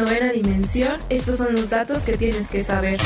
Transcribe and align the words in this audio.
Novena 0.00 0.32
dimensión, 0.32 1.00
estos 1.08 1.38
son 1.38 1.54
los 1.54 1.70
datos 1.70 2.02
que 2.02 2.16
tienes 2.16 2.48
que 2.48 2.64
saber. 2.64 2.98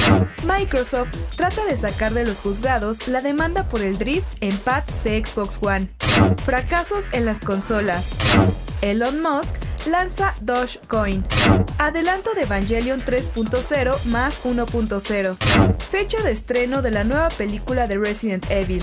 Microsoft 0.45 1.09
trata 1.37 1.65
de 1.65 1.77
sacar 1.77 2.15
de 2.15 2.25
los 2.25 2.39
juzgados 2.39 3.09
la 3.09 3.21
demanda 3.21 3.69
por 3.69 3.81
el 3.81 3.99
drift 3.99 4.27
en 4.41 4.57
pads 4.59 5.03
de 5.03 5.25
Xbox 5.25 5.59
One. 5.61 5.89
Fracasos 6.45 7.05
en 7.13 7.27
las 7.27 7.41
consolas. 7.41 8.11
Elon 8.81 9.21
Musk 9.21 9.55
lanza 9.87 10.35
Dogecoin. 10.41 11.25
Adelanto 11.79 12.35
de 12.35 12.43
Evangelion 12.43 13.03
3.0 13.03 14.05
más 14.05 14.43
1.0. 14.45 15.83
Fecha 15.91 16.23
de 16.23 16.31
estreno 16.31 16.83
de 16.83 16.91
la 16.91 17.05
nueva 17.05 17.29
película 17.31 17.87
de 17.87 17.99
Resident 17.99 18.47
Evil. 18.51 18.83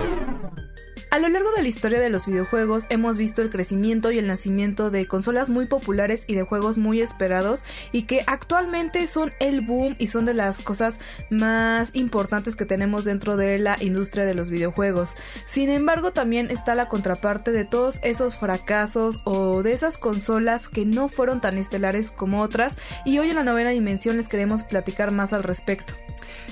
A 1.11 1.19
lo 1.19 1.27
largo 1.27 1.51
de 1.51 1.61
la 1.61 1.67
historia 1.67 1.99
de 1.99 2.09
los 2.09 2.25
videojuegos 2.25 2.85
hemos 2.87 3.17
visto 3.17 3.41
el 3.41 3.49
crecimiento 3.49 4.13
y 4.13 4.17
el 4.17 4.27
nacimiento 4.27 4.89
de 4.89 5.07
consolas 5.07 5.49
muy 5.49 5.65
populares 5.65 6.23
y 6.25 6.35
de 6.35 6.43
juegos 6.43 6.77
muy 6.77 7.01
esperados 7.01 7.65
y 7.91 8.03
que 8.03 8.23
actualmente 8.27 9.05
son 9.07 9.33
el 9.41 9.59
boom 9.59 9.97
y 9.99 10.07
son 10.07 10.23
de 10.23 10.33
las 10.33 10.61
cosas 10.61 11.01
más 11.29 11.93
importantes 11.95 12.55
que 12.55 12.65
tenemos 12.65 13.03
dentro 13.03 13.35
de 13.35 13.57
la 13.57 13.75
industria 13.81 14.23
de 14.23 14.35
los 14.35 14.49
videojuegos. 14.49 15.17
Sin 15.47 15.69
embargo, 15.69 16.13
también 16.13 16.49
está 16.49 16.75
la 16.75 16.87
contraparte 16.87 17.51
de 17.51 17.65
todos 17.65 17.99
esos 18.03 18.37
fracasos 18.37 19.19
o 19.25 19.63
de 19.63 19.73
esas 19.73 19.97
consolas 19.97 20.69
que 20.69 20.85
no 20.85 21.09
fueron 21.09 21.41
tan 21.41 21.57
estelares 21.57 22.09
como 22.09 22.39
otras 22.39 22.77
y 23.03 23.19
hoy 23.19 23.31
en 23.31 23.35
la 23.35 23.43
novena 23.43 23.71
dimensión 23.71 24.15
les 24.15 24.29
queremos 24.29 24.63
platicar 24.63 25.11
más 25.11 25.33
al 25.33 25.43
respecto. 25.43 25.93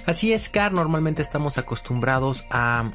Así 0.06 0.34
es, 0.34 0.50
Car, 0.50 0.74
normalmente 0.74 1.22
estamos 1.22 1.58
acostumbrados 1.58 2.44
a 2.50 2.92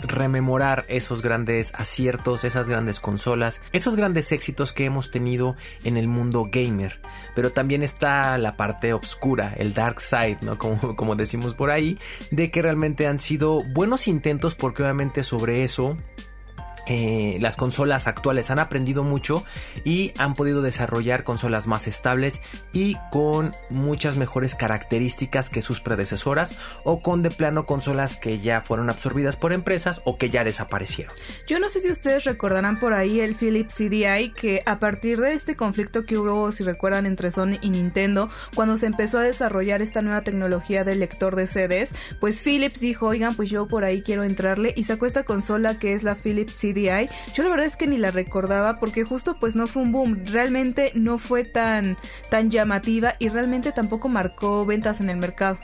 rememorar 0.00 0.84
esos 0.88 1.22
grandes 1.22 1.74
aciertos, 1.74 2.44
esas 2.44 2.68
grandes 2.68 3.00
consolas, 3.00 3.60
esos 3.72 3.96
grandes 3.96 4.32
éxitos 4.32 4.72
que 4.72 4.84
hemos 4.84 5.10
tenido 5.10 5.56
en 5.84 5.96
el 5.96 6.08
mundo 6.08 6.48
gamer. 6.50 7.00
Pero 7.34 7.52
también 7.52 7.82
está 7.82 8.36
la 8.38 8.56
parte 8.56 8.92
oscura, 8.92 9.54
el 9.56 9.74
dark 9.74 10.00
side, 10.00 10.38
¿no? 10.42 10.58
Como, 10.58 10.96
como 10.96 11.16
decimos 11.16 11.54
por 11.54 11.70
ahí, 11.70 11.98
de 12.30 12.50
que 12.50 12.62
realmente 12.62 13.06
han 13.06 13.18
sido 13.18 13.60
buenos 13.72 14.08
intentos 14.08 14.54
porque 14.54 14.82
obviamente 14.82 15.24
sobre 15.24 15.64
eso 15.64 15.96
eh, 16.86 17.38
las 17.40 17.56
consolas 17.56 18.06
actuales 18.06 18.50
han 18.50 18.58
aprendido 18.58 19.04
mucho 19.04 19.44
y 19.84 20.12
han 20.18 20.34
podido 20.34 20.60
desarrollar 20.60 21.24
consolas 21.24 21.66
más 21.66 21.86
estables 21.86 22.42
y 22.72 22.96
con 23.10 23.52
muchas 23.70 24.16
mejores 24.16 24.54
características 24.54 25.48
que 25.48 25.62
sus 25.62 25.80
predecesoras 25.80 26.56
o 26.84 27.00
con 27.00 27.22
de 27.22 27.30
plano 27.30 27.64
consolas 27.64 28.16
que 28.16 28.40
ya 28.40 28.60
fueron 28.60 28.90
absorbidas 28.90 29.36
por 29.36 29.52
empresas 29.52 30.02
o 30.04 30.18
que 30.18 30.28
ya 30.28 30.44
desaparecieron. 30.44 31.14
Yo 31.46 31.58
no 31.58 31.68
sé 31.68 31.80
si 31.80 31.90
ustedes 31.90 32.24
recordarán 32.24 32.78
por 32.78 32.92
ahí 32.92 33.20
el 33.20 33.34
Philips 33.34 33.74
CDI 33.74 34.32
que 34.32 34.62
a 34.66 34.78
partir 34.78 35.20
de 35.20 35.32
este 35.32 35.56
conflicto 35.56 36.04
que 36.04 36.18
hubo, 36.18 36.52
si 36.52 36.64
recuerdan, 36.64 37.06
entre 37.06 37.30
Sony 37.30 37.58
y 37.62 37.70
Nintendo, 37.70 38.28
cuando 38.54 38.76
se 38.76 38.86
empezó 38.86 39.18
a 39.18 39.22
desarrollar 39.22 39.80
esta 39.80 40.02
nueva 40.02 40.22
tecnología 40.22 40.84
del 40.84 41.00
lector 41.00 41.34
de 41.34 41.46
CDs, 41.46 41.94
pues 42.20 42.42
Philips 42.42 42.80
dijo, 42.80 43.06
oigan, 43.06 43.34
pues 43.34 43.48
yo 43.48 43.66
por 43.66 43.84
ahí 43.84 44.02
quiero 44.02 44.22
entrarle 44.22 44.74
y 44.76 44.84
sacó 44.84 45.06
esta 45.06 45.24
consola 45.24 45.78
que 45.78 45.94
es 45.94 46.02
la 46.02 46.14
Philips 46.14 46.54
CDI 46.56 46.73
yo 46.74 47.42
la 47.42 47.50
verdad 47.50 47.66
es 47.66 47.76
que 47.76 47.86
ni 47.86 47.96
la 47.96 48.10
recordaba 48.10 48.78
porque 48.78 49.04
justo 49.04 49.36
pues 49.38 49.54
no 49.54 49.66
fue 49.66 49.82
un 49.82 49.92
boom, 49.92 50.24
realmente 50.24 50.92
no 50.94 51.18
fue 51.18 51.44
tan, 51.44 51.96
tan 52.30 52.50
llamativa 52.50 53.14
y 53.18 53.28
realmente 53.28 53.72
tampoco 53.72 54.08
marcó 54.08 54.66
ventas 54.66 55.00
en 55.00 55.10
el 55.10 55.16
mercado. 55.16 55.58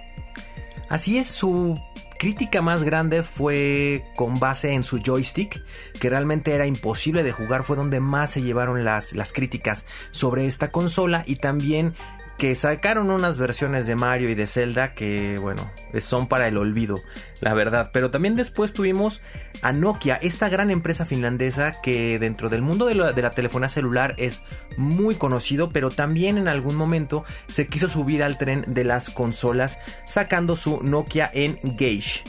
Así 0.88 1.19
es, 1.19 1.28
su 1.28 1.78
crítica 2.19 2.60
más 2.60 2.82
grande 2.82 3.22
fue 3.22 4.04
con 4.15 4.38
base 4.38 4.75
en 4.75 4.82
su 4.82 4.99
joystick, 4.99 5.62
que 5.99 6.10
realmente 6.10 6.53
era 6.53 6.66
imposible 6.66 7.22
de 7.22 7.32
jugar, 7.32 7.65
fue 7.65 7.76
donde 7.76 7.99
más 7.99 8.31
se 8.31 8.43
llevaron 8.43 8.84
las, 8.84 9.15
las 9.15 9.32
críticas 9.32 9.87
sobre 10.10 10.47
esta 10.47 10.70
consola 10.70 11.22
y 11.26 11.37
también 11.37 11.94
que 12.41 12.55
sacaron 12.55 13.11
unas 13.11 13.37
versiones 13.37 13.87
de 13.87 13.97
Mario 13.97 14.31
y 14.31 14.34
de 14.34 14.47
Zelda 14.47 14.95
que, 14.95 15.37
bueno, 15.37 15.71
son 15.99 16.27
para 16.27 16.49
el 16.49 16.56
olvido, 16.56 16.99
la 17.43 17.53
verdad. 17.53 17.91
Pero 17.93 18.11
también 18.11 18.34
después 18.34 18.73
tuvimos 18.73 19.21
a 19.61 19.75
Nokia, 19.75 20.15
esta 20.23 20.49
gran 20.49 20.71
empresa 20.71 21.05
finlandesa 21.05 21.83
que 21.83 22.19
dentro 22.19 22.49
del 22.49 22.62
mundo 22.62 22.87
de 22.87 22.95
la, 22.95 23.12
de 23.12 23.21
la 23.21 23.29
telefonía 23.29 23.69
celular 23.69 24.15
es 24.17 24.41
muy 24.79 25.17
conocido, 25.17 25.69
pero 25.69 25.91
también 25.91 26.39
en 26.39 26.49
algún 26.49 26.77
momento 26.77 27.27
se 27.47 27.67
quiso 27.67 27.91
subir 27.91 28.23
al 28.23 28.39
tren 28.39 28.65
de 28.67 28.84
las 28.84 29.11
consolas 29.11 29.79
sacando 30.06 30.56
su 30.56 30.83
Nokia 30.83 31.31
Engage, 31.34 32.25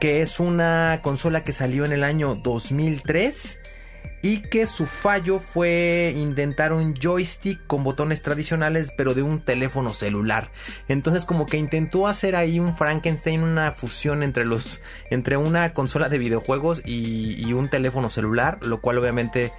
que 0.00 0.22
es 0.22 0.40
una 0.40 1.00
consola 1.02 1.44
que 1.44 1.52
salió 1.52 1.84
en 1.84 1.92
el 1.92 2.02
año 2.02 2.34
2003 2.34 3.59
y 4.22 4.42
que 4.42 4.66
su 4.66 4.86
fallo 4.86 5.38
fue 5.38 6.12
intentar 6.16 6.72
un 6.72 6.94
joystick 6.94 7.66
con 7.66 7.84
botones 7.84 8.22
tradicionales 8.22 8.92
pero 8.96 9.14
de 9.14 9.22
un 9.22 9.40
teléfono 9.40 9.94
celular. 9.94 10.50
Entonces 10.88 11.24
como 11.24 11.46
que 11.46 11.56
intentó 11.56 12.06
hacer 12.06 12.36
ahí 12.36 12.60
un 12.60 12.76
Frankenstein, 12.76 13.42
una 13.42 13.72
fusión 13.72 14.22
entre 14.22 14.46
los 14.46 14.80
entre 15.10 15.36
una 15.36 15.72
consola 15.72 16.08
de 16.08 16.18
videojuegos 16.18 16.82
y, 16.84 17.34
y 17.46 17.52
un 17.52 17.68
teléfono 17.68 18.08
celular, 18.08 18.58
lo 18.62 18.80
cual 18.80 18.98
obviamente 18.98 19.52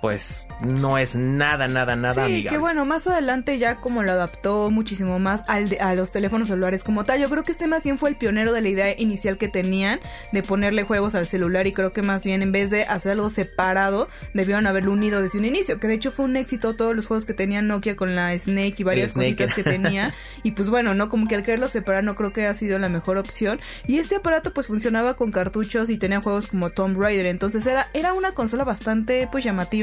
pues 0.00 0.46
no 0.64 0.96
es 0.98 1.16
nada, 1.16 1.66
nada, 1.66 1.96
nada 1.96 2.26
sí, 2.26 2.44
que 2.44 2.58
bueno, 2.58 2.84
más 2.84 3.06
adelante 3.06 3.58
ya 3.58 3.76
como 3.76 4.02
lo 4.02 4.12
adaptó 4.12 4.70
muchísimo 4.70 5.18
más 5.18 5.42
al 5.48 5.76
a 5.80 5.94
los 5.94 6.12
teléfonos 6.12 6.48
celulares 6.48 6.84
como 6.84 7.04
tal. 7.04 7.20
Yo 7.20 7.28
creo 7.28 7.42
que 7.42 7.52
este 7.52 7.66
más 7.66 7.82
bien 7.84 7.98
fue 7.98 8.10
el 8.10 8.16
pionero 8.16 8.52
de 8.52 8.60
la 8.60 8.68
idea 8.68 9.00
inicial 9.00 9.38
que 9.38 9.48
tenían 9.48 10.00
de 10.32 10.42
ponerle 10.42 10.84
juegos 10.84 11.14
al 11.14 11.26
celular 11.26 11.66
y 11.66 11.72
creo 11.72 11.92
que 11.92 12.02
más 12.02 12.24
bien 12.24 12.42
en 12.42 12.52
vez 12.52 12.70
de 12.70 12.84
hacer 12.84 13.12
algo 13.12 13.30
separado, 13.30 14.08
debieron 14.34 14.66
haberlo 14.66 14.92
unido 14.92 15.20
desde 15.20 15.38
un 15.38 15.44
inicio, 15.44 15.80
que 15.80 15.88
de 15.88 15.94
hecho 15.94 16.12
fue 16.12 16.24
un 16.24 16.36
éxito 16.36 16.76
todos 16.76 16.94
los 16.94 17.06
juegos 17.06 17.24
que 17.24 17.34
tenía 17.34 17.60
Nokia 17.60 17.96
con 17.96 18.14
la 18.14 18.36
Snake 18.38 18.74
y 18.78 18.84
varias 18.84 19.12
cositas 19.12 19.52
que 19.52 19.64
tenía. 19.64 20.14
y 20.42 20.52
pues 20.52 20.70
bueno, 20.70 20.94
no 20.94 21.08
como 21.08 21.26
que 21.26 21.34
al 21.34 21.42
quererlo 21.42 21.66
separar 21.68 22.04
no 22.04 22.14
creo 22.14 22.32
que 22.32 22.42
haya 22.42 22.54
sido 22.54 22.78
la 22.78 22.88
mejor 22.88 23.18
opción. 23.18 23.60
Y 23.86 23.98
este 23.98 24.16
aparato 24.16 24.52
pues 24.54 24.68
funcionaba 24.68 25.14
con 25.14 25.32
cartuchos 25.32 25.90
y 25.90 25.98
tenía 25.98 26.20
juegos 26.20 26.46
como 26.46 26.70
Tomb 26.70 26.98
Raider, 27.00 27.26
entonces 27.26 27.66
era 27.66 27.88
era 27.94 28.12
una 28.12 28.32
consola 28.32 28.64
bastante 28.64 29.28
pues 29.30 29.44
llamativa 29.44 29.77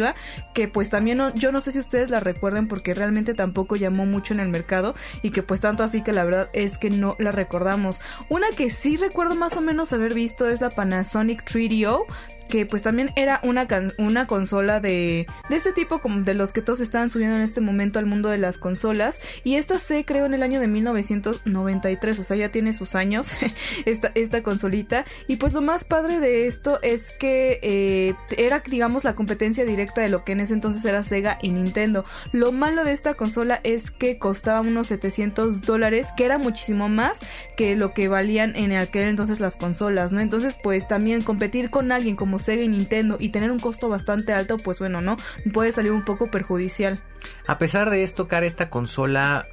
que 0.54 0.68
pues 0.68 0.90
también 0.90 1.20
yo 1.36 1.52
no 1.52 1.62
sé 1.62 1.72
si 1.72 1.80
ustedes 1.80 2.10
la 2.10 2.20
recuerden 2.20 2.68
porque 2.68 2.94
realmente 2.94 3.34
tampoco 3.34 3.76
llamó 3.76 4.06
mucho 4.06 4.34
en 4.34 4.40
el 4.40 4.50
mercado 4.50 4.96
y 5.22 5.32
que 5.32 5.44
pues 5.44 5.62
tanto 5.62 5.84
así 5.84 6.02
que 6.02 6.14
la 6.14 6.24
verdad 6.24 6.50
es 6.54 6.78
que 6.78 6.90
no 6.90 7.16
la 7.20 7.32
recordamos. 7.32 8.02
Una 8.30 8.48
que 8.56 8.70
sí 8.70 8.98
recuerdo 8.98 9.36
más 9.36 9.56
o 9.58 9.62
menos 9.62 9.94
haber 9.94 10.14
visto 10.14 10.48
es 10.50 10.62
la 10.62 10.70
Panasonic 10.70 11.44
3DO 11.46 12.06
que 12.50 12.66
pues 12.66 12.82
también 12.82 13.12
era 13.16 13.40
una, 13.44 13.68
una 13.98 14.28
consola 14.28 14.80
de, 14.80 15.28
de 15.50 15.56
este 15.56 15.74
tipo 15.74 16.00
como 16.00 16.22
de 16.22 16.34
los 16.34 16.52
que 16.52 16.62
todos 16.62 16.80
están 16.80 17.10
subiendo 17.10 17.36
en 17.36 17.42
este 17.42 17.62
momento 17.62 18.00
al 18.00 18.06
mundo 18.06 18.30
de 18.30 18.38
las 18.38 18.58
consolas 18.58 19.20
y 19.44 19.56
esta 19.56 19.80
se 19.80 20.06
creó 20.06 20.26
en 20.26 20.34
el 20.34 20.44
año 20.44 20.60
de 20.60 20.68
1993, 20.68 22.20
o 22.20 22.24
sea 22.24 22.38
ya 22.38 22.50
tiene 22.50 22.74
sus 22.74 22.96
años 22.96 23.28
esta, 23.86 24.12
esta 24.16 24.44
consolita 24.44 25.06
y 25.28 25.38
pues 25.38 25.54
lo 25.54 25.62
más 25.62 25.84
padre 25.84 26.20
de 26.20 26.48
esto 26.48 26.80
es 26.82 27.12
que 27.18 27.60
eh, 27.62 28.16
era 28.38 28.60
digamos 28.60 29.04
la 29.04 29.16
competencia 29.16 29.66
directa 29.66 30.02
de 30.02 30.10
lo 30.10 30.24
que 30.24 30.34
en 30.34 30.40
ese 30.40 30.54
entonces 30.54 30.84
era 30.86 31.04
Sega 31.04 31.38
y 31.42 31.50
Nintendo. 31.50 32.06
Lo 32.32 32.52
malo 32.52 32.84
de 32.84 32.92
esta 32.92 33.14
consola 33.14 33.60
es 33.64 33.92
que 33.92 34.18
costaba 34.18 34.62
unos 34.62 34.88
700 34.88 35.62
dólares, 35.62 36.08
que 36.16 36.26
era 36.26 36.38
muchísimo 36.38 36.90
más 36.90 37.20
que 37.58 37.76
lo 37.76 37.94
que 37.94 38.08
valían 38.08 38.56
en 38.56 38.74
aquel 38.74 39.04
entonces 39.04 39.40
las 39.40 39.56
consolas, 39.56 40.12
¿no? 40.12 40.20
Entonces 40.20 40.56
pues 40.62 40.88
también 40.88 41.22
competir 41.22 41.70
con 41.70 41.92
alguien 41.92 42.16
como 42.16 42.35
Sega 42.40 42.64
y 42.64 42.68
Nintendo 42.68 43.18
y 43.20 43.30
tener 43.30 43.52
un 43.52 43.60
costo 43.60 43.90
bastante 43.90 44.34
alto, 44.34 44.58
pues 44.58 44.80
bueno, 44.80 45.02
¿no? 45.02 45.18
Puede 45.54 45.72
salir 45.72 45.92
un 45.92 46.06
poco 46.06 46.32
perjudicial. 46.32 47.02
A 47.48 47.58
pesar 47.58 47.90
de 47.90 48.04
esto, 48.04 48.28
cara, 48.28 48.46
esta 48.46 48.70
consola 48.70 49.46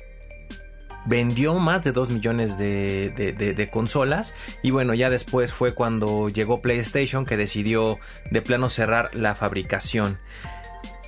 vendió 1.04 1.54
más 1.54 1.82
de 1.82 1.92
2 1.92 2.10
millones 2.10 2.58
de, 2.58 3.12
de, 3.16 3.32
de, 3.32 3.68
consolas 3.68 4.34
y 4.62 4.70
bueno 4.70 4.94
ya 4.94 5.10
después 5.10 5.52
fue 5.52 5.74
cuando 5.74 6.28
llegó 6.28 6.62
PlayStation 6.62 7.26
que 7.26 7.36
decidió 7.36 7.98
de 8.30 8.42
plano 8.42 8.68
cerrar 8.68 9.14
la 9.14 9.34
fabricación. 9.34 10.18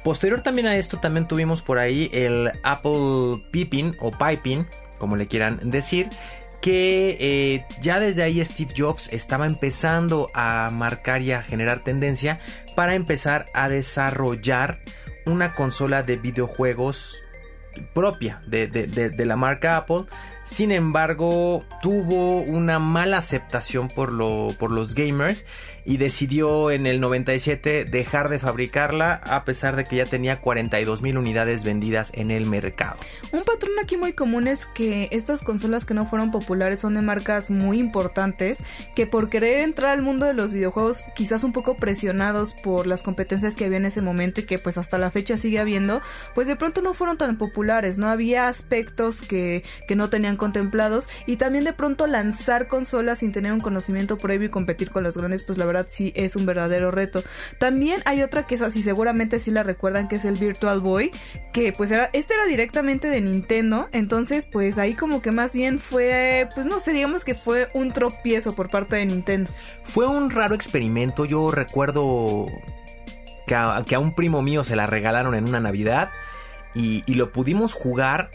Posterior 0.02 0.42
también 0.42 0.66
a 0.66 0.76
esto 0.76 0.98
también 0.98 1.26
tuvimos 1.26 1.62
por 1.62 1.78
ahí 1.78 2.10
el 2.12 2.52
Apple 2.62 3.46
Piping 3.52 3.94
o 4.00 4.10
Piping, 4.10 4.66
como 4.98 5.16
le 5.16 5.26
quieran 5.28 5.70
decir, 5.70 6.10
que 6.64 7.18
eh, 7.20 7.66
ya 7.82 8.00
desde 8.00 8.22
ahí 8.22 8.42
Steve 8.42 8.72
Jobs 8.74 9.12
estaba 9.12 9.44
empezando 9.44 10.30
a 10.32 10.70
marcar 10.72 11.20
y 11.20 11.30
a 11.30 11.42
generar 11.42 11.80
tendencia 11.80 12.40
para 12.74 12.94
empezar 12.94 13.44
a 13.52 13.68
desarrollar 13.68 14.80
una 15.26 15.52
consola 15.52 16.02
de 16.02 16.16
videojuegos 16.16 17.22
propia 17.92 18.40
de, 18.46 18.66
de, 18.66 18.86
de, 18.86 19.10
de, 19.10 19.26
la 19.26 19.36
marca 19.36 19.76
Apple. 19.76 20.06
Sin 20.44 20.72
embargo, 20.72 21.62
tuvo 21.82 22.40
una 22.40 22.78
mala 22.78 23.18
aceptación 23.18 23.88
por, 23.88 24.10
lo, 24.10 24.48
por 24.58 24.70
los 24.70 24.94
gamers 24.94 25.44
y 25.84 25.98
decidió 25.98 26.70
en 26.70 26.86
el 26.86 27.00
97 27.00 27.84
dejar 27.84 28.28
de 28.28 28.38
fabricarla 28.38 29.14
a 29.14 29.44
pesar 29.44 29.76
de 29.76 29.84
que 29.84 29.96
ya 29.96 30.06
tenía 30.06 30.40
42 30.40 31.02
mil 31.02 31.18
unidades 31.18 31.64
vendidas 31.64 32.10
en 32.14 32.30
el 32.30 32.46
mercado. 32.46 32.96
Un 33.32 33.42
patrón 33.42 33.72
aquí 33.82 33.96
muy 33.96 34.12
común 34.12 34.48
es 34.48 34.66
que 34.66 35.08
estas 35.12 35.42
consolas 35.42 35.84
que 35.84 35.94
no 35.94 36.06
fueron 36.06 36.30
populares 36.30 36.80
son 36.80 36.94
de 36.94 37.02
marcas 37.02 37.50
muy 37.50 37.80
importantes 37.80 38.62
que 38.94 39.06
por 39.06 39.28
querer 39.28 39.60
entrar 39.60 39.90
al 39.90 40.02
mundo 40.02 40.26
de 40.26 40.34
los 40.34 40.52
videojuegos 40.52 41.02
quizás 41.14 41.44
un 41.44 41.52
poco 41.52 41.76
presionados 41.76 42.54
por 42.54 42.86
las 42.86 43.02
competencias 43.02 43.54
que 43.54 43.64
había 43.64 43.78
en 43.78 43.86
ese 43.86 44.02
momento 44.02 44.40
y 44.40 44.44
que 44.44 44.58
pues 44.58 44.78
hasta 44.78 44.98
la 44.98 45.10
fecha 45.10 45.36
sigue 45.36 45.58
habiendo, 45.58 46.00
pues 46.34 46.46
de 46.46 46.56
pronto 46.56 46.80
no 46.80 46.94
fueron 46.94 47.18
tan 47.18 47.36
populares, 47.36 47.98
no 47.98 48.08
había 48.08 48.48
aspectos 48.48 49.22
que, 49.22 49.64
que 49.86 49.96
no 49.96 50.08
tenían 50.08 50.36
contemplados 50.36 51.08
y 51.26 51.36
también 51.36 51.64
de 51.64 51.72
pronto 51.72 52.06
lanzar 52.06 52.68
consolas 52.68 53.18
sin 53.18 53.32
tener 53.32 53.52
un 53.52 53.60
conocimiento 53.60 54.16
previo 54.16 54.48
y 54.48 54.50
competir 54.50 54.90
con 54.90 55.02
los 55.02 55.16
grandes 55.16 55.44
pues 55.44 55.58
la 55.58 55.66
verdad 55.66 55.73
sí 55.88 56.12
es 56.14 56.36
un 56.36 56.46
verdadero 56.46 56.90
reto. 56.90 57.22
También 57.58 58.00
hay 58.04 58.22
otra 58.22 58.46
que 58.46 58.54
es 58.54 58.62
así, 58.62 58.82
seguramente 58.82 59.38
sí 59.38 59.50
la 59.50 59.62
recuerdan, 59.62 60.08
que 60.08 60.16
es 60.16 60.24
el 60.24 60.36
Virtual 60.36 60.80
Boy, 60.80 61.10
que 61.52 61.72
pues 61.72 61.90
era, 61.90 62.10
este 62.12 62.34
era 62.34 62.46
directamente 62.46 63.08
de 63.08 63.20
Nintendo, 63.20 63.88
entonces 63.92 64.46
pues 64.46 64.78
ahí 64.78 64.94
como 64.94 65.20
que 65.22 65.32
más 65.32 65.52
bien 65.52 65.78
fue, 65.78 66.48
pues 66.54 66.66
no 66.66 66.78
sé, 66.78 66.92
digamos 66.92 67.24
que 67.24 67.34
fue 67.34 67.68
un 67.74 67.92
tropiezo 67.92 68.54
por 68.54 68.70
parte 68.70 68.96
de 68.96 69.06
Nintendo. 69.06 69.50
Fue 69.82 70.06
un 70.06 70.30
raro 70.30 70.54
experimento, 70.54 71.24
yo 71.24 71.50
recuerdo 71.50 72.46
que 73.46 73.54
a, 73.54 73.84
un 73.98 74.14
primo 74.14 74.42
mío 74.42 74.64
se 74.64 74.76
la 74.76 74.86
regalaron 74.86 75.34
en 75.34 75.48
una 75.48 75.60
Navidad 75.60 76.10
y 76.74 77.02
lo 77.14 77.30
pudimos 77.30 77.72
jugar 77.72 78.30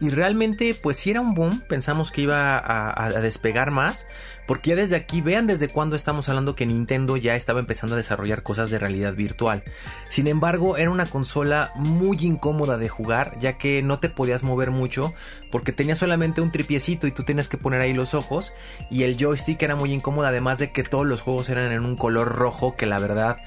y 0.00 0.10
realmente 0.10 0.74
pues 0.74 0.96
si 0.98 1.10
era 1.10 1.20
un 1.20 1.34
boom, 1.34 1.62
pensamos 1.68 2.10
que 2.10 2.22
iba 2.22 2.58
a, 2.58 3.10
despegar 3.20 3.70
más, 3.70 4.06
porque 4.46 4.70
ya 4.70 4.76
desde 4.76 4.96
aquí 4.96 5.20
vean 5.20 5.46
desde 5.46 5.68
cuándo 5.68 5.96
estamos 5.96 6.28
hablando 6.28 6.54
que 6.54 6.66
Nintendo 6.66 7.16
ya 7.16 7.36
estaba 7.36 7.60
empezando 7.60 7.94
a 7.94 7.98
desarrollar 7.98 8.42
cosas 8.42 8.70
de 8.70 8.78
realidad 8.78 9.14
virtual. 9.14 9.62
Sin 10.10 10.26
embargo, 10.26 10.76
era 10.76 10.90
una 10.90 11.06
consola 11.06 11.72
muy 11.76 12.18
incómoda 12.20 12.76
de 12.76 12.88
jugar, 12.88 13.38
ya 13.40 13.56
que 13.56 13.82
no 13.82 13.98
te 13.98 14.08
podías 14.08 14.42
mover 14.42 14.70
mucho, 14.70 15.14
porque 15.50 15.72
tenía 15.72 15.96
solamente 15.96 16.40
un 16.40 16.52
tripiecito 16.52 17.06
y 17.06 17.12
tú 17.12 17.22
tenías 17.22 17.48
que 17.48 17.58
poner 17.58 17.80
ahí 17.80 17.94
los 17.94 18.14
ojos, 18.14 18.52
y 18.90 19.04
el 19.04 19.16
joystick 19.16 19.62
era 19.62 19.76
muy 19.76 19.92
incómodo, 19.92 20.26
además 20.26 20.58
de 20.58 20.72
que 20.72 20.82
todos 20.82 21.06
los 21.06 21.22
juegos 21.22 21.48
eran 21.48 21.72
en 21.72 21.84
un 21.84 21.96
color 21.96 22.28
rojo 22.28 22.76
que 22.76 22.86
la 22.86 22.98
verdad 22.98 23.38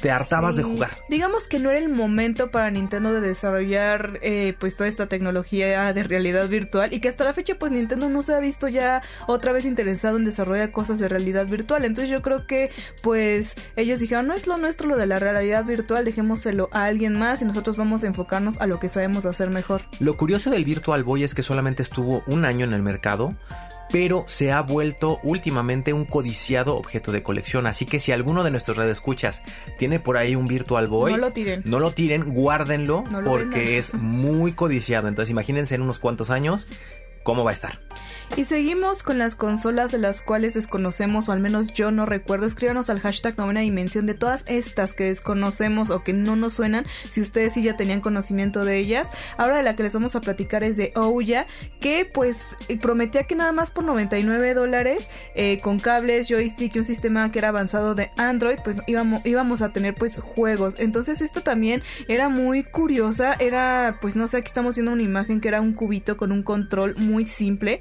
te 0.00 0.10
hartabas 0.10 0.54
sí. 0.54 0.58
de 0.58 0.64
jugar. 0.64 0.90
Digamos 1.08 1.46
que 1.46 1.58
no 1.58 1.70
era 1.70 1.78
el 1.78 1.88
momento 1.88 2.50
para 2.50 2.70
Nintendo 2.70 3.12
de 3.12 3.20
desarrollar 3.20 4.18
eh, 4.22 4.54
pues 4.58 4.76
toda 4.76 4.88
esta 4.88 5.06
tecnología 5.06 5.92
de 5.92 6.02
realidad 6.02 6.48
virtual 6.48 6.92
y 6.92 7.00
que 7.00 7.08
hasta 7.08 7.24
la 7.24 7.32
fecha 7.32 7.56
pues 7.58 7.72
Nintendo 7.72 8.08
no 8.08 8.22
se 8.22 8.34
ha 8.34 8.38
visto 8.38 8.68
ya 8.68 9.02
otra 9.26 9.52
vez 9.52 9.64
interesado 9.64 10.16
en 10.16 10.24
desarrollar 10.24 10.70
cosas 10.70 10.98
de 10.98 11.08
realidad 11.08 11.46
virtual. 11.46 11.84
Entonces 11.84 12.10
yo 12.10 12.22
creo 12.22 12.46
que 12.46 12.70
pues 13.02 13.54
ellos 13.76 14.00
dijeron 14.00 14.26
no 14.26 14.34
es 14.34 14.46
lo 14.46 14.56
nuestro 14.56 14.88
lo 14.88 14.96
de 14.96 15.06
la 15.06 15.18
realidad 15.18 15.64
virtual, 15.64 16.04
dejémoselo 16.04 16.68
a 16.72 16.84
alguien 16.84 17.18
más 17.18 17.42
y 17.42 17.44
nosotros 17.44 17.76
vamos 17.76 18.04
a 18.04 18.06
enfocarnos 18.06 18.60
a 18.60 18.66
lo 18.66 18.78
que 18.78 18.88
sabemos 18.88 19.26
hacer 19.26 19.50
mejor. 19.50 19.82
Lo 20.00 20.16
curioso 20.16 20.50
del 20.50 20.64
Virtual 20.64 21.04
Boy 21.04 21.24
es 21.24 21.34
que 21.34 21.42
solamente 21.42 21.82
estuvo 21.82 22.22
un 22.26 22.44
año 22.44 22.64
en 22.64 22.72
el 22.72 22.82
mercado 22.82 23.34
pero 23.94 24.24
se 24.26 24.50
ha 24.50 24.60
vuelto 24.60 25.20
últimamente 25.22 25.92
un 25.92 26.04
codiciado 26.04 26.74
objeto 26.74 27.12
de 27.12 27.22
colección. 27.22 27.68
Así 27.68 27.86
que 27.86 28.00
si 28.00 28.10
alguno 28.10 28.42
de 28.42 28.50
nuestros 28.50 28.76
redescuchas 28.76 29.40
tiene 29.78 30.00
por 30.00 30.16
ahí 30.16 30.34
un 30.34 30.48
Virtual 30.48 30.88
Boy, 30.88 31.12
no 31.12 31.18
lo 31.18 31.30
tiren, 31.30 31.62
no 31.64 31.78
lo 31.78 31.92
tiren 31.92 32.34
guárdenlo 32.34 33.04
no 33.08 33.20
lo 33.20 33.30
porque 33.30 33.58
vendan. 33.60 33.74
es 33.74 33.94
muy 33.94 34.50
codiciado. 34.50 35.06
Entonces 35.06 35.30
imagínense 35.30 35.76
en 35.76 35.82
unos 35.82 36.00
cuantos 36.00 36.30
años 36.30 36.66
cómo 37.22 37.44
va 37.44 37.52
a 37.52 37.54
estar. 37.54 37.78
Y 38.36 38.46
seguimos 38.46 39.04
con 39.04 39.18
las 39.18 39.36
consolas 39.36 39.92
de 39.92 39.98
las 39.98 40.20
cuales 40.20 40.54
desconocemos, 40.54 41.28
o 41.28 41.32
al 41.32 41.38
menos 41.38 41.72
yo 41.72 41.92
no 41.92 42.04
recuerdo. 42.04 42.46
Escríbanos 42.46 42.90
al 42.90 42.98
hashtag 42.98 43.38
novena 43.38 43.60
dimensión 43.60 44.06
de 44.06 44.14
todas 44.14 44.44
estas 44.48 44.92
que 44.92 45.04
desconocemos 45.04 45.90
o 45.90 46.02
que 46.02 46.12
no 46.12 46.34
nos 46.34 46.54
suenan, 46.54 46.84
si 47.10 47.20
ustedes 47.20 47.52
sí 47.52 47.62
ya 47.62 47.76
tenían 47.76 48.00
conocimiento 48.00 48.64
de 48.64 48.78
ellas. 48.78 49.08
Ahora 49.36 49.58
de 49.58 49.62
la 49.62 49.76
que 49.76 49.84
les 49.84 49.92
vamos 49.92 50.16
a 50.16 50.20
platicar 50.20 50.64
es 50.64 50.76
de 50.76 50.90
Ouya, 50.96 51.46
que 51.78 52.10
pues 52.12 52.56
prometía 52.80 53.22
que 53.22 53.36
nada 53.36 53.52
más 53.52 53.70
por 53.70 53.84
99 53.84 54.54
dólares, 54.54 55.08
eh, 55.36 55.60
con 55.62 55.78
cables, 55.78 56.26
joystick 56.26 56.74
y 56.74 56.80
un 56.80 56.84
sistema 56.84 57.30
que 57.30 57.38
era 57.38 57.50
avanzado 57.50 57.94
de 57.94 58.10
Android, 58.16 58.58
pues 58.64 58.78
íbamos, 58.88 59.24
íbamos 59.24 59.62
a 59.62 59.72
tener 59.72 59.94
pues 59.94 60.16
juegos. 60.16 60.74
Entonces 60.80 61.20
esto 61.20 61.42
también 61.42 61.84
era 62.08 62.28
muy 62.28 62.64
curiosa, 62.64 63.34
era 63.34 63.98
pues 64.00 64.16
no 64.16 64.26
sé, 64.26 64.38
aquí 64.38 64.48
estamos 64.48 64.74
viendo 64.74 64.90
una 64.90 65.02
imagen 65.02 65.40
que 65.40 65.46
era 65.46 65.60
un 65.60 65.72
cubito 65.72 66.16
con 66.16 66.32
un 66.32 66.42
control 66.42 66.96
muy 66.96 67.26
simple 67.26 67.78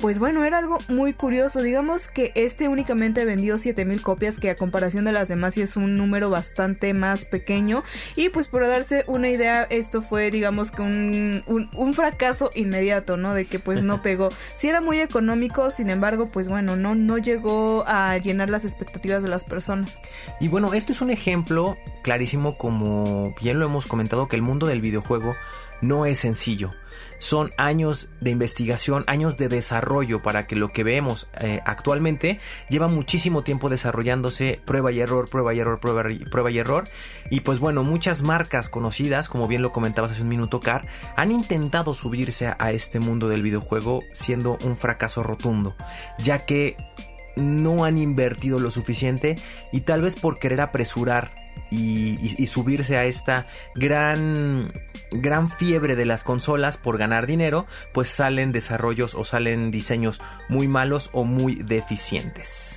pues 0.00 0.18
bueno, 0.18 0.44
era 0.44 0.58
algo 0.58 0.78
muy 0.88 1.14
curioso. 1.14 1.62
Digamos 1.62 2.08
que 2.08 2.32
este 2.34 2.68
únicamente 2.68 3.24
vendió 3.24 3.58
7000 3.58 4.02
copias, 4.02 4.38
que 4.38 4.50
a 4.50 4.56
comparación 4.56 5.04
de 5.04 5.12
las 5.12 5.28
demás 5.28 5.54
sí 5.54 5.62
es 5.62 5.76
un 5.76 5.96
número 5.96 6.30
bastante 6.30 6.94
más 6.94 7.24
pequeño. 7.24 7.82
Y 8.16 8.28
pues 8.28 8.48
por 8.48 8.66
darse 8.66 9.04
una 9.06 9.28
idea, 9.28 9.64
esto 9.64 10.02
fue 10.02 10.30
digamos 10.30 10.70
que 10.70 10.82
un, 10.82 11.42
un, 11.46 11.70
un 11.74 11.94
fracaso 11.94 12.50
inmediato, 12.54 13.16
¿no? 13.16 13.34
De 13.34 13.44
que 13.44 13.58
pues 13.58 13.82
no 13.82 14.02
pegó. 14.02 14.28
Sí 14.56 14.68
era 14.68 14.80
muy 14.80 15.00
económico, 15.00 15.70
sin 15.70 15.90
embargo, 15.90 16.28
pues 16.28 16.48
bueno, 16.48 16.76
no, 16.76 16.94
no 16.94 17.18
llegó 17.18 17.84
a 17.86 18.18
llenar 18.18 18.50
las 18.50 18.64
expectativas 18.64 19.22
de 19.22 19.28
las 19.28 19.44
personas. 19.44 20.00
Y 20.40 20.48
bueno, 20.48 20.74
esto 20.74 20.92
es 20.92 21.00
un 21.00 21.10
ejemplo 21.10 21.76
clarísimo 22.02 22.56
como 22.56 23.34
bien 23.40 23.58
lo 23.58 23.66
hemos 23.66 23.86
comentado 23.86 24.28
que 24.28 24.36
el 24.36 24.42
mundo 24.42 24.66
del 24.66 24.80
videojuego 24.80 25.36
no 25.80 26.06
es 26.06 26.20
sencillo. 26.20 26.72
Son 27.24 27.52
años 27.56 28.10
de 28.20 28.28
investigación, 28.28 29.02
años 29.06 29.38
de 29.38 29.48
desarrollo 29.48 30.22
para 30.22 30.46
que 30.46 30.56
lo 30.56 30.68
que 30.68 30.84
vemos 30.84 31.26
eh, 31.40 31.62
actualmente 31.64 32.38
lleva 32.68 32.86
muchísimo 32.86 33.42
tiempo 33.42 33.70
desarrollándose, 33.70 34.60
prueba 34.66 34.92
y 34.92 35.00
error, 35.00 35.26
prueba 35.30 35.54
y 35.54 35.58
error, 35.58 35.80
prueba 35.80 36.50
y, 36.50 36.58
error. 36.58 36.84
Y 37.30 37.40
pues 37.40 37.60
bueno, 37.60 37.82
muchas 37.82 38.20
marcas 38.20 38.68
conocidas, 38.68 39.30
como 39.30 39.48
bien 39.48 39.62
lo 39.62 39.72
comentabas 39.72 40.10
hace 40.10 40.20
un 40.20 40.28
minuto, 40.28 40.60
Car, 40.60 40.86
han 41.16 41.32
intentado 41.32 41.94
subirse 41.94 42.54
a 42.58 42.72
este 42.72 43.00
mundo 43.00 43.30
del 43.30 43.40
videojuego 43.40 44.02
siendo 44.12 44.58
un 44.62 44.76
fracaso 44.76 45.22
rotundo, 45.22 45.76
ya 46.18 46.44
que 46.44 46.76
no 47.36 47.86
han 47.86 47.96
invertido 47.96 48.58
lo 48.58 48.70
suficiente 48.70 49.36
y 49.72 49.80
tal 49.80 50.02
vez 50.02 50.16
por 50.16 50.38
querer 50.38 50.60
apresurar 50.60 51.43
y, 51.70 52.46
subirse 52.46 52.96
a 52.96 53.04
esta 53.04 53.46
gran 53.74 54.72
gran 55.10 55.48
fiebre 55.48 55.96
de 55.96 56.04
las 56.04 56.24
consolas 56.24 56.76
por 56.76 56.98
ganar 56.98 57.26
dinero, 57.26 57.66
pues 57.92 58.08
salen 58.08 58.52
desarrollos 58.52 59.14
o 59.14 59.24
salen 59.24 59.70
diseños 59.70 60.20
muy 60.48 60.68
malos 60.68 61.10
o 61.12 61.24
muy 61.24 61.56
deficientes. 61.56 62.73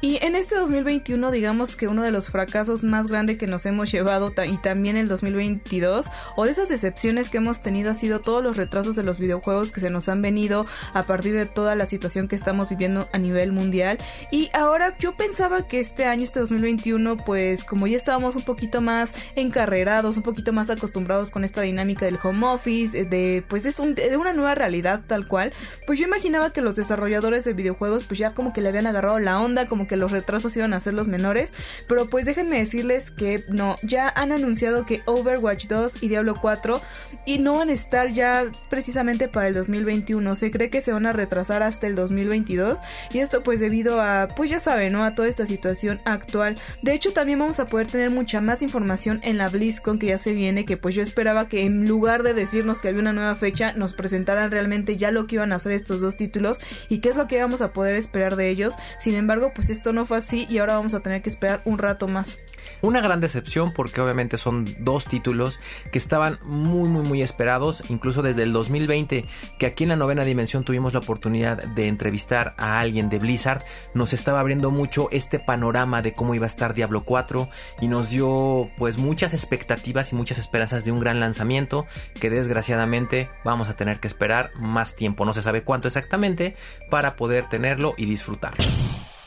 Y 0.00 0.18
en 0.22 0.34
este 0.34 0.56
2021, 0.56 1.30
digamos 1.30 1.76
que 1.76 1.88
uno 1.88 2.02
de 2.02 2.10
los 2.10 2.30
fracasos 2.30 2.84
más 2.84 3.06
grandes 3.06 3.38
que 3.38 3.46
nos 3.46 3.64
hemos 3.66 3.90
llevado 3.90 4.32
y 4.46 4.58
también 4.58 4.96
el 4.96 5.08
2022, 5.08 6.06
o 6.36 6.44
de 6.44 6.50
esas 6.50 6.68
decepciones 6.68 7.30
que 7.30 7.38
hemos 7.38 7.62
tenido, 7.62 7.90
ha 7.90 7.94
sido 7.94 8.20
todos 8.20 8.42
los 8.42 8.56
retrasos 8.56 8.96
de 8.96 9.02
los 9.02 9.18
videojuegos 9.18 9.72
que 9.72 9.80
se 9.80 9.90
nos 9.90 10.08
han 10.08 10.20
venido 10.20 10.66
a 10.92 11.02
partir 11.04 11.34
de 11.34 11.46
toda 11.46 11.74
la 11.74 11.86
situación 11.86 12.28
que 12.28 12.36
estamos 12.36 12.68
viviendo 12.68 13.08
a 13.12 13.18
nivel 13.18 13.52
mundial. 13.52 13.98
Y 14.30 14.50
ahora 14.52 14.96
yo 14.98 15.16
pensaba 15.16 15.66
que 15.66 15.80
este 15.80 16.04
año, 16.04 16.24
este 16.24 16.40
2021, 16.40 17.16
pues 17.18 17.64
como 17.64 17.86
ya 17.86 17.96
estábamos 17.96 18.36
un 18.36 18.42
poquito 18.42 18.80
más 18.80 19.14
encarrerados, 19.34 20.16
un 20.16 20.22
poquito 20.22 20.52
más 20.52 20.70
acostumbrados 20.70 21.30
con 21.30 21.44
esta 21.44 21.62
dinámica 21.62 22.04
del 22.04 22.18
home 22.22 22.46
office, 22.46 23.04
de 23.04 23.44
pues 23.48 23.64
es 23.66 23.78
un, 23.78 23.94
de 23.94 24.16
una 24.16 24.32
nueva 24.32 24.54
realidad 24.54 25.02
tal 25.06 25.26
cual, 25.26 25.52
pues 25.86 25.98
yo 25.98 26.06
imaginaba 26.06 26.52
que 26.52 26.60
los 26.60 26.74
desarrolladores 26.74 27.44
de 27.44 27.54
videojuegos 27.54 28.04
pues 28.04 28.18
ya 28.18 28.32
como 28.32 28.52
que 28.52 28.60
le 28.60 28.68
habían 28.68 28.86
agarrado 28.86 29.18
la 29.18 29.40
onda, 29.40 29.66
como 29.66 29.85
que 29.86 29.96
los 29.96 30.10
retrasos 30.10 30.56
iban 30.56 30.74
a 30.74 30.80
ser 30.80 30.94
los 30.94 31.08
menores, 31.08 31.54
pero 31.88 32.08
pues 32.08 32.26
déjenme 32.26 32.58
decirles 32.58 33.10
que 33.10 33.44
no, 33.48 33.76
ya 33.82 34.08
han 34.08 34.32
anunciado 34.32 34.86
que 34.86 35.02
Overwatch 35.06 35.66
2 35.66 36.02
y 36.02 36.08
Diablo 36.08 36.36
4 36.40 36.80
y 37.24 37.38
no 37.38 37.54
van 37.54 37.70
a 37.70 37.72
estar 37.72 38.08
ya 38.08 38.44
precisamente 38.68 39.28
para 39.28 39.48
el 39.48 39.54
2021, 39.54 40.34
se 40.34 40.50
cree 40.50 40.70
que 40.70 40.82
se 40.82 40.92
van 40.92 41.06
a 41.06 41.12
retrasar 41.12 41.62
hasta 41.62 41.86
el 41.86 41.94
2022 41.94 42.78
y 43.12 43.18
esto 43.18 43.42
pues 43.42 43.60
debido 43.60 44.00
a, 44.00 44.28
pues 44.36 44.50
ya 44.50 44.60
saben, 44.60 44.92
¿no? 44.92 45.04
A 45.04 45.14
toda 45.14 45.28
esta 45.28 45.46
situación 45.46 46.00
actual. 46.04 46.58
De 46.82 46.92
hecho 46.92 47.12
también 47.12 47.38
vamos 47.38 47.60
a 47.60 47.66
poder 47.66 47.86
tener 47.86 48.10
mucha 48.10 48.40
más 48.40 48.62
información 48.62 49.20
en 49.22 49.38
la 49.38 49.48
BlizzCon 49.48 49.98
que 49.98 50.08
ya 50.08 50.18
se 50.18 50.34
viene, 50.34 50.64
que 50.64 50.76
pues 50.76 50.94
yo 50.94 51.02
esperaba 51.02 51.48
que 51.48 51.64
en 51.64 51.86
lugar 51.86 52.22
de 52.22 52.34
decirnos 52.34 52.80
que 52.80 52.88
había 52.88 53.00
una 53.00 53.12
nueva 53.12 53.34
fecha, 53.34 53.72
nos 53.72 53.94
presentaran 53.94 54.50
realmente 54.50 54.96
ya 54.96 55.10
lo 55.10 55.26
que 55.26 55.36
iban 55.36 55.52
a 55.52 55.56
hacer 55.56 55.72
estos 55.72 56.00
dos 56.00 56.16
títulos 56.16 56.60
y 56.88 56.98
qué 56.98 57.10
es 57.10 57.16
lo 57.16 57.26
que 57.26 57.36
íbamos 57.36 57.60
a 57.60 57.72
poder 57.72 57.96
esperar 57.96 58.36
de 58.36 58.50
ellos. 58.50 58.74
Sin 58.98 59.14
embargo, 59.14 59.52
pues 59.54 59.70
esto 59.76 59.92
no 59.92 60.06
fue 60.06 60.18
así 60.18 60.46
y 60.48 60.58
ahora 60.58 60.76
vamos 60.76 60.94
a 60.94 61.00
tener 61.00 61.22
que 61.22 61.30
esperar 61.30 61.60
un 61.64 61.78
rato 61.78 62.08
más. 62.08 62.38
Una 62.82 63.00
gran 63.00 63.20
decepción 63.20 63.72
porque 63.72 64.00
obviamente 64.00 64.36
son 64.36 64.66
dos 64.80 65.04
títulos 65.04 65.60
que 65.92 65.98
estaban 65.98 66.38
muy 66.42 66.88
muy 66.88 67.02
muy 67.02 67.22
esperados, 67.22 67.82
incluso 67.88 68.22
desde 68.22 68.42
el 68.42 68.52
2020 68.52 69.24
que 69.58 69.66
aquí 69.66 69.84
en 69.84 69.90
la 69.90 69.96
novena 69.96 70.24
dimensión 70.24 70.64
tuvimos 70.64 70.92
la 70.92 71.00
oportunidad 71.00 71.62
de 71.62 71.88
entrevistar 71.88 72.54
a 72.58 72.80
alguien 72.80 73.08
de 73.08 73.18
Blizzard, 73.18 73.62
nos 73.94 74.12
estaba 74.12 74.40
abriendo 74.40 74.70
mucho 74.70 75.08
este 75.12 75.38
panorama 75.38 76.02
de 76.02 76.12
cómo 76.12 76.34
iba 76.34 76.44
a 76.44 76.48
estar 76.48 76.74
Diablo 76.74 77.04
4 77.04 77.48
y 77.80 77.88
nos 77.88 78.10
dio 78.10 78.68
pues 78.78 78.98
muchas 78.98 79.32
expectativas 79.32 80.12
y 80.12 80.16
muchas 80.16 80.38
esperanzas 80.38 80.84
de 80.84 80.92
un 80.92 81.00
gran 81.00 81.20
lanzamiento 81.20 81.86
que 82.20 82.30
desgraciadamente 82.30 83.28
vamos 83.44 83.68
a 83.68 83.76
tener 83.76 84.00
que 84.00 84.08
esperar 84.08 84.50
más 84.56 84.96
tiempo, 84.96 85.24
no 85.24 85.34
se 85.34 85.42
sabe 85.42 85.62
cuánto 85.62 85.88
exactamente, 85.88 86.56
para 86.90 87.16
poder 87.16 87.48
tenerlo 87.48 87.94
y 87.96 88.06
disfrutarlo. 88.06 88.64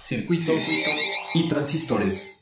Circuitos 0.09 0.55
y 1.35 1.47
transistores. 1.47 2.35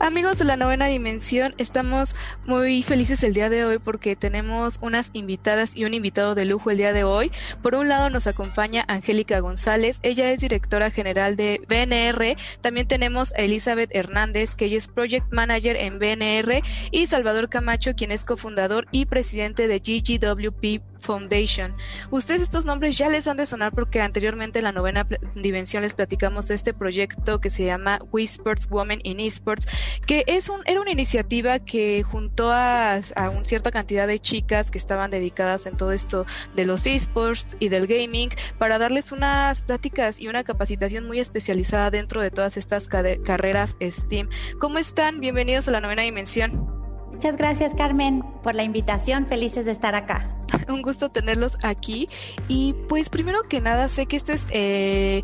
Amigos 0.00 0.36
de 0.38 0.44
la 0.44 0.56
novena 0.56 0.86
dimensión, 0.86 1.54
estamos 1.58 2.16
muy 2.44 2.82
felices 2.82 3.22
el 3.22 3.34
día 3.34 3.48
de 3.48 3.64
hoy 3.64 3.78
porque 3.78 4.16
tenemos 4.16 4.78
unas 4.82 5.10
invitadas 5.12 5.76
y 5.76 5.84
un 5.84 5.94
invitado 5.94 6.34
de 6.34 6.44
lujo 6.44 6.72
el 6.72 6.78
día 6.78 6.92
de 6.92 7.04
hoy. 7.04 7.30
Por 7.62 7.76
un 7.76 7.88
lado 7.88 8.10
nos 8.10 8.26
acompaña 8.26 8.84
Angélica 8.88 9.38
González, 9.38 10.00
ella 10.02 10.32
es 10.32 10.40
directora 10.40 10.90
general 10.90 11.36
de 11.36 11.60
BNR. 11.68 12.36
También 12.60 12.88
tenemos 12.88 13.32
a 13.34 13.42
Elizabeth 13.42 13.94
Hernández, 13.94 14.56
que 14.56 14.64
ella 14.64 14.78
es 14.78 14.88
Project 14.88 15.32
Manager 15.32 15.76
en 15.76 16.00
BNR, 16.00 16.62
y 16.90 17.06
Salvador 17.06 17.48
Camacho, 17.48 17.94
quien 17.94 18.10
es 18.10 18.24
cofundador 18.24 18.88
y 18.90 19.06
presidente 19.06 19.68
de 19.68 19.78
GGWP 19.78 20.82
Foundation. 20.98 21.74
Ustedes 22.10 22.42
estos 22.42 22.64
nombres 22.64 22.96
ya 22.96 23.08
les 23.08 23.26
han 23.28 23.36
de 23.36 23.46
sonar 23.46 23.72
porque 23.72 24.00
anteriormente 24.00 24.58
en 24.58 24.64
la 24.64 24.72
novena 24.72 25.06
dimensión 25.34 25.82
les 25.82 25.94
platicamos 25.94 26.48
de 26.48 26.54
este 26.54 26.74
proyecto 26.74 27.40
que 27.40 27.50
se 27.50 27.64
llama 27.64 28.00
We 28.12 28.22
Sports 28.24 28.68
Women 28.70 29.00
in 29.04 29.20
Esports, 29.20 29.66
que 30.06 30.24
es 30.26 30.48
un, 30.48 30.60
era 30.66 30.80
una 30.80 30.90
iniciativa 30.90 31.58
que 31.58 32.02
juntó 32.02 32.52
a, 32.52 32.96
a 33.16 33.30
una 33.30 33.44
cierta 33.44 33.70
cantidad 33.70 34.06
de 34.06 34.20
chicas 34.20 34.70
que 34.70 34.78
estaban 34.78 35.10
dedicadas 35.10 35.66
en 35.66 35.76
todo 35.76 35.92
esto 35.92 36.26
de 36.54 36.64
los 36.64 36.86
esports 36.86 37.56
y 37.58 37.68
del 37.68 37.86
gaming 37.86 38.30
para 38.58 38.78
darles 38.78 39.12
unas 39.12 39.62
pláticas 39.62 40.20
y 40.20 40.28
una 40.28 40.44
capacitación 40.44 41.06
muy 41.06 41.20
especializada 41.20 41.90
dentro 41.90 42.20
de 42.20 42.30
todas 42.30 42.56
estas 42.56 42.88
carreras 42.88 43.76
STEAM. 43.80 44.28
¿Cómo 44.58 44.78
están? 44.78 45.20
Bienvenidos 45.20 45.68
a 45.68 45.70
la 45.70 45.80
novena 45.80 46.02
dimensión. 46.02 46.85
Muchas 47.16 47.38
gracias 47.38 47.74
Carmen 47.74 48.22
por 48.42 48.54
la 48.54 48.62
invitación, 48.62 49.26
felices 49.26 49.64
de 49.64 49.70
estar 49.70 49.94
acá. 49.94 50.26
Un 50.68 50.82
gusto 50.82 51.08
tenerlos 51.08 51.56
aquí 51.62 52.10
y 52.46 52.74
pues 52.90 53.08
primero 53.08 53.44
que 53.48 53.62
nada 53.62 53.88
sé 53.88 54.04
que 54.04 54.16
este 54.16 54.34
es... 54.34 54.46
Eh, 54.50 55.22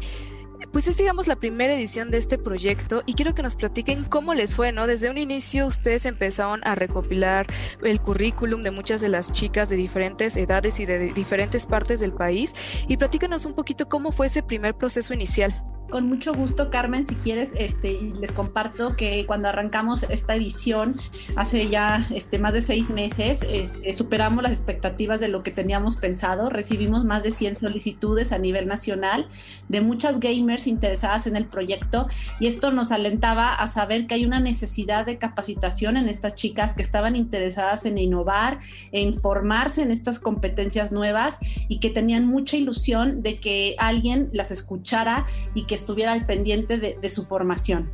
pues 0.72 0.88
es 0.88 0.96
digamos 0.96 1.26
la 1.26 1.36
primera 1.36 1.74
edición 1.74 2.10
de 2.10 2.16
este 2.16 2.38
proyecto 2.38 3.02
y 3.04 3.12
quiero 3.12 3.34
que 3.34 3.42
nos 3.42 3.56
platiquen 3.56 4.04
cómo 4.04 4.32
les 4.32 4.54
fue, 4.54 4.72
¿no? 4.72 4.86
Desde 4.86 5.10
un 5.10 5.18
inicio 5.18 5.66
ustedes 5.66 6.06
empezaron 6.06 6.62
a 6.64 6.74
recopilar 6.74 7.46
el 7.82 8.00
currículum 8.00 8.62
de 8.62 8.70
muchas 8.70 9.02
de 9.02 9.10
las 9.10 9.30
chicas 9.30 9.68
de 9.68 9.76
diferentes 9.76 10.34
edades 10.38 10.80
y 10.80 10.86
de 10.86 11.12
diferentes 11.12 11.66
partes 11.66 12.00
del 12.00 12.14
país 12.14 12.54
y 12.88 12.96
platícanos 12.96 13.44
un 13.44 13.52
poquito 13.52 13.90
cómo 13.90 14.12
fue 14.12 14.28
ese 14.28 14.42
primer 14.42 14.74
proceso 14.74 15.12
inicial. 15.12 15.62
Con 15.92 16.08
mucho 16.08 16.32
gusto, 16.32 16.70
Carmen, 16.70 17.04
si 17.04 17.16
quieres, 17.16 17.52
este, 17.54 18.00
les 18.18 18.32
comparto 18.32 18.96
que 18.96 19.26
cuando 19.26 19.48
arrancamos 19.48 20.04
esta 20.04 20.34
edición, 20.34 20.98
hace 21.36 21.68
ya 21.68 22.06
este, 22.14 22.38
más 22.38 22.54
de 22.54 22.62
seis 22.62 22.88
meses, 22.88 23.44
este, 23.46 23.92
superamos 23.92 24.42
las 24.42 24.52
expectativas 24.52 25.20
de 25.20 25.28
lo 25.28 25.42
que 25.42 25.50
teníamos 25.50 25.96
pensado. 25.96 26.48
Recibimos 26.48 27.04
más 27.04 27.22
de 27.22 27.30
100 27.30 27.56
solicitudes 27.56 28.32
a 28.32 28.38
nivel 28.38 28.68
nacional 28.68 29.28
de 29.68 29.82
muchas 29.82 30.18
gamers 30.18 30.66
interesadas 30.66 31.26
en 31.26 31.36
el 31.36 31.44
proyecto 31.44 32.06
y 32.40 32.46
esto 32.46 32.70
nos 32.70 32.90
alentaba 32.90 33.52
a 33.52 33.66
saber 33.66 34.06
que 34.06 34.14
hay 34.14 34.24
una 34.24 34.40
necesidad 34.40 35.04
de 35.04 35.18
capacitación 35.18 35.98
en 35.98 36.08
estas 36.08 36.34
chicas 36.34 36.72
que 36.72 36.80
estaban 36.80 37.16
interesadas 37.16 37.84
en 37.84 37.98
innovar, 37.98 38.60
en 38.92 39.12
formarse 39.12 39.82
en 39.82 39.90
estas 39.90 40.18
competencias 40.20 40.90
nuevas 40.90 41.38
y 41.68 41.80
que 41.80 41.90
tenían 41.90 42.26
mucha 42.26 42.56
ilusión 42.56 43.22
de 43.22 43.40
que 43.40 43.74
alguien 43.76 44.30
las 44.32 44.50
escuchara 44.50 45.26
y 45.54 45.64
que 45.64 45.81
estuviera 45.82 46.12
al 46.12 46.26
pendiente 46.26 46.78
de, 46.78 47.08
su 47.08 47.24
formación. 47.24 47.90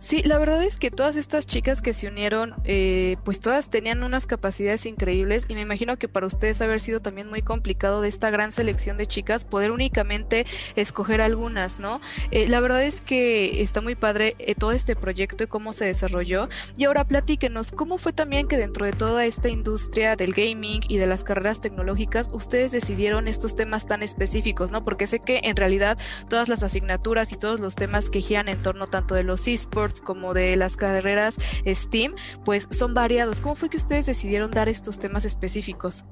Sí, 0.00 0.22
la 0.22 0.38
verdad 0.38 0.62
es 0.62 0.76
que 0.76 0.92
todas 0.92 1.16
estas 1.16 1.44
chicas 1.44 1.82
que 1.82 1.92
se 1.92 2.06
unieron, 2.06 2.54
eh, 2.62 3.16
pues 3.24 3.40
todas 3.40 3.68
tenían 3.68 4.04
unas 4.04 4.26
capacidades 4.26 4.86
increíbles 4.86 5.44
y 5.48 5.56
me 5.56 5.60
imagino 5.62 5.96
que 5.96 6.06
para 6.06 6.24
ustedes 6.24 6.60
haber 6.60 6.80
sido 6.80 7.00
también 7.00 7.28
muy 7.28 7.42
complicado 7.42 8.00
de 8.00 8.08
esta 8.08 8.30
gran 8.30 8.52
selección 8.52 8.96
de 8.96 9.08
chicas 9.08 9.44
poder 9.44 9.72
únicamente 9.72 10.46
escoger 10.76 11.20
algunas, 11.20 11.80
¿no? 11.80 12.00
Eh, 12.30 12.46
la 12.46 12.60
verdad 12.60 12.84
es 12.84 13.00
que 13.00 13.60
está 13.60 13.80
muy 13.80 13.96
padre 13.96 14.36
eh, 14.38 14.54
todo 14.54 14.70
este 14.70 14.94
proyecto 14.94 15.42
y 15.42 15.46
cómo 15.48 15.72
se 15.72 15.86
desarrolló. 15.86 16.48
Y 16.76 16.84
ahora 16.84 17.04
platíquenos, 17.04 17.72
¿cómo 17.72 17.98
fue 17.98 18.12
también 18.12 18.46
que 18.46 18.56
dentro 18.56 18.86
de 18.86 18.92
toda 18.92 19.26
esta 19.26 19.48
industria 19.48 20.14
del 20.14 20.32
gaming 20.32 20.82
y 20.88 20.98
de 20.98 21.08
las 21.08 21.24
carreras 21.24 21.60
tecnológicas 21.60 22.30
ustedes 22.32 22.70
decidieron 22.70 23.26
estos 23.26 23.56
temas 23.56 23.88
tan 23.88 24.04
específicos, 24.04 24.70
¿no? 24.70 24.84
Porque 24.84 25.08
sé 25.08 25.18
que 25.18 25.40
en 25.42 25.56
realidad 25.56 25.98
todas 26.28 26.48
las 26.48 26.62
asignaturas 26.62 27.32
y 27.32 27.36
todos 27.36 27.58
los 27.58 27.74
temas 27.74 28.10
que 28.10 28.20
giran 28.20 28.48
en 28.48 28.62
torno 28.62 28.86
tanto 28.86 29.16
de 29.16 29.24
los 29.24 29.48
esports, 29.48 29.87
como 30.04 30.34
de 30.34 30.56
las 30.56 30.76
carreras 30.76 31.36
STEAM, 31.66 32.14
pues 32.44 32.68
son 32.70 32.94
variados. 32.94 33.40
¿Cómo 33.40 33.54
fue 33.54 33.68
que 33.68 33.76
ustedes 33.76 34.06
decidieron 34.06 34.50
dar 34.50 34.68
estos 34.68 34.98
temas 34.98 35.24
específicos? 35.24 36.04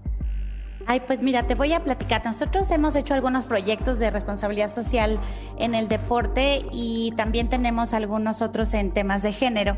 Ay, 0.89 1.01
pues 1.05 1.21
mira, 1.21 1.49
te 1.49 1.57
voy 1.57 1.73
a 1.73 1.83
platicar. 1.83 2.25
Nosotros 2.25 2.71
hemos 2.71 2.95
hecho 2.95 3.13
algunos 3.15 3.45
proyectos 3.45 3.99
de 3.99 4.09
responsabilidad 4.13 4.69
social 4.69 5.19
en 5.59 5.75
el 5.75 5.89
deporte 5.89 6.65
y 6.71 7.13
también 7.17 7.49
tenemos 7.49 7.93
algunos 7.93 8.41
otros 8.41 8.73
en 8.73 8.93
temas 8.93 9.25
de 9.25 9.33
género. 9.33 9.77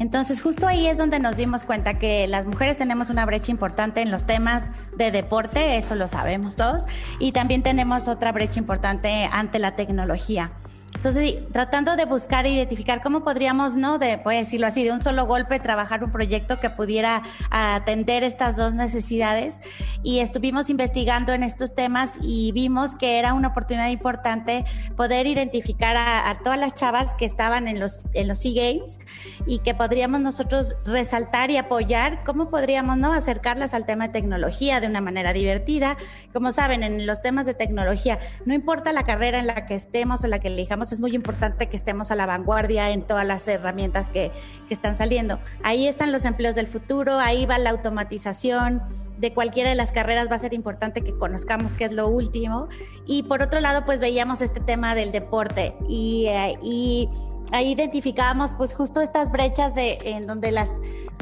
Entonces, 0.00 0.42
justo 0.42 0.66
ahí 0.66 0.88
es 0.88 0.98
donde 0.98 1.20
nos 1.20 1.36
dimos 1.36 1.62
cuenta 1.62 2.00
que 2.00 2.26
las 2.26 2.46
mujeres 2.46 2.76
tenemos 2.76 3.08
una 3.08 3.24
brecha 3.24 3.52
importante 3.52 4.00
en 4.02 4.10
los 4.10 4.26
temas 4.26 4.72
de 4.96 5.12
deporte, 5.12 5.76
eso 5.76 5.94
lo 5.94 6.08
sabemos 6.08 6.56
todos, 6.56 6.86
y 7.20 7.30
también 7.30 7.62
tenemos 7.62 8.08
otra 8.08 8.32
brecha 8.32 8.58
importante 8.58 9.28
ante 9.30 9.60
la 9.60 9.76
tecnología. 9.76 10.50
Entonces, 10.94 11.36
tratando 11.52 11.94
de 11.96 12.06
buscar 12.06 12.44
e 12.46 12.50
identificar 12.50 13.02
cómo 13.02 13.22
podríamos, 13.22 13.76
¿no? 13.76 13.98
De, 13.98 14.16
voy 14.16 14.36
decirlo 14.36 14.66
así, 14.66 14.82
de 14.82 14.90
un 14.90 15.00
solo 15.00 15.26
golpe 15.26 15.60
trabajar 15.60 16.02
un 16.02 16.10
proyecto 16.10 16.58
que 16.58 16.70
pudiera 16.70 17.22
atender 17.50 18.24
estas 18.24 18.56
dos 18.56 18.74
necesidades. 18.74 19.60
Y 20.02 20.18
estuvimos 20.18 20.70
investigando 20.70 21.32
en 21.32 21.44
estos 21.44 21.74
temas 21.74 22.18
y 22.22 22.50
vimos 22.52 22.96
que 22.96 23.18
era 23.18 23.34
una 23.34 23.48
oportunidad 23.48 23.90
importante 23.90 24.64
poder 24.96 25.26
identificar 25.26 25.96
a, 25.96 26.36
todas 26.42 26.58
las 26.58 26.74
chavas 26.74 27.14
que 27.14 27.24
estaban 27.24 27.68
en 27.68 27.78
los, 27.78 28.02
en 28.14 28.26
los 28.26 28.42
Games 28.42 28.98
y 29.46 29.58
que 29.58 29.74
podríamos 29.74 30.20
nosotros 30.20 30.76
resaltar 30.84 31.50
y 31.50 31.58
apoyar 31.58 32.24
cómo 32.24 32.48
podríamos, 32.48 32.96
¿no? 32.96 33.12
Acercarlas 33.12 33.74
al 33.74 33.84
tema 33.84 34.06
de 34.06 34.14
tecnología 34.14 34.80
de 34.80 34.86
una 34.86 35.00
manera 35.00 35.32
divertida. 35.32 35.96
Como 36.32 36.50
saben, 36.50 36.82
en 36.82 37.06
los 37.06 37.20
temas 37.20 37.46
de 37.46 37.54
tecnología, 37.54 38.18
no 38.46 38.54
importa 38.54 38.92
la 38.92 39.04
carrera 39.04 39.38
en 39.38 39.46
la 39.46 39.66
que 39.66 39.74
estemos 39.74 40.24
o 40.24 40.28
la 40.28 40.38
que 40.38 40.48
elijamos, 40.48 40.77
es 40.82 41.00
muy 41.00 41.14
importante 41.14 41.68
que 41.68 41.76
estemos 41.76 42.10
a 42.10 42.14
la 42.14 42.26
vanguardia 42.26 42.90
en 42.90 43.02
todas 43.02 43.26
las 43.26 43.46
herramientas 43.48 44.10
que, 44.10 44.32
que 44.68 44.74
están 44.74 44.94
saliendo. 44.94 45.38
Ahí 45.62 45.86
están 45.86 46.12
los 46.12 46.24
empleos 46.24 46.54
del 46.54 46.66
futuro, 46.66 47.18
ahí 47.18 47.46
va 47.46 47.58
la 47.58 47.70
automatización, 47.70 48.82
de 49.18 49.32
cualquiera 49.32 49.70
de 49.70 49.74
las 49.74 49.92
carreras 49.92 50.30
va 50.30 50.36
a 50.36 50.38
ser 50.38 50.54
importante 50.54 51.02
que 51.02 51.16
conozcamos 51.16 51.74
qué 51.74 51.84
es 51.84 51.92
lo 51.92 52.08
último. 52.08 52.68
Y 53.06 53.24
por 53.24 53.42
otro 53.42 53.60
lado, 53.60 53.84
pues 53.84 53.98
veíamos 53.98 54.40
este 54.40 54.60
tema 54.60 54.94
del 54.94 55.12
deporte 55.12 55.74
y, 55.88 56.26
eh, 56.28 56.56
y 56.62 57.08
ahí 57.52 57.72
identificábamos 57.72 58.52
pues 58.54 58.74
justo 58.74 59.00
estas 59.00 59.30
brechas 59.30 59.74
de, 59.74 59.98
en 60.04 60.26
donde 60.26 60.52
las 60.52 60.72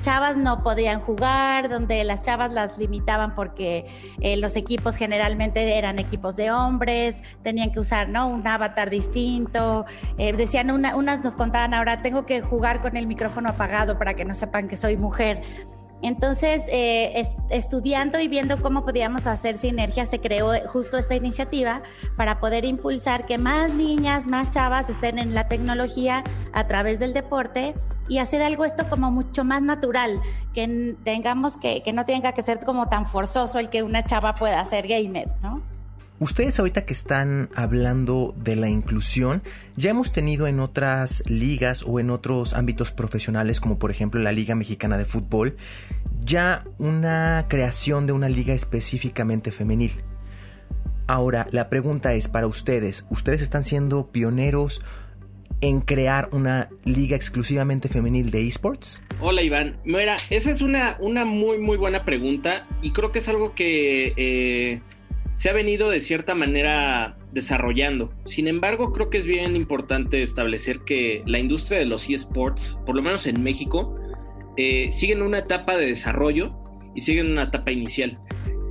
chavas 0.01 0.37
no 0.37 0.63
podían 0.63 1.01
jugar, 1.01 1.69
donde 1.69 2.05
las 2.05 2.23
chavas 2.23 2.53
las 2.53 2.79
limitaban 2.79 3.35
porque 3.35 3.87
eh, 4.21 4.37
los 4.37 4.57
equipos 4.57 4.97
generalmente 4.97 5.79
eran 5.79 5.99
equipos 5.99 6.37
de 6.37 6.51
hombres, 6.51 7.23
tenían 7.43 7.73
que 7.73 7.81
usar 7.81 8.09
¿no? 8.09 8.29
un 8.29 8.47
avatar 8.47 8.91
distinto. 8.91 9.87
Eh, 10.19 10.33
decían, 10.33 10.71
unas 10.71 11.25
nos 11.25 11.35
contaban 11.35 11.75
ahora, 11.75 12.03
tengo 12.03 12.27
que 12.27 12.41
jugar 12.41 12.81
con 12.83 12.97
el 12.97 13.07
micrófono 13.07 13.49
apagado 13.49 13.99
para 13.99 14.15
que 14.15 14.25
no 14.25 14.35
sepan 14.35 14.69
que 14.69 14.77
soy 14.77 14.97
mujer. 14.97 15.43
Entonces, 16.03 16.65
eh, 16.69 17.29
estudiando 17.51 18.21
y 18.21 18.29
viendo 18.29 18.61
cómo 18.61 18.85
podíamos 18.85 19.27
hacer 19.27 19.55
sinergia, 19.55 20.07
se 20.07 20.21
creó 20.21 20.53
justo 20.69 20.99
esta 20.99 21.17
iniciativa 21.17 21.83
para 22.17 22.39
poder 22.39 22.65
impulsar 22.65 23.27
que 23.27 23.39
más 23.39 23.73
niñas, 23.73 24.27
más 24.27 24.51
chavas 24.51 24.91
estén 24.91 25.19
en 25.19 25.35
la 25.35 25.49
tecnología 25.49 26.23
a 26.53 26.67
través 26.67 26.99
del 26.99 27.15
deporte 27.15 27.75
y 28.09 28.19
hacer 28.19 28.43
algo 28.43 28.65
esto 28.65 28.89
como 28.89 29.11
mucho 29.11 29.43
más 29.43 29.63
natural, 29.63 30.21
que 30.55 30.97
tengamos 31.03 31.57
que, 31.57 31.83
que 31.83 31.93
no 31.93 32.05
tenga 32.05 32.33
que 32.33 32.43
ser 32.43 32.61
como 32.61 32.87
tan 32.87 33.07
forzoso 33.07 33.59
el 33.59 33.69
que 33.69 33.83
una 33.83 34.05
chava 34.05 34.35
pueda 34.35 34.65
ser 34.65 34.87
gamer, 34.87 35.29
¿no? 35.43 35.76
Ustedes 36.19 36.59
ahorita 36.59 36.87
que 36.87 36.95
están 36.95 37.51
hablando 37.55 38.35
de 38.39 38.57
la 38.57 38.71
inclusión, 38.71 39.43
ya 39.77 39.91
hemos 39.91 40.13
tenido 40.13 40.47
en 40.47 40.61
otras 40.61 41.23
ligas 41.27 41.85
o 41.87 42.01
en 42.01 42.09
otros 42.09 42.55
ámbitos 42.55 42.91
profesionales, 42.91 43.61
como 43.61 43.79
por 43.79 43.91
ejemplo 43.91 44.19
la 44.19 44.33
Liga 44.33 44.55
Mexicana 44.55 44.97
de 44.97 45.05
Fútbol, 45.05 45.57
ya 46.25 46.65
una 46.79 47.45
creación 47.49 48.07
de 48.07 48.15
una 48.15 48.31
liga 48.31 48.55
específicamente 48.55 49.53
femenil. 49.53 49.93
Ahora, 51.07 51.49
la 51.51 51.69
pregunta 51.69 52.15
es 52.15 52.29
para 52.29 52.47
ustedes, 52.47 53.05
¿ustedes 53.11 53.43
están 53.43 53.65
siendo 53.65 54.11
pioneros 54.11 54.81
en 55.61 55.83
crear 55.83 56.31
una 56.33 56.71
liga 56.85 57.15
exclusivamente 57.15 57.89
femenil 57.89 58.31
de 58.31 58.49
esports? 58.49 59.03
Hola 59.21 59.43
Iván, 59.43 59.79
mira, 59.85 60.17
esa 60.31 60.51
es 60.51 60.63
una, 60.63 60.97
una 60.99 61.27
muy 61.27 61.59
muy 61.59 61.77
buena 61.77 62.07
pregunta 62.07 62.67
y 62.81 62.93
creo 62.93 63.13
que 63.13 63.19
es 63.19 63.29
algo 63.29 63.55
que... 63.55 64.15
Eh, 64.17 64.81
se 65.37 65.51
ha 65.51 65.53
venido 65.53 65.91
de 65.91 66.01
cierta 66.01 66.35
manera 66.35 67.17
desarrollando. 67.33 68.11
Sin 68.25 68.49
embargo, 68.49 68.93
creo 68.93 69.11
que 69.11 69.19
es 69.19 69.27
bien 69.27 69.55
importante 69.55 70.23
establecer 70.23 70.81
que 70.81 71.23
la 71.27 71.39
industria 71.39 71.79
de 71.79 71.85
los 71.85 72.09
eSports, 72.09 72.79
por 72.87 72.97
lo 72.97 73.03
menos 73.03 73.27
en 73.27 73.43
México, 73.43 73.95
eh, 74.57 74.89
sigue 74.93 75.13
en 75.13 75.21
una 75.21 75.41
etapa 75.41 75.77
de 75.77 75.87
desarrollo 75.87 76.57
y 76.95 77.03
sigue 77.03 77.21
en 77.21 77.33
una 77.33 77.45
etapa 77.45 77.71
inicial. 77.71 78.19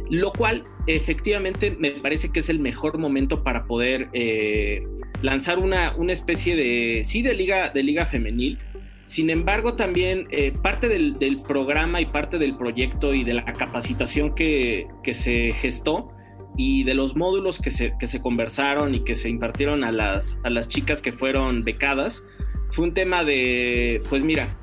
Lo 0.10 0.34
cual 0.34 0.66
efectivamente 0.88 1.76
me 1.80 1.92
parece 1.92 2.32
que 2.32 2.40
es 2.40 2.50
el 2.50 2.60
mejor 2.60 2.98
momento 2.98 3.44
para 3.44 3.66
poder 3.66 4.10
eh, 4.14 4.84
lanzar 5.22 5.60
una, 5.60 5.96
una, 5.96 6.14
especie 6.14 6.56
de, 6.56 7.04
sí, 7.04 7.22
de 7.22 7.36
liga, 7.36 7.70
de 7.70 7.84
liga 7.84 8.08
femenil. 8.08 8.58
Sin 9.04 9.30
embargo, 9.30 9.76
también 9.76 10.28
eh, 10.32 10.52
parte 10.64 10.88
del, 10.88 11.20
del, 11.20 11.44
programa 11.44 12.02
y 12.02 12.08
parte 12.08 12.40
del 12.40 12.58
proyecto 12.58 13.14
y 13.14 13.24
de 13.24 13.36
la 13.36 13.46
capacitación 13.46 14.34
que, 14.34 14.88
que 15.04 15.14
se 15.14 15.54
gestó 15.54 16.15
y 16.58 16.84
de 16.84 16.94
los 16.94 17.16
módulos 17.16 17.60
que 17.60 17.72
se, 17.72 17.94
que 18.00 18.08
se 18.08 18.22
conversaron 18.22 18.96
y 18.96 19.04
que 19.04 19.16
se 19.16 19.30
impartieron 19.30 19.84
a 19.84 19.92
las, 19.92 20.40
a 20.44 20.50
las 20.50 20.68
chicas 20.68 21.02
que 21.02 21.12
fueron 21.12 21.64
becadas, 21.64 22.24
fue 22.72 22.86
un 22.86 22.94
tema 22.94 23.24
de, 23.24 24.02
pues 24.10 24.24
mira, 24.24 24.56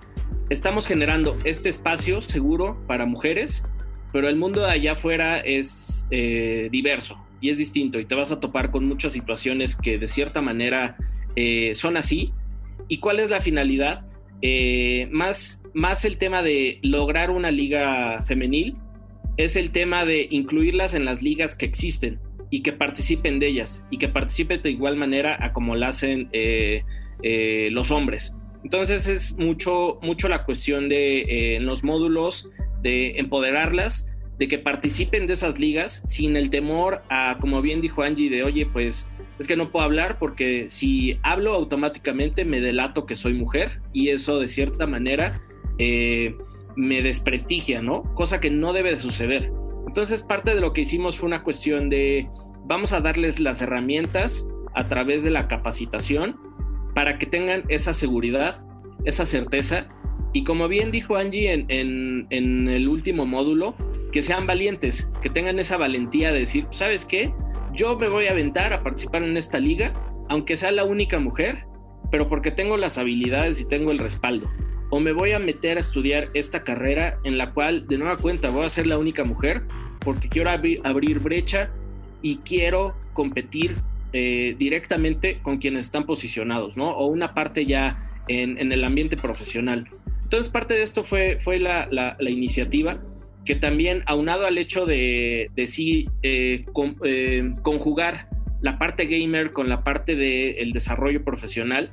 estamos 0.51 0.87
generando 0.87 1.37
este 1.45 1.69
espacio 1.69 2.21
seguro 2.21 2.79
para 2.87 3.07
mujeres, 3.07 3.65
pero 4.13 4.29
el 4.29 4.37
mundo 4.37 4.61
de 4.61 4.71
allá 4.71 4.93
afuera 4.93 5.39
es 5.39 6.07
eh, 6.11 6.69
diverso 6.71 7.17
y 7.41 7.51
es 7.51 7.59
distinto 7.59 7.99
y 7.99 8.05
te 8.05 8.15
vas 8.15 8.31
a 8.31 8.41
topar 8.41 8.71
con 8.71 8.87
muchas 8.87 9.13
situaciones 9.13 9.75
que 9.77 9.99
de 9.99 10.09
cierta 10.09 10.41
manera 10.41 10.97
eh, 11.37 11.75
son 11.75 11.97
así. 11.97 12.33
¿Y 12.89 12.99
cuál 12.99 13.21
es 13.21 13.31
la 13.31 13.41
finalidad? 13.41 14.05
Eh, 14.43 15.09
más, 15.11 15.63
más 15.73 16.05
el 16.05 16.19
tema 16.19 16.43
de 16.43 16.79
lograr 16.83 17.31
una 17.31 17.51
liga 17.51 18.21
femenil 18.23 18.77
es 19.37 19.57
el 19.57 19.71
tema 19.71 20.05
de 20.05 20.27
incluirlas 20.31 20.95
en 20.95 21.05
las 21.05 21.23
ligas 21.23 21.55
que 21.55 21.67
existen 21.67 22.21
y 22.51 22.63
que 22.63 22.73
participen 22.73 23.39
de 23.39 23.49
ellas 23.49 23.85
y 23.91 23.99
que 23.99 24.09
participen 24.09 24.63
de 24.63 24.71
igual 24.71 24.97
manera 24.97 25.37
a 25.41 25.53
como 25.53 25.75
lo 25.75 25.87
hacen 25.87 26.29
eh, 26.33 26.85
eh, 27.23 27.69
los 27.73 27.91
hombres. 27.91 28.37
Entonces 28.63 29.09
es 29.09 29.33
mucho, 29.33 29.99
mucho 30.03 30.29
la 30.29 30.45
cuestión 30.45 30.89
de 30.89 31.57
eh, 31.57 31.61
los 31.61 31.83
módulos 31.83 32.51
de 32.83 33.19
empoderarlas, 33.19 34.09
de 34.39 34.49
que 34.49 34.59
participen 34.59 35.27
de 35.27 35.33
esas 35.33 35.59
ligas 35.59 36.03
sin 36.07 36.37
el 36.37 36.51
temor 36.51 37.03
a, 37.09 37.39
como 37.41 37.63
bien 37.63 37.81
dijo 37.81 38.03
Angie, 38.03 38.31
de 38.31 38.45
oye, 38.45 38.67
pues 38.67 39.09
es 39.39 39.47
que 39.47 39.57
no 39.57 39.71
puedo 39.71 39.85
hablar 39.85 40.19
porque 40.19 40.67
si 40.69 41.19
hablo 41.23 41.55
automáticamente 41.55 42.45
me 42.45 42.61
delato 42.61 43.07
que 43.07 43.15
soy 43.15 43.35
mujer 43.35 43.81
y 43.93 44.11
eso 44.11 44.39
de 44.39 44.49
cierta 44.49 44.87
manera 44.87 45.41
me 46.77 47.03
desprestigia, 47.03 47.83
¿no? 47.83 48.03
Cosa 48.15 48.41
que 48.41 48.51
no 48.51 48.73
debe 48.73 48.91
de 48.91 48.99
suceder. 48.99 49.53
Entonces 49.87 50.23
parte 50.23 50.55
de 50.55 50.61
lo 50.61 50.73
que 50.73 50.83
hicimos 50.83 51.19
fue 51.19 51.27
una 51.27 51.43
cuestión 51.43 51.91
de 51.91 52.29
vamos 52.65 52.93
a 52.93 53.01
darles 53.01 53.41
las 53.41 53.63
herramientas 53.63 54.49
a 54.75 54.89
través 54.89 55.23
de 55.23 55.31
la 55.31 55.49
capacitación 55.49 56.37
para 56.95 57.19
que 57.19 57.27
tengan 57.27 57.65
esa 57.69 57.95
seguridad, 57.95 58.63
esa 59.05 59.27
certeza 59.27 59.89
y 60.33 60.45
como 60.45 60.69
bien 60.69 60.91
dijo 60.91 61.17
Angie 61.17 61.53
en, 61.53 62.27
en, 62.31 62.69
el 62.69 62.89
último 62.89 63.27
módulo, 63.27 63.75
que 64.13 64.23
sean 64.23 64.47
valientes, 64.47 65.11
que 65.21 65.29
tengan 65.29 65.59
esa 65.59 65.77
valentía 65.77 66.33
de 66.33 66.41
decir, 66.41 66.67
¿sabes 66.71 67.05
qué? 67.05 67.35
Yo 67.75 67.97
me 67.99 68.09
voy 68.09 68.27
a 68.27 68.31
aventar 68.31 68.73
a 68.73 68.83
participar 68.83 69.25
en 69.25 69.37
esta 69.37 69.59
liga, 69.59 69.93
aunque 70.31 70.57
sea 70.57 70.73
la 70.73 70.85
única 70.85 71.19
mujer, 71.19 71.67
pero 72.11 72.29
porque 72.29 72.51
tengo 72.51 72.79
las 72.79 72.97
habilidades 72.97 73.61
y 73.61 73.69
tengo 73.69 73.91
el 73.91 73.99
respaldo 73.99 74.49
o 74.95 75.01
me 75.01 75.13
voy 75.13 75.33
a 75.33 75.39
meter 75.39 75.79
a 75.79 75.81
estudiar 75.81 76.29
esta 76.35 76.65
carrera 76.65 77.19
en 77.25 77.39
la 77.39 77.55
cual 77.55 77.87
de 77.89 77.97
nueva 77.97 78.19
cuenta 78.19 78.51
voy 78.51 78.67
a 78.67 78.69
ser 78.69 78.87
la 78.87 78.99
única 78.99 79.25
mujer 79.25 79.63
porque 80.01 80.29
quiero 80.29 80.51
abrir 80.51 81.19
brecha 81.21 81.71
y 82.21 82.37
quiero 82.37 82.95
competir 83.15 83.77
eh, 84.13 84.55
directamente 84.59 85.39
con 85.41 85.57
quienes 85.57 85.87
están 85.87 86.05
posicionados, 86.05 86.77
¿no? 86.77 86.91
O 86.91 87.07
una 87.07 87.33
parte 87.33 87.65
ya 87.65 87.97
en, 88.29 88.71
el 88.71 88.85
ambiente 88.85 89.17
profesional. 89.17 89.89
Entonces 90.25 90.53
parte 90.53 90.75
de 90.75 90.83
esto 90.83 91.05
fue, 91.05 91.39
fue 91.41 91.59
la, 91.59 91.89
iniciativa 92.21 92.99
que 93.47 93.55
también 93.55 94.03
aunado 94.05 94.45
al 94.45 94.59
hecho 94.59 94.85
de, 94.85 95.51
sí 95.69 96.11
eh, 96.23 96.67
eh, 97.03 97.55
conjugar 97.63 98.29
la 98.61 98.79
parte 98.79 99.07
gamer 99.07 99.53
con 99.55 99.71
la 99.71 99.85
parte 99.85 100.17
del 100.17 100.73
desarrollo 100.73 101.25
profesional, 101.25 101.89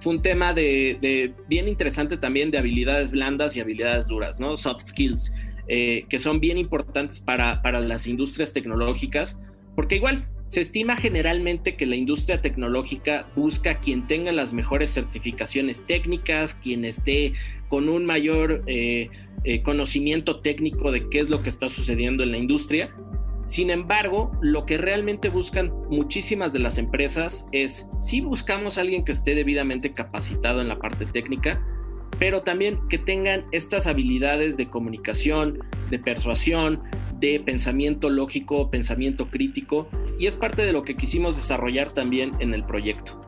fue 0.00 0.14
un 0.14 0.22
tema 0.22 0.54
de, 0.54 1.34
bien 1.48 1.68
interesante 1.68 2.16
también 2.16 2.50
de 2.50 2.58
habilidades 2.58 3.10
blandas 3.10 3.56
y 3.56 3.60
habilidades 3.60 4.06
duras, 4.06 4.38
¿no? 4.38 4.56
Soft 4.56 4.86
skills, 4.86 5.32
eh, 5.66 6.04
que 6.08 6.18
son 6.18 6.40
bien 6.40 6.58
importantes 6.58 7.20
para, 7.20 7.60
las 7.80 8.06
industrias 8.06 8.52
tecnológicas, 8.52 9.40
porque 9.74 9.96
igual 9.96 10.28
se 10.46 10.60
estima 10.60 10.96
generalmente 10.96 11.76
que 11.76 11.84
la 11.84 11.96
industria 11.96 12.40
tecnológica 12.40 13.26
busca 13.36 13.80
quien 13.80 14.06
tenga 14.06 14.32
las 14.32 14.52
mejores 14.52 14.90
certificaciones 14.90 15.84
técnicas, 15.86 16.54
quien 16.54 16.84
esté 16.84 17.34
con 17.68 17.88
un 17.88 18.06
mayor 18.06 18.62
eh, 18.66 19.10
eh, 19.44 19.62
conocimiento 19.62 20.40
técnico 20.40 20.90
de 20.90 21.08
qué 21.10 21.20
es 21.20 21.28
lo 21.28 21.42
que 21.42 21.50
está 21.50 21.68
sucediendo 21.68 22.22
en 22.22 22.30
la 22.32 22.38
industria, 22.38 22.94
sin 23.48 23.70
embargo, 23.70 24.30
lo 24.42 24.66
que 24.66 24.76
realmente 24.76 25.30
buscan 25.30 25.72
muchísimas 25.88 26.52
de 26.52 26.58
las 26.58 26.76
empresas 26.76 27.46
es, 27.50 27.88
si 27.98 28.20
buscamos 28.20 28.76
alguien 28.76 29.06
que 29.06 29.12
esté 29.12 29.34
debidamente 29.34 29.94
capacitado 29.94 30.60
en 30.60 30.68
la 30.68 30.78
parte 30.78 31.06
técnica, 31.06 31.58
pero 32.18 32.42
también 32.42 32.78
que 32.90 32.98
tengan 32.98 33.46
estas 33.50 33.86
habilidades 33.86 34.58
de 34.58 34.68
comunicación, 34.68 35.60
de 35.88 35.98
persuasión, 35.98 36.82
de 37.20 37.40
pensamiento 37.40 38.10
lógico, 38.10 38.70
pensamiento 38.70 39.28
crítico, 39.30 39.88
y 40.18 40.26
es 40.26 40.36
parte 40.36 40.66
de 40.66 40.74
lo 40.74 40.82
que 40.82 40.94
quisimos 40.94 41.36
desarrollar 41.36 41.90
también 41.90 42.32
en 42.40 42.52
el 42.52 42.64
proyecto. 42.64 43.27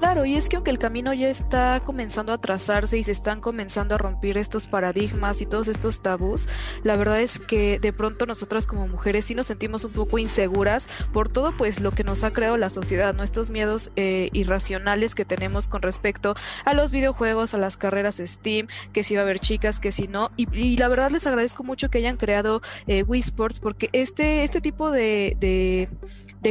Claro, 0.00 0.24
y 0.24 0.34
es 0.34 0.48
que 0.48 0.56
aunque 0.56 0.70
el 0.70 0.78
camino 0.78 1.12
ya 1.12 1.28
está 1.28 1.80
comenzando 1.84 2.32
a 2.32 2.38
trazarse 2.38 2.96
y 2.96 3.04
se 3.04 3.12
están 3.12 3.42
comenzando 3.42 3.94
a 3.94 3.98
romper 3.98 4.38
estos 4.38 4.66
paradigmas 4.66 5.42
y 5.42 5.46
todos 5.46 5.68
estos 5.68 6.00
tabús, 6.00 6.48
la 6.82 6.96
verdad 6.96 7.20
es 7.20 7.38
que 7.38 7.78
de 7.78 7.92
pronto 7.92 8.24
nosotras 8.24 8.66
como 8.66 8.88
mujeres 8.88 9.26
sí 9.26 9.34
nos 9.34 9.48
sentimos 9.48 9.84
un 9.84 9.92
poco 9.92 10.18
inseguras 10.18 10.88
por 11.12 11.28
todo 11.28 11.54
pues 11.54 11.80
lo 11.80 11.92
que 11.92 12.02
nos 12.02 12.24
ha 12.24 12.30
creado 12.30 12.56
la 12.56 12.70
sociedad, 12.70 13.14
nuestros 13.14 13.50
miedos 13.50 13.92
eh, 13.96 14.30
irracionales 14.32 15.14
que 15.14 15.26
tenemos 15.26 15.68
con 15.68 15.82
respecto 15.82 16.34
a 16.64 16.72
los 16.72 16.92
videojuegos, 16.92 17.52
a 17.52 17.58
las 17.58 17.76
carreras 17.76 18.22
Steam, 18.24 18.68
que 18.94 19.02
si 19.04 19.16
va 19.16 19.20
a 19.20 19.24
haber 19.24 19.38
chicas, 19.38 19.80
que 19.80 19.92
si 19.92 20.08
no, 20.08 20.30
y, 20.34 20.78
la 20.78 20.88
verdad 20.88 21.10
les 21.10 21.26
agradezco 21.26 21.62
mucho 21.62 21.90
que 21.90 21.98
hayan 21.98 22.16
creado 22.16 22.62
eh, 22.86 23.02
Wii 23.02 23.20
Sports 23.20 23.60
porque 23.60 23.90
este, 23.92 24.44
este 24.44 24.62
tipo 24.62 24.90
de 24.90 25.36
de 25.38 25.90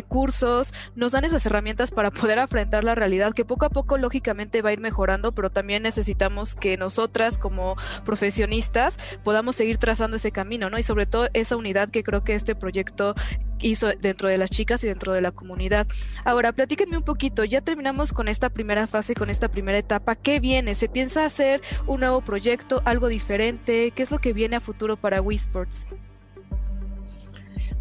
cursos, 0.04 0.73
nos 0.95 1.12
dan 1.12 1.25
esas 1.25 1.45
herramientas 1.45 1.91
para 1.91 2.12
poder 2.12 2.39
afrontar 2.39 2.84
la 2.84 2.95
realidad 2.95 3.34
que 3.34 3.45
poco 3.45 3.65
a 3.65 3.69
poco 3.69 3.97
lógicamente 3.97 4.62
va 4.62 4.69
a 4.69 4.73
ir 4.73 4.80
mejorando, 4.80 5.34
pero 5.34 5.49
también 5.49 5.84
necesitamos 5.84 6.56
que 6.56 6.78
nosotras 6.78 7.38
como 7.38 7.75
profesionistas 8.06 8.97
podamos 9.23 9.56
seguir 9.56 9.78
trazando 9.78 10.17
ese 10.17 10.32
camino, 10.32 10.69
¿no? 10.69 10.78
Y 10.78 10.84
sobre 10.84 11.06
todo 11.06 11.30
esa 11.34 11.56
unidad 11.56 11.89
que 11.89 12.04
creo 12.04 12.23
que 12.23 12.36
este 12.36 12.56
proyecto 12.56 13.15
hizo 13.62 13.89
dentro 13.99 14.30
de 14.30 14.38
las 14.38 14.49
chicas 14.49 14.84
y 14.84 14.88
dentro 14.88 15.13
de 15.13 15.21
la 15.21 15.32
comunidad. 15.32 15.88
Ahora, 16.23 16.52
platíquenme 16.52 16.97
un 16.97 17.04
poquito, 17.04 17.43
ya 17.43 17.62
terminamos 17.62 18.13
con 18.13 18.28
esta 18.28 18.49
primera 18.49 18.88
fase, 18.88 19.15
con 19.15 19.30
esta 19.30 19.49
primera 19.49 19.78
etapa, 19.78 20.15
¿qué 20.15 20.39
viene? 20.39 20.75
¿Se 20.75 20.89
piensa 20.89 21.25
hacer 21.25 21.62
un 21.88 22.02
nuevo 22.02 22.21
proyecto, 22.21 22.82
algo 22.86 23.08
diferente? 23.08 23.91
¿Qué 23.91 24.04
es 24.04 24.12
lo 24.12 24.19
que 24.19 24.34
viene 24.34 24.56
a 24.56 24.60
futuro 24.60 24.97
para 24.97 25.21
Wii 25.21 25.38
Sports? 25.38 25.88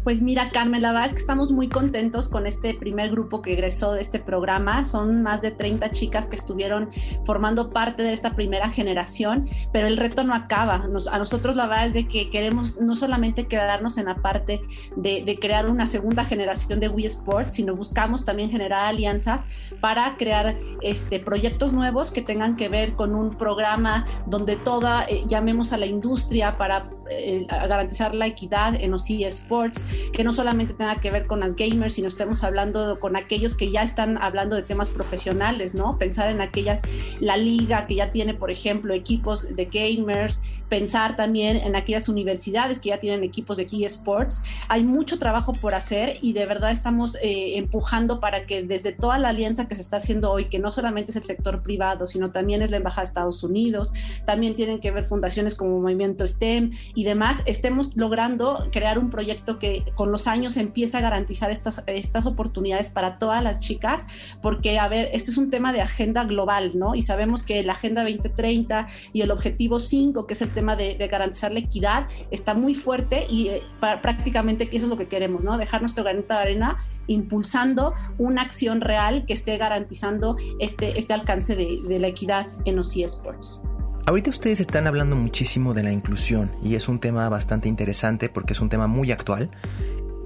Pues 0.09 0.23
mira, 0.23 0.49
Carmen, 0.49 0.81
la 0.81 0.91
verdad 0.91 1.05
es 1.05 1.13
que 1.13 1.19
estamos 1.19 1.51
muy 1.51 1.69
contentos 1.69 2.29
con 2.29 2.47
este 2.47 2.73
primer 2.73 3.11
grupo 3.11 3.43
que 3.43 3.53
egresó 3.53 3.93
de 3.93 4.01
este 4.01 4.17
programa. 4.17 4.83
Son 4.83 5.21
más 5.21 5.43
de 5.43 5.51
30 5.51 5.91
chicas 5.91 6.25
que 6.25 6.35
estuvieron 6.35 6.89
formando 7.25 7.69
parte 7.69 8.01
de 8.01 8.11
esta 8.11 8.33
primera 8.33 8.69
generación, 8.69 9.47
pero 9.71 9.85
el 9.85 9.97
reto 9.97 10.23
no 10.23 10.33
acaba. 10.33 10.83
a 11.11 11.17
nosotros 11.19 11.55
la 11.55 11.67
verdad 11.67 11.85
es 11.85 11.93
de 11.93 12.07
que 12.07 12.31
queremos 12.31 12.81
no 12.81 12.95
solamente 12.95 13.45
quedarnos 13.45 13.99
en 13.99 14.05
la 14.05 14.15
parte 14.15 14.61
de, 14.95 15.37
crear 15.39 15.69
una 15.69 15.85
segunda 15.85 16.25
generación 16.25 16.79
de 16.79 16.89
Wii 16.89 17.05
Sports, 17.05 17.53
sino 17.53 17.75
buscamos 17.75 18.25
también 18.25 18.49
generar 18.49 18.87
alianzas 18.87 19.45
para 19.79 20.17
crear 20.17 20.55
este, 20.81 21.19
proyectos 21.19 21.71
nuevos 21.71 22.09
que 22.09 22.23
tengan 22.23 22.55
que 22.55 22.67
ver 22.67 22.93
con 22.93 23.13
un 23.13 23.37
programa 23.37 24.07
donde 24.25 24.55
toda, 24.55 25.03
eh, 25.03 25.23
llamemos 25.27 25.71
a 25.71 25.77
la 25.77 25.85
industria 25.85 26.57
para 26.57 26.89
eh, 27.11 27.47
garantizar 27.49 28.13
la 28.13 28.27
equidad 28.27 28.75
en 28.75 28.91
los 28.91 29.09
eSports, 29.09 29.83
que 30.11 30.23
no 30.23 30.33
solamente 30.33 30.73
tenga 30.73 30.99
que 30.99 31.11
ver 31.11 31.27
con 31.27 31.39
las 31.39 31.55
gamers, 31.55 31.93
sino 31.93 32.07
estemos 32.07 32.43
hablando 32.43 32.99
con 32.99 33.15
aquellos 33.15 33.55
que 33.55 33.71
ya 33.71 33.81
están 33.81 34.17
hablando 34.21 34.55
de 34.55 34.63
temas 34.63 34.89
profesionales, 34.89 35.73
¿no? 35.73 35.97
Pensar 35.97 36.29
en 36.29 36.41
aquellas, 36.41 36.81
la 37.19 37.37
liga 37.37 37.87
que 37.87 37.95
ya 37.95 38.11
tiene, 38.11 38.33
por 38.33 38.51
ejemplo, 38.51 38.93
equipos 38.93 39.55
de 39.55 39.65
gamers, 39.65 40.43
pensar 40.69 41.15
también 41.15 41.57
en 41.57 41.75
aquellas 41.75 42.07
universidades 42.09 42.79
que 42.79 42.89
ya 42.89 42.99
tienen 42.99 43.23
equipos 43.23 43.57
de 43.57 43.67
eSports. 43.69 44.43
Hay 44.67 44.83
mucho 44.83 45.19
trabajo 45.19 45.53
por 45.53 45.73
hacer 45.75 46.17
y 46.21 46.33
de 46.33 46.45
verdad 46.45 46.71
estamos 46.71 47.15
eh, 47.15 47.57
empujando 47.57 48.19
para 48.19 48.45
que 48.45 48.63
desde 48.63 48.91
toda 48.91 49.17
la 49.17 49.29
alianza 49.29 49.67
que 49.67 49.75
se 49.75 49.81
está 49.81 49.97
haciendo 49.97 50.31
hoy, 50.31 50.45
que 50.45 50.59
no 50.59 50.71
solamente 50.71 51.11
es 51.11 51.17
el 51.17 51.23
sector 51.23 51.61
privado, 51.61 52.07
sino 52.07 52.31
también 52.31 52.61
es 52.61 52.71
la 52.71 52.77
Embajada 52.77 53.01
de 53.01 53.09
Estados 53.09 53.43
Unidos, 53.43 53.93
también 54.25 54.55
tienen 54.55 54.79
que 54.79 54.91
ver 54.91 55.03
fundaciones 55.03 55.55
como 55.55 55.79
Movimiento 55.79 56.25
STEM 56.25 56.71
y 56.93 57.03
demás, 57.03 57.39
estemos 57.45 57.95
logrando 57.95 58.67
crear 58.71 58.99
un 58.99 59.09
proyecto 59.09 59.59
que 59.59 59.83
con 59.95 60.11
los 60.11 60.27
años 60.27 60.57
empieza 60.57 60.99
a 60.99 61.01
garantizar 61.01 61.51
estas, 61.51 61.83
estas 61.87 62.25
oportunidades 62.25 62.89
para 62.89 63.17
todas 63.17 63.43
las 63.43 63.59
chicas, 63.59 64.07
porque, 64.41 64.79
a 64.79 64.87
ver, 64.87 65.09
esto 65.13 65.31
es 65.31 65.37
un 65.37 65.49
tema 65.49 65.73
de 65.73 65.81
agenda 65.81 66.23
global, 66.25 66.71
¿no? 66.75 66.95
Y 66.95 67.01
sabemos 67.01 67.43
que 67.43 67.63
la 67.63 67.73
Agenda 67.73 68.03
2030 68.03 68.87
y 69.13 69.21
el 69.21 69.31
Objetivo 69.31 69.79
5, 69.79 70.27
que 70.27 70.33
es 70.33 70.41
el 70.41 70.49
tema 70.59 70.75
de, 70.75 70.95
garantizar 71.07 71.53
la 71.53 71.59
equidad, 71.59 72.07
está 72.31 72.53
muy 72.53 72.75
fuerte 72.75 73.25
y 73.29 73.47
eh, 73.47 73.63
prácticamente 73.79 74.69
que 74.69 74.75
eso 74.75 74.87
es 74.87 74.89
lo 74.89 74.97
que 74.97 75.07
queremos, 75.07 75.45
¿no? 75.45 75.57
Dejar 75.57 75.79
nuestro 75.79 76.03
granito 76.03 76.33
de 76.33 76.39
arena 76.39 76.77
impulsando 77.07 77.93
una 78.17 78.41
acción 78.41 78.81
real 78.81 79.25
que 79.25 79.33
esté 79.33 79.57
garantizando 79.57 80.35
este, 80.59 80.99
este 80.99 81.13
alcance 81.13 81.55
de, 81.55 81.79
de 81.87 81.97
la 81.97 82.07
equidad 82.07 82.45
en 82.65 82.75
los 82.75 82.95
eSports. 82.95 83.61
Ahorita 84.05 84.29
ustedes 84.31 84.59
están 84.59 84.85
hablando 84.85 85.15
muchísimo 85.15 85.73
de 85.73 85.83
la 85.83 85.93
inclusión 85.93 86.51
y 86.61 86.75
es 86.75 86.89
un 86.89 86.99
tema 86.99 87.29
bastante 87.29 87.69
interesante 87.69 88.27
porque 88.27 88.51
es 88.53 88.59
un 88.59 88.67
tema 88.67 88.87
muy 88.87 89.11
actual 89.11 89.49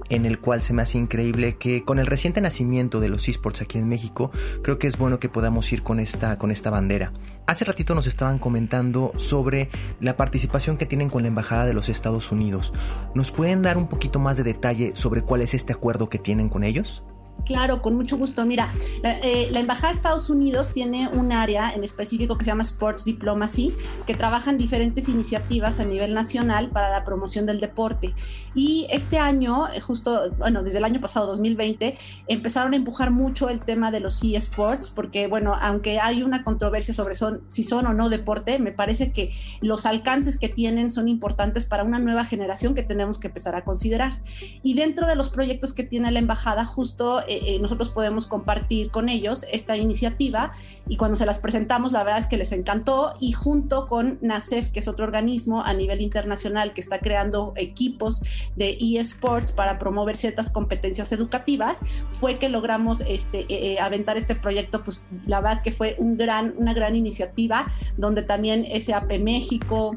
en 0.08 0.26
el 0.26 0.38
cual 0.38 0.62
se 0.62 0.72
me 0.72 0.82
hace 0.82 0.98
increíble 0.98 1.56
que 1.56 1.84
con 1.84 1.98
el 1.98 2.06
reciente 2.06 2.40
nacimiento 2.40 3.00
de 3.00 3.08
los 3.08 3.28
esports 3.28 3.62
aquí 3.62 3.78
en 3.78 3.88
México, 3.88 4.30
creo 4.62 4.78
que 4.78 4.86
es 4.86 4.98
bueno 4.98 5.18
que 5.18 5.28
podamos 5.28 5.72
ir 5.72 5.82
con 5.82 6.00
esta, 6.00 6.38
con 6.38 6.50
esta 6.50 6.70
bandera. 6.70 7.12
Hace 7.46 7.64
ratito 7.64 7.94
nos 7.94 8.06
estaban 8.06 8.38
comentando 8.38 9.12
sobre 9.16 9.68
la 10.00 10.16
participación 10.16 10.76
que 10.76 10.86
tienen 10.86 11.10
con 11.10 11.22
la 11.22 11.28
Embajada 11.28 11.66
de 11.66 11.74
los 11.74 11.88
Estados 11.88 12.32
Unidos. 12.32 12.72
¿Nos 13.14 13.30
pueden 13.30 13.62
dar 13.62 13.76
un 13.76 13.88
poquito 13.88 14.18
más 14.18 14.36
de 14.36 14.44
detalle 14.44 14.92
sobre 14.94 15.22
cuál 15.22 15.42
es 15.42 15.54
este 15.54 15.72
acuerdo 15.72 16.08
que 16.08 16.18
tienen 16.18 16.48
con 16.48 16.64
ellos? 16.64 17.04
Claro, 17.44 17.82
con 17.82 17.94
mucho 17.94 18.16
gusto. 18.16 18.44
Mira, 18.46 18.72
eh, 19.02 19.48
la, 19.50 19.60
Embajada 19.60 19.88
de 19.88 19.96
Estados 19.96 20.30
Unidos 20.30 20.72
tiene 20.72 21.08
un 21.08 21.32
área 21.32 21.72
en 21.72 21.84
específico 21.84 22.38
que 22.38 22.44
se 22.44 22.50
llama 22.50 22.62
Sports 22.62 23.04
Diplomacy, 23.04 23.72
que 24.06 24.14
trabaja 24.14 24.50
en 24.50 24.58
diferentes 24.58 25.08
iniciativas 25.08 25.78
a 25.78 25.84
nivel 25.84 26.14
nacional 26.14 26.70
para 26.70 26.90
la 26.90 27.04
promoción 27.04 27.44
del 27.44 27.60
deporte. 27.60 28.14
Y 28.54 28.86
este 28.90 29.18
año, 29.18 29.68
eh, 29.68 29.80
justo, 29.80 30.30
bueno, 30.38 30.62
desde 30.62 30.78
el 30.78 30.84
año 30.84 31.00
pasado, 31.00 31.26
2020, 31.26 31.98
empezaron 32.28 32.72
a 32.72 32.76
empujar 32.76 33.10
mucho 33.10 33.48
el 33.50 33.60
tema 33.60 33.90
de 33.90 34.00
los 34.00 34.22
eSports, 34.22 34.90
porque, 34.90 35.26
bueno, 35.26 35.54
aunque 35.60 36.00
hay 36.00 36.22
una 36.22 36.44
controversia 36.44 36.94
sobre 36.94 37.14
si 37.48 37.62
son 37.62 37.86
o 37.86 37.92
no 37.92 38.08
deporte, 38.08 38.58
me 38.58 38.72
parece 38.72 39.12
que 39.12 39.32
los 39.60 39.84
alcances 39.84 40.38
que 40.38 40.48
tienen 40.48 40.90
son 40.90 41.08
importantes 41.08 41.66
para 41.66 41.84
una 41.84 41.98
nueva 41.98 42.24
generación 42.24 42.74
que 42.74 42.82
tenemos 42.82 43.18
que 43.18 43.26
empezar 43.26 43.54
a 43.54 43.64
considerar. 43.64 44.20
Y 44.62 44.74
dentro 44.74 45.06
de 45.06 45.14
los 45.14 45.28
proyectos 45.28 45.74
que 45.74 45.84
tiene 45.84 46.10
la 46.10 46.20
Embajada, 46.20 46.64
justo 46.64 47.20
eh, 47.28 47.40
eh, 47.46 47.58
nosotros 47.58 47.88
podemos 47.88 48.26
compartir 48.26 48.90
con 48.90 49.08
ellos 49.08 49.44
esta 49.50 49.76
iniciativa 49.76 50.52
y 50.88 50.96
cuando 50.96 51.16
se 51.16 51.26
las 51.26 51.38
presentamos 51.38 51.92
la 51.92 52.02
verdad 52.02 52.20
es 52.20 52.26
que 52.26 52.36
les 52.36 52.52
encantó 52.52 53.14
y 53.20 53.32
junto 53.32 53.86
con 53.86 54.18
NACEF, 54.20 54.70
que 54.70 54.80
es 54.80 54.88
otro 54.88 55.04
organismo 55.04 55.62
a 55.62 55.74
nivel 55.74 56.00
internacional 56.00 56.72
que 56.72 56.80
está 56.80 56.98
creando 56.98 57.52
equipos 57.56 58.22
de 58.56 58.76
eSports 58.80 59.52
para 59.52 59.78
promover 59.78 60.16
ciertas 60.16 60.50
competencias 60.50 61.12
educativas, 61.12 61.80
fue 62.10 62.38
que 62.38 62.48
logramos 62.48 63.02
este, 63.06 63.46
eh, 63.48 63.78
aventar 63.78 64.16
este 64.16 64.34
proyecto, 64.34 64.82
pues 64.82 65.00
la 65.26 65.40
verdad 65.40 65.62
que 65.62 65.72
fue 65.72 65.96
un 65.98 66.16
gran, 66.16 66.54
una 66.56 66.74
gran 66.74 66.96
iniciativa 66.96 67.66
donde 67.96 68.22
también 68.22 68.66
SAP 68.80 69.18
México, 69.18 69.96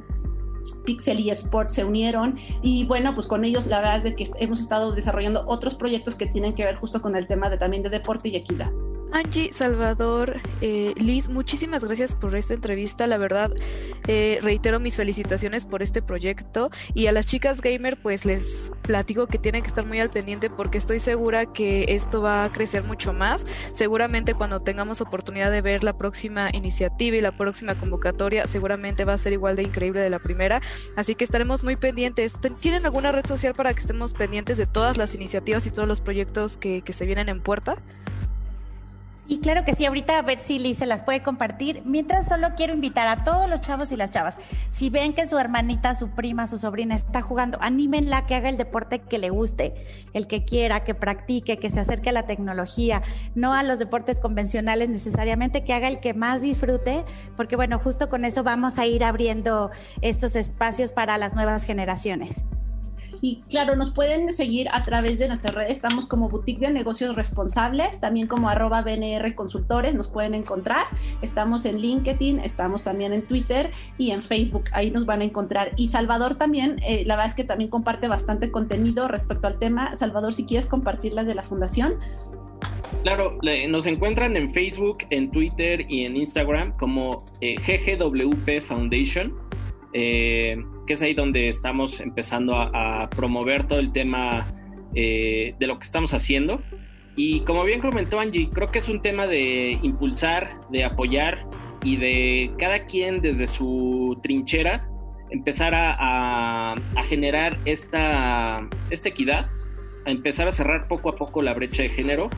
Pixel 0.86 1.20
y 1.20 1.30
Sport 1.30 1.70
se 1.70 1.86
unieron 1.86 2.38
y 2.62 2.86
bueno, 2.86 3.14
pues 3.14 3.28
con 3.28 3.46
ellos 3.46 3.68
la 3.68 3.80
verdad 3.80 3.98
es 3.98 4.04
de 4.04 4.16
que 4.16 4.30
hemos 4.40 4.60
estado 4.60 4.92
desarrollando 4.92 5.44
otros 5.48 5.76
proyectos 5.76 6.16
que 6.16 6.26
tienen 6.26 6.54
que 6.54 6.66
ver 6.66 6.76
justo 6.76 7.02
con 7.02 7.16
el 7.16 7.28
tema 7.28 7.50
de 7.50 7.58
también 7.58 7.84
de 7.84 7.90
deporte 7.90 8.30
y 8.30 8.36
equidad. 8.36 8.72
Angie, 9.12 9.52
Salvador, 9.54 10.42
eh, 10.62 10.94
Liz, 10.98 11.30
muchísimas 11.30 11.84
gracias 11.84 12.14
por 12.14 12.36
esta 12.36 12.54
entrevista. 12.54 13.08
La 13.08 13.18
verdad, 13.18 13.52
eh, 14.08 14.40
reitero 14.42 14.80
mis 14.80 14.96
felicitaciones 14.96 15.66
por 15.66 15.82
este 15.82 16.02
proyecto. 16.02 16.70
Y 16.94 17.08
a 17.08 17.12
las 17.12 17.26
chicas 17.26 17.62
gamer, 17.62 17.98
pues 18.02 18.26
les 18.26 18.72
platico 18.82 19.28
que 19.28 19.38
tienen 19.38 19.64
que 19.64 19.70
estar 19.70 19.86
muy 19.86 20.00
al 20.00 20.10
pendiente 20.10 20.50
porque 20.50 20.78
estoy 20.78 21.00
segura 21.00 21.46
que 21.46 21.86
esto 21.90 22.22
va 22.22 22.44
a 22.44 22.52
crecer 22.52 22.84
mucho 22.84 23.14
más. 23.14 23.46
Seguramente 23.72 24.34
cuando 24.34 24.62
tengamos 24.62 25.02
oportunidad 25.02 25.52
de 25.52 25.62
ver 25.62 25.84
la 25.84 25.98
próxima 25.98 26.50
iniciativa 26.54 27.18
y 27.18 27.22
la 27.22 27.36
próxima 27.36 27.76
convocatoria, 27.76 28.46
seguramente 28.46 29.06
va 29.06 29.14
a 29.14 29.18
ser 29.18 29.34
igual 29.34 29.56
de 29.56 29.64
increíble 29.64 30.02
de 30.02 30.10
la 30.10 30.20
primera. 30.20 30.62
Así 30.96 31.16
que 31.16 31.24
estaremos 31.24 31.64
muy 31.64 31.76
pendientes. 31.76 32.34
¿Tienen 32.60 32.86
alguna 32.86 33.12
red 33.12 33.26
social 33.26 33.54
para 33.54 33.74
que 33.74 33.80
estemos 33.80 34.14
pendientes 34.14 34.58
de 34.58 34.68
todas 34.68 34.98
las 34.98 35.16
iniciativas 35.16 35.66
y 35.66 35.72
todos 35.72 35.88
los 35.88 36.02
proyectos 36.02 36.58
que, 36.58 36.82
que 36.82 36.94
se 36.94 37.06
vienen 37.06 37.30
en 37.30 37.42
puerta? 37.42 37.78
Y 39.30 39.40
claro 39.40 39.66
que 39.66 39.76
sí, 39.76 39.86
ahorita 39.86 40.18
a 40.18 40.22
ver 40.22 40.40
si 40.40 40.58
Liz 40.58 40.78
se 40.78 40.86
las 40.86 41.04
puede 41.04 41.22
compartir. 41.22 41.82
Mientras 41.84 42.30
solo 42.30 42.50
quiero 42.56 42.74
invitar 42.74 43.10
a 43.10 43.26
todos 43.26 43.50
los 43.50 43.60
chavos 43.60 43.92
y 43.92 43.98
las 43.98 44.12
chavas, 44.12 44.40
si 44.70 44.90
ven 44.90 45.14
que 45.14 45.28
su 45.28 45.38
hermanita, 45.38 45.96
su 45.96 46.10
prima, 46.10 46.48
su 46.48 46.58
sobrina 46.58 46.96
está 46.96 47.22
jugando, 47.22 47.58
anímenla 47.62 48.26
que 48.26 48.36
haga 48.36 48.48
el 48.48 48.58
deporte 48.58 49.00
que 49.00 49.18
le 49.18 49.30
guste, 49.30 49.74
el 50.14 50.28
que 50.28 50.46
quiera, 50.46 50.86
que 50.86 50.96
practique, 50.96 51.58
que 51.58 51.70
se 51.70 51.82
acerque 51.82 52.10
a 52.10 52.14
la 52.14 52.26
tecnología, 52.26 53.02
no 53.36 53.54
a 53.54 53.64
los 53.64 53.80
deportes 53.80 54.22
convencionales 54.22 54.88
necesariamente, 54.88 55.64
que 55.64 55.74
haga 55.74 55.90
el 55.90 56.00
que 56.00 56.14
más 56.14 56.42
disfrute, 56.42 57.04
porque 57.36 57.58
bueno, 57.58 57.80
justo 57.80 58.08
con 58.08 58.24
eso 58.24 58.44
vamos 58.44 58.80
a 58.80 58.86
ir 58.86 59.04
abriendo 59.04 59.72
estos 60.02 60.38
espacios 60.38 60.94
para 60.94 61.18
las 61.18 61.36
nuevas 61.36 61.66
generaciones. 61.66 62.46
Y 63.22 63.42
claro, 63.50 63.76
nos 63.76 63.92
pueden 63.92 64.32
seguir 64.32 64.68
a 64.72 64.84
través 64.84 65.20
de 65.20 65.28
nuestras 65.28 65.56
redes. 65.56 65.72
Estamos 65.72 66.06
como 66.06 66.30
Boutique 66.30 66.60
de 66.60 66.72
Negocios 66.72 67.16
Responsables, 67.16 68.00
también 68.00 68.28
como 68.28 68.50
arroba 68.50 68.82
BNR 68.82 69.34
Consultores, 69.36 69.96
nos 69.96 70.08
pueden 70.08 70.34
encontrar. 70.34 70.86
Estamos 71.22 71.66
en 71.66 71.80
LinkedIn, 71.80 72.40
estamos 72.40 72.84
también 72.84 73.14
en 73.14 73.24
Twitter 73.24 73.72
y 73.98 74.12
en 74.12 74.22
Facebook, 74.22 74.66
ahí 74.74 74.92
nos 74.92 75.06
van 75.06 75.22
a 75.22 75.24
encontrar. 75.24 75.72
Y 75.76 75.90
Salvador 75.90 76.36
también, 76.36 76.80
eh, 76.86 77.04
la 77.06 77.16
verdad 77.16 77.32
es 77.32 77.36
que 77.36 77.44
también 77.44 77.70
comparte 77.70 78.08
bastante 78.08 78.52
contenido 78.52 79.08
respecto 79.08 79.48
al 79.48 79.60
tema. 79.60 79.96
Salvador, 79.96 80.34
si 80.34 80.46
quieres 80.46 80.68
compartirlas 80.68 81.26
de 81.26 81.36
la 81.36 81.44
fundación. 81.44 81.96
Claro, 83.04 83.38
nos 83.70 83.86
encuentran 83.86 84.36
en 84.36 84.50
Facebook, 84.50 85.00
en 85.10 85.32
Twitter 85.32 85.86
y 85.88 86.06
en 86.06 86.18
Instagram 86.18 86.76
como 86.78 87.26
eh, 87.42 87.56
GGWP 87.56 88.66
Foundation. 88.68 89.34
Eh, 89.94 90.58
que 90.88 90.94
es 90.94 91.02
ahí 91.02 91.14
donde 91.14 91.50
estamos 91.50 92.00
empezando 92.00 92.56
a, 92.56 93.10
promover 93.10 93.68
todo 93.68 93.80
el 93.80 93.92
tema 93.92 94.48
eh, 94.96 95.54
de 95.60 95.68
lo 95.68 95.78
que 95.78 95.84
estamos 95.84 96.14
haciendo. 96.14 96.62
Y 97.16 97.42
como 97.42 97.64
bien 97.64 97.82
comentó 97.82 98.20
Angie, 98.20 98.50
creo 98.50 98.72
que 98.72 98.80
es 98.80 98.90
un 98.90 99.02
tema 99.02 99.28
de 99.28 99.78
impulsar, 99.84 100.62
de 100.72 100.86
apoyar 100.86 101.46
y 101.84 101.98
de 101.98 102.52
cada 102.58 102.86
quien 102.86 103.22
desde 103.22 103.48
su 103.48 104.18
trinchera 104.24 104.88
empezar 105.30 105.74
a, 105.76 106.76
generar 107.10 107.58
esta, 107.66 108.68
esta 108.90 109.10
equidad, 109.10 109.50
a 110.06 110.12
empezar 110.12 110.48
a 110.48 110.52
cerrar 110.52 110.88
poco 110.88 111.10
a 111.10 111.16
poco 111.16 111.42
la 111.42 111.54
brecha 111.54 111.84
de 111.84 111.90
género. 111.90 112.30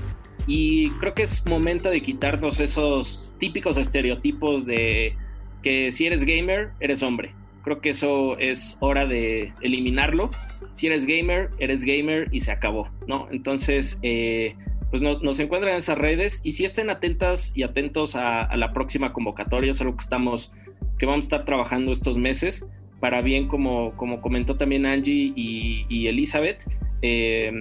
Y 0.48 0.90
creo 0.92 1.14
que 1.14 1.24
es 1.24 1.46
momento 1.46 1.90
de 1.90 2.02
quitarnos 2.02 2.60
esos 2.60 3.34
típicos 3.38 3.78
estereotipos 3.78 4.66
de 4.66 5.16
que 5.62 5.92
si 5.92 6.08
eres 6.08 6.24
gamer, 6.26 6.72
eres 6.80 7.04
hombre 7.04 7.36
Creo 7.70 7.82
que 7.82 7.90
eso 7.90 8.36
es 8.40 8.78
hora 8.80 9.06
de 9.06 9.54
eliminarlo. 9.62 10.32
Si 10.74 10.88
eres 10.88 11.06
gamer, 11.06 11.52
eres 11.60 11.84
gamer 11.84 12.28
y 12.32 12.40
se 12.40 12.52
acabó, 12.52 12.90
¿no? 13.06 13.28
Entonces, 13.30 14.00
eh, 14.02 14.56
pues 14.90 15.04
nos 15.04 15.40
encuentran 15.40 15.74
en 15.74 15.78
esas 15.78 16.00
redes 16.00 16.42
y 16.44 16.54
si 16.54 16.66
estén 16.66 16.90
atentas 16.90 17.56
y 17.56 17.62
atentos 17.62 18.16
a, 18.16 18.58
la 18.58 18.74
próxima 18.74 19.14
convocatoria, 19.14 19.70
es 19.70 19.82
algo 19.82 19.96
que 19.96 20.02
estamos, 20.02 20.52
que 20.98 21.06
vamos 21.06 21.26
a 21.26 21.28
estar 21.28 21.46
trabajando 21.46 21.92
estos 21.92 22.18
meses 22.18 22.66
para 23.00 23.22
bien, 23.22 23.48
como, 23.48 23.96
como 23.98 24.20
comentó 24.20 24.56
también 24.56 24.88
Angie 24.88 25.32
y, 25.36 26.08
Elizabeth, 26.08 26.64
eh, 27.04 27.52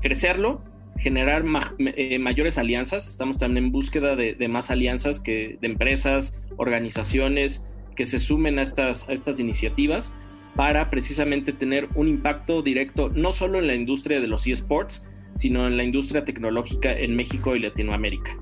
crecerlo, 0.00 0.62
generar 0.98 1.44
eh, 1.80 2.18
mayores 2.20 2.58
alianzas. 2.58 3.08
Estamos 3.08 3.38
también 3.38 3.64
en 3.64 3.72
búsqueda 3.72 4.14
de, 4.14 4.36
más 4.46 4.70
alianzas 4.70 5.18
que, 5.18 5.58
de 5.60 5.66
empresas, 5.66 6.40
organizaciones 6.58 7.68
que 7.98 8.04
se 8.04 8.20
sumen 8.20 8.60
a 8.60 8.62
estas, 8.62 9.08
a 9.08 9.12
estas 9.12 9.40
iniciativas 9.40 10.14
para 10.54 10.88
precisamente 10.88 11.52
tener 11.52 11.88
un 11.96 12.06
impacto 12.06 12.62
directo 12.62 13.08
no 13.08 13.32
solo 13.32 13.58
en 13.58 13.66
la 13.66 13.74
industria 13.74 14.20
de 14.20 14.28
los 14.28 14.46
eSports, 14.46 15.04
sino 15.34 15.66
en 15.66 15.76
la 15.76 15.82
industria 15.82 16.24
tecnológica 16.24 16.92
en 16.92 17.16
México 17.16 17.56
y 17.56 17.58
Latinoamérica. 17.58 18.38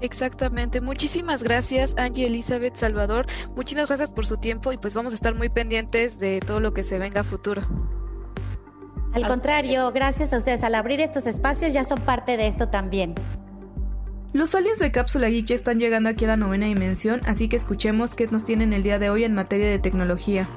Exactamente. 0.00 0.80
Muchísimas 0.80 1.42
gracias, 1.42 1.94
Angie 1.98 2.26
Elizabeth 2.26 2.76
Salvador. 2.76 3.26
Muchísimas 3.54 3.88
gracias 3.88 4.10
por 4.10 4.24
su 4.24 4.38
tiempo 4.38 4.72
y 4.72 4.78
pues 4.78 4.94
vamos 4.94 5.12
a 5.12 5.16
estar 5.16 5.34
muy 5.34 5.50
pendientes 5.50 6.18
de 6.18 6.40
todo 6.40 6.60
lo 6.60 6.72
que 6.72 6.82
se 6.82 6.98
venga 6.98 7.20
a 7.20 7.24
futuro. 7.24 7.62
Al 9.12 9.28
contrario, 9.28 9.92
gracias 9.92 10.32
a 10.32 10.38
ustedes. 10.38 10.64
Al 10.64 10.74
abrir 10.74 11.02
estos 11.02 11.26
espacios 11.26 11.74
ya 11.74 11.84
son 11.84 12.00
parte 12.00 12.38
de 12.38 12.46
esto 12.46 12.70
también. 12.70 13.14
Los 14.34 14.52
aliens 14.56 14.80
de 14.80 14.90
Cápsula 14.90 15.28
Geek 15.28 15.46
ya 15.46 15.54
están 15.54 15.78
llegando 15.78 16.08
aquí 16.08 16.24
a 16.24 16.28
la 16.28 16.36
novena 16.36 16.66
dimensión, 16.66 17.20
así 17.24 17.48
que 17.48 17.54
escuchemos 17.54 18.16
qué 18.16 18.26
nos 18.26 18.44
tienen 18.44 18.72
el 18.72 18.82
día 18.82 18.98
de 18.98 19.08
hoy 19.08 19.22
en 19.22 19.32
materia 19.32 19.70
de 19.70 19.78
tecnología. 19.78 20.50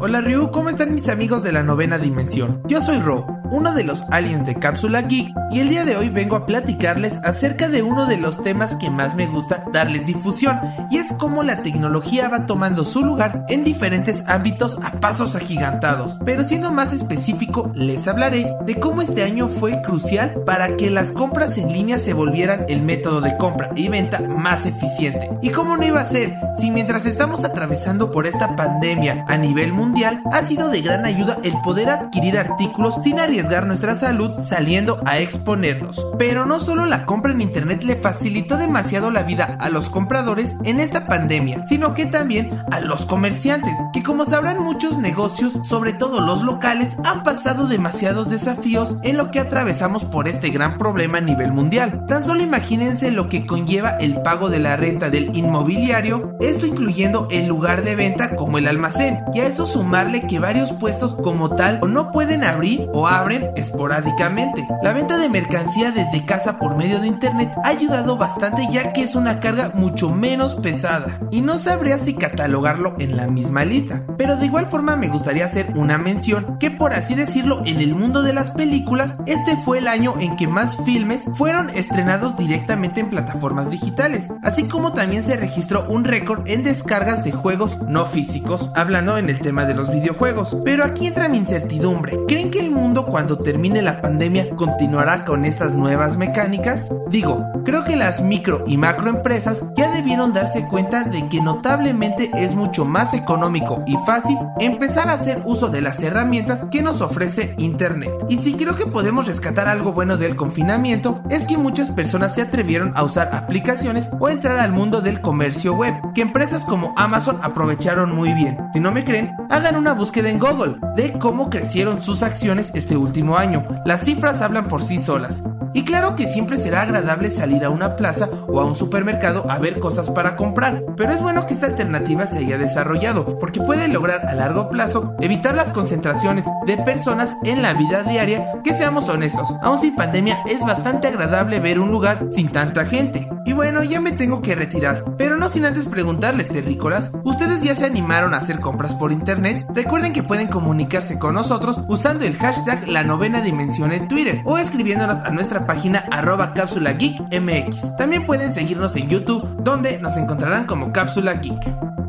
Hola 0.00 0.20
Ryu, 0.20 0.50
¿cómo 0.50 0.70
están 0.70 0.92
mis 0.92 1.08
amigos 1.08 1.44
de 1.44 1.52
la 1.52 1.62
novena 1.62 1.96
dimensión? 1.96 2.62
Yo 2.66 2.82
soy 2.82 2.98
Ro, 2.98 3.24
uno 3.52 3.72
de 3.72 3.84
los 3.84 4.02
aliens 4.10 4.44
de 4.44 4.56
Cápsula 4.56 5.02
Geek, 5.02 5.32
y 5.52 5.60
el 5.60 5.68
día 5.68 5.84
de 5.84 5.96
hoy 5.96 6.08
vengo 6.08 6.34
a 6.34 6.46
platicarles 6.46 7.18
acerca 7.22 7.68
de 7.68 7.82
uno 7.82 8.06
de 8.06 8.16
los 8.16 8.42
temas 8.42 8.74
que 8.74 8.90
más 8.90 9.14
me 9.14 9.28
gusta 9.28 9.64
darles 9.72 10.04
difusión, 10.04 10.58
y 10.90 10.96
es 10.96 11.12
cómo 11.12 11.44
la 11.44 11.62
tecnología 11.62 12.28
va 12.28 12.46
tomando 12.46 12.84
su 12.84 13.04
lugar 13.04 13.44
en 13.48 13.62
diferentes 13.62 14.24
ámbitos 14.26 14.80
a 14.82 14.98
pasos 14.98 15.36
agigantados. 15.36 16.18
Pero 16.24 16.42
siendo 16.42 16.72
más 16.72 16.92
específico, 16.92 17.70
les 17.72 18.08
hablaré 18.08 18.52
de 18.66 18.80
cómo 18.80 19.00
este 19.00 19.22
año 19.22 19.46
fue 19.46 19.80
crucial 19.82 20.42
para 20.44 20.76
que 20.76 20.90
las 20.90 21.12
compras 21.12 21.56
en 21.56 21.72
línea 21.72 22.00
se 22.00 22.14
volvieran 22.14 22.64
el 22.68 22.82
método 22.82 23.20
de 23.20 23.36
compra 23.36 23.70
y 23.76 23.86
venta 23.88 24.18
más 24.20 24.66
eficiente. 24.66 25.30
Y 25.40 25.50
cómo 25.50 25.76
no 25.76 25.86
iba 25.86 26.00
a 26.00 26.06
ser 26.06 26.34
si 26.58 26.72
mientras 26.72 27.06
estamos 27.06 27.44
atravesando 27.44 28.10
por 28.10 28.26
esta 28.26 28.56
pandemia 28.56 29.24
a 29.28 29.36
nivel 29.36 29.51
mundial, 29.72 30.22
ha 30.32 30.44
sido 30.46 30.70
de 30.70 30.82
gran 30.82 31.04
ayuda 31.04 31.38
el 31.42 31.52
poder 31.62 31.90
adquirir 31.90 32.38
artículos 32.38 32.96
sin 33.02 33.20
arriesgar 33.20 33.66
nuestra 33.66 33.96
salud 33.96 34.32
saliendo 34.42 35.00
a 35.04 35.18
exponernos. 35.18 36.04
Pero 36.18 36.46
no 36.46 36.60
solo 36.60 36.86
la 36.86 37.04
compra 37.04 37.32
en 37.32 37.42
internet 37.42 37.84
le 37.84 37.96
facilitó 37.96 38.56
demasiado 38.56 39.10
la 39.10 39.22
vida 39.22 39.56
a 39.60 39.68
los 39.68 39.90
compradores 39.90 40.54
en 40.64 40.80
esta 40.80 41.06
pandemia, 41.06 41.64
sino 41.66 41.94
que 41.94 42.06
también 42.06 42.62
a 42.70 42.80
los 42.80 43.04
comerciantes, 43.04 43.74
que 43.92 44.02
como 44.02 44.24
sabrán 44.24 44.62
muchos 44.62 44.98
negocios, 44.98 45.58
sobre 45.64 45.92
todo 45.92 46.20
los 46.20 46.42
locales, 46.42 46.96
han 47.04 47.22
pasado 47.22 47.66
demasiados 47.66 48.30
desafíos 48.30 48.96
en 49.02 49.16
lo 49.16 49.30
que 49.30 49.40
atravesamos 49.40 50.04
por 50.04 50.28
este 50.28 50.50
gran 50.50 50.78
problema 50.78 51.18
a 51.18 51.22
nivel 51.22 51.52
mundial. 51.52 52.04
Tan 52.08 52.24
solo 52.24 52.42
imagínense 52.42 53.10
lo 53.10 53.28
que 53.28 53.46
conlleva 53.46 53.90
el 53.90 54.22
pago 54.22 54.48
de 54.48 54.58
la 54.58 54.76
renta 54.76 55.10
del 55.10 55.36
inmobiliario, 55.36 56.36
esto 56.40 56.66
incluyendo 56.66 57.28
el 57.30 57.46
lugar 57.46 57.82
de 57.84 57.96
venta 57.96 58.36
como 58.36 58.58
el 58.58 58.68
almacén, 58.68 59.20
a 59.42 59.46
eso 59.46 59.66
sumarle 59.66 60.26
que 60.26 60.38
varios 60.38 60.72
puestos 60.72 61.14
como 61.14 61.54
tal 61.54 61.80
no 61.88 62.12
pueden 62.12 62.44
abrir 62.44 62.88
o 62.92 63.08
abren 63.08 63.50
esporádicamente. 63.56 64.66
La 64.82 64.92
venta 64.92 65.18
de 65.18 65.28
mercancía 65.28 65.90
desde 65.90 66.24
casa 66.24 66.58
por 66.58 66.76
medio 66.76 67.00
de 67.00 67.08
internet 67.08 67.52
ha 67.64 67.68
ayudado 67.68 68.16
bastante 68.16 68.68
ya 68.70 68.92
que 68.92 69.02
es 69.02 69.14
una 69.14 69.40
carga 69.40 69.72
mucho 69.74 70.10
menos 70.10 70.54
pesada 70.56 71.20
y 71.30 71.40
no 71.40 71.58
sabría 71.58 71.98
si 71.98 72.14
catalogarlo 72.14 72.96
en 72.98 73.16
la 73.16 73.26
misma 73.26 73.64
lista. 73.64 74.04
Pero 74.16 74.36
de 74.36 74.46
igual 74.46 74.66
forma 74.66 74.96
me 74.96 75.08
gustaría 75.08 75.46
hacer 75.46 75.72
una 75.76 75.98
mención 75.98 76.58
que 76.58 76.70
por 76.70 76.92
así 76.92 77.14
decirlo 77.14 77.62
en 77.64 77.80
el 77.80 77.94
mundo 77.94 78.22
de 78.22 78.32
las 78.32 78.50
películas 78.50 79.16
este 79.26 79.56
fue 79.64 79.78
el 79.78 79.88
año 79.88 80.14
en 80.20 80.36
que 80.36 80.46
más 80.46 80.76
filmes 80.84 81.24
fueron 81.34 81.70
estrenados 81.70 82.36
directamente 82.36 83.00
en 83.00 83.10
plataformas 83.10 83.70
digitales, 83.70 84.30
así 84.42 84.64
como 84.64 84.92
también 84.92 85.24
se 85.24 85.36
registró 85.36 85.84
un 85.88 86.04
récord 86.04 86.46
en 86.46 86.62
descargas 86.62 87.24
de 87.24 87.32
juegos 87.32 87.78
no 87.88 88.06
físicos, 88.06 88.70
hablando 88.74 89.18
en 89.18 89.30
el 89.32 89.40
tema 89.40 89.64
de 89.64 89.74
los 89.74 89.90
videojuegos. 89.90 90.56
Pero 90.64 90.84
aquí 90.84 91.08
entra 91.08 91.28
mi 91.28 91.38
incertidumbre. 91.38 92.18
¿Creen 92.28 92.50
que 92.50 92.60
el 92.60 92.70
mundo 92.70 93.06
cuando 93.06 93.38
termine 93.38 93.82
la 93.82 94.00
pandemia 94.00 94.50
continuará 94.56 95.24
con 95.24 95.44
estas 95.44 95.74
nuevas 95.74 96.16
mecánicas? 96.16 96.90
Digo, 97.10 97.44
creo 97.64 97.84
que 97.84 97.96
las 97.96 98.22
micro 98.22 98.64
y 98.66 98.76
macro 98.76 99.10
empresas 99.10 99.64
ya 99.76 99.90
debieron 99.90 100.32
darse 100.32 100.66
cuenta 100.66 101.04
de 101.04 101.28
que 101.28 101.40
notablemente 101.40 102.30
es 102.34 102.54
mucho 102.54 102.84
más 102.84 103.14
económico 103.14 103.82
y 103.86 103.96
fácil 104.06 104.38
empezar 104.60 105.08
a 105.08 105.14
hacer 105.14 105.42
uso 105.44 105.68
de 105.68 105.80
las 105.80 106.02
herramientas 106.02 106.64
que 106.70 106.82
nos 106.82 107.00
ofrece 107.00 107.54
Internet. 107.58 108.12
Y 108.28 108.38
si 108.38 108.54
creo 108.54 108.76
que 108.76 108.86
podemos 108.86 109.26
rescatar 109.26 109.68
algo 109.68 109.92
bueno 109.92 110.16
del 110.16 110.36
confinamiento, 110.36 111.22
es 111.28 111.46
que 111.46 111.56
muchas 111.56 111.90
personas 111.90 112.34
se 112.34 112.42
atrevieron 112.42 112.92
a 112.94 113.02
usar 113.02 113.34
aplicaciones 113.34 114.08
o 114.18 114.28
entrar 114.28 114.58
al 114.58 114.72
mundo 114.72 115.00
del 115.00 115.20
comercio 115.20 115.74
web, 115.74 115.94
que 116.14 116.22
empresas 116.22 116.64
como 116.64 116.94
Amazon 116.96 117.38
aprovecharon 117.42 118.14
muy 118.14 118.32
bien. 118.34 118.58
Si 118.72 118.80
no 118.80 118.92
me 118.92 119.04
creen, 119.04 119.21
hagan 119.50 119.76
una 119.76 119.92
búsqueda 119.92 120.30
en 120.30 120.38
Google 120.38 120.76
de 120.96 121.12
cómo 121.18 121.50
crecieron 121.50 122.02
sus 122.02 122.22
acciones 122.22 122.70
este 122.74 122.96
último 122.96 123.36
año. 123.36 123.64
Las 123.84 124.04
cifras 124.04 124.40
hablan 124.40 124.68
por 124.68 124.82
sí 124.82 124.98
solas. 124.98 125.42
Y 125.74 125.84
claro 125.84 126.16
que 126.16 126.28
siempre 126.28 126.58
será 126.58 126.82
agradable 126.82 127.30
salir 127.30 127.64
a 127.64 127.70
una 127.70 127.96
plaza 127.96 128.28
o 128.46 128.60
a 128.60 128.64
un 128.64 128.74
supermercado 128.74 129.50
a 129.50 129.58
ver 129.58 129.80
cosas 129.80 130.10
para 130.10 130.36
comprar, 130.36 130.82
pero 130.96 131.12
es 131.12 131.22
bueno 131.22 131.46
que 131.46 131.54
esta 131.54 131.66
alternativa 131.66 132.26
se 132.26 132.38
haya 132.38 132.58
desarrollado, 132.58 133.38
porque 133.38 133.60
puede 133.60 133.88
lograr 133.88 134.26
a 134.26 134.34
largo 134.34 134.68
plazo 134.68 135.14
evitar 135.20 135.54
las 135.54 135.72
concentraciones 135.72 136.44
de 136.66 136.76
personas 136.76 137.36
en 137.44 137.62
la 137.62 137.72
vida 137.72 138.02
diaria 138.02 138.60
que 138.62 138.74
seamos 138.74 139.08
honestos, 139.08 139.48
aún 139.62 139.80
sin 139.80 139.96
pandemia 139.96 140.40
es 140.46 140.60
bastante 140.60 141.08
agradable 141.08 141.60
ver 141.60 141.80
un 141.80 141.90
lugar 141.90 142.26
sin 142.30 142.52
tanta 142.52 142.84
gente. 142.84 143.28
Y 143.44 143.54
bueno, 143.54 143.82
ya 143.82 144.00
me 144.00 144.12
tengo 144.12 144.42
que 144.42 144.54
retirar, 144.54 145.04
pero 145.16 145.36
no 145.36 145.48
sin 145.48 145.64
antes 145.64 145.86
preguntarles, 145.86 146.48
terrícolas, 146.48 147.10
¿ustedes 147.24 147.62
ya 147.62 147.74
se 147.74 147.86
animaron 147.86 148.34
a 148.34 148.38
hacer 148.38 148.60
compras 148.60 148.94
por 148.94 149.11
internet? 149.12 149.66
Recuerden 149.74 150.12
que 150.12 150.22
pueden 150.22 150.48
comunicarse 150.48 151.18
con 151.18 151.34
nosotros 151.34 151.80
usando 151.88 152.24
el 152.24 152.36
hashtag 152.36 152.88
la 152.88 153.04
novena 153.04 153.40
dimensión 153.42 153.92
en 153.92 154.08
Twitter 154.08 154.42
o 154.44 154.58
escribiéndonos 154.58 155.20
a 155.22 155.30
nuestra 155.30 155.66
página 155.66 156.04
arroba 156.10 156.54
cápsula 156.54 156.92
geek 156.92 157.20
mx. 157.30 157.96
También 157.96 158.26
pueden 158.26 158.52
seguirnos 158.52 158.96
en 158.96 159.08
YouTube 159.08 159.46
donde 159.62 159.98
nos 159.98 160.16
encontrarán 160.16 160.66
como 160.66 160.92
cápsula 160.92 161.34
geek. 161.34 162.01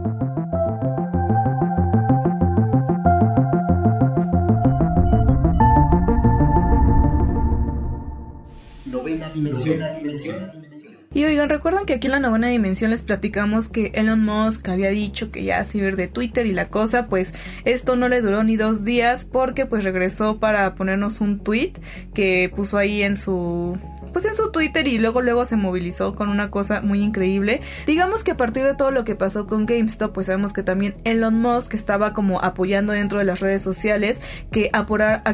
Oigan, 11.26 11.50
recuerdan 11.50 11.86
que 11.86 11.94
aquí 11.94 12.08
en 12.08 12.12
la 12.12 12.20
novena 12.20 12.48
dimensión 12.48 12.92
les 12.92 13.02
platicamos 13.02 13.70
que 13.70 13.92
Elon 13.96 14.24
Musk 14.24 14.68
había 14.70 14.90
dicho 14.90 15.32
que 15.32 15.44
ya 15.44 15.64
se 15.64 15.78
iba 15.78 15.88
a 15.88 15.90
ir 15.90 15.96
de 15.96 16.08
Twitter 16.08 16.46
y 16.46 16.54
la 16.54 16.70
cosa, 16.70 17.08
pues 17.08 17.34
esto 17.66 17.96
no 17.96 18.10
le 18.10 18.22
duró 18.22 18.44
ni 18.44 18.58
dos 18.58 18.84
días 18.84 19.26
porque 19.26 19.66
pues 19.66 19.84
regresó 19.84 20.40
para 20.40 20.76
ponernos 20.76 21.22
un 21.22 21.40
tweet 21.40 21.74
que 22.14 22.52
puso 22.56 22.78
ahí 22.78 23.04
en 23.04 23.16
su 23.16 23.78
pues 24.14 24.26
en 24.26 24.36
su 24.36 24.52
Twitter 24.52 24.88
y 24.88 25.00
luego 25.00 25.22
luego 25.22 25.44
se 25.46 25.58
movilizó 25.58 26.16
con 26.16 26.30
una 26.30 26.50
cosa 26.50 26.82
muy 26.82 27.02
increíble. 27.02 27.62
Digamos 27.86 28.24
que 28.24 28.32
a 28.32 28.38
partir 28.38 28.64
de 28.64 28.76
todo 28.76 28.92
lo 28.92 29.04
que 29.04 29.16
pasó 29.16 29.48
con 29.48 29.66
GameStop, 29.66 30.14
pues 30.14 30.28
sabemos 30.28 30.54
que 30.54 30.64
también 30.64 30.96
Elon 31.04 31.42
Musk 31.42 31.74
estaba 31.74 32.14
como 32.14 32.42
apoyando 32.42 32.94
dentro 32.94 33.20
de 33.20 33.26
las 33.26 33.40
redes 33.40 33.62
sociales 33.62 34.22
que 34.52 34.70
a 34.72 34.86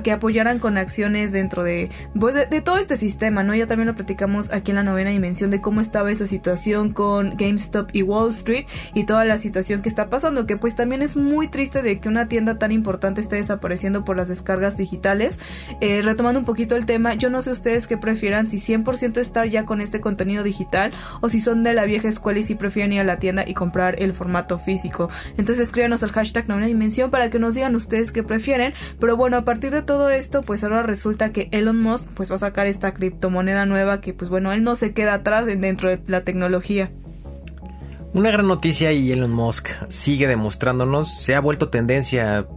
que 0.02 0.12
apoyaran 0.12 0.60
con 0.60 0.78
acciones 0.78 1.32
dentro 1.32 1.64
de 1.64 1.90
pues 2.18 2.36
de, 2.36 2.62
todo 2.62 2.78
este 2.78 2.96
sistema, 2.96 3.44
¿no? 3.44 3.54
Ya 3.54 3.68
también 3.68 3.88
lo 3.88 3.96
platicamos 3.96 4.52
aquí 4.52 4.72
en 4.72 4.76
la 4.76 4.84
novena 4.84 5.10
dimensión 5.10 5.52
de 5.52 5.62
cómo 5.62 5.82
estaba 5.82 6.12
esa 6.12 6.26
situación 6.26 6.92
con 6.92 7.36
GameStop 7.36 7.90
y 7.94 8.04
Wall 8.04 8.30
Street 8.30 8.66
y 8.94 9.04
toda 9.04 9.26
la 9.26 9.38
situación 9.38 9.82
que 9.82 9.90
está 9.90 10.10
pasando, 10.10 10.46
que 10.46 10.58
pues 10.58 10.76
también 10.76 11.02
es 11.02 11.18
muy 11.18 11.48
triste 11.48 11.82
de 11.82 12.00
que 12.00 12.08
una 12.08 12.28
tienda 12.28 12.58
tan 12.58 12.72
importante 12.72 13.22
esté 13.22 13.36
desapareciendo 13.38 14.06
por 14.06 14.16
las 14.18 14.28
descargas 14.28 14.78
digitales. 14.78 15.40
Eh, 15.82 16.02
retomando 16.04 16.40
un 16.40 16.46
poquito 16.46 16.76
el 16.76 16.86
tema, 16.86 17.16
yo 17.16 17.30
no 17.30 17.42
sé 17.42 17.52
ustedes 17.52 17.88
qué 17.88 17.98
prefieran 17.98 18.48
si 18.48 18.60
100% 18.70 19.18
estar 19.18 19.48
ya 19.48 19.66
con 19.66 19.82
este 19.82 20.00
contenido 20.00 20.44
digital 20.44 20.92
o 21.22 21.30
si 21.30 21.42
son 21.42 21.64
de 21.64 21.74
la 21.74 21.86
vieja 21.86 22.08
escuela 22.08 22.40
y 22.40 22.44
si 22.44 22.56
prefieren 22.56 22.94
ir 22.94 23.02
a 23.02 23.04
la 23.04 23.18
tienda 23.18 23.44
y 23.48 23.54
comprar 23.54 24.02
el 24.02 24.14
formato 24.14 24.60
físico. 24.60 25.10
Entonces 25.38 25.68
escríbanos 25.68 26.04
al 26.04 26.12
hashtag 26.12 26.48
novena 26.48 26.68
dimensión 26.68 27.12
para 27.12 27.30
que 27.30 27.40
nos 27.40 27.56
digan 27.56 27.76
ustedes 27.76 28.12
qué 28.12 28.24
prefieren. 28.24 28.74
Pero 29.00 29.18
bueno, 29.18 29.38
a 29.38 29.46
partir 29.46 29.72
de 29.72 29.82
todo 29.82 30.10
esto, 30.10 30.42
pues 30.42 30.64
ahora 30.64 30.84
resulta 30.84 31.32
que 31.32 31.50
Elon 31.52 31.82
Musk 31.82 32.10
pues 32.14 32.32
va 32.32 32.36
a 32.36 32.40
sacar 32.40 32.68
esta 32.68 32.94
criptomoneda 32.94 33.66
nueva 33.66 34.02
que 34.02 34.14
pues 34.14 34.30
bueno, 34.30 34.52
él 34.52 34.64
no 34.64 34.76
se 34.76 34.94
queda 34.94 35.16
atrás 35.16 35.46
dentro 35.46 35.90
de 35.90 36.00
la 36.08 36.22
tecnología. 36.22 36.92
Una 38.12 38.32
gran 38.32 38.48
noticia 38.48 38.92
y 38.92 39.12
Elon 39.12 39.32
Musk 39.32 39.70
sigue 39.88 40.28
demostrándonos, 40.28 41.22
se 41.22 41.36
ha 41.36 41.40
vuelto 41.40 41.70
tendencia 41.70 42.48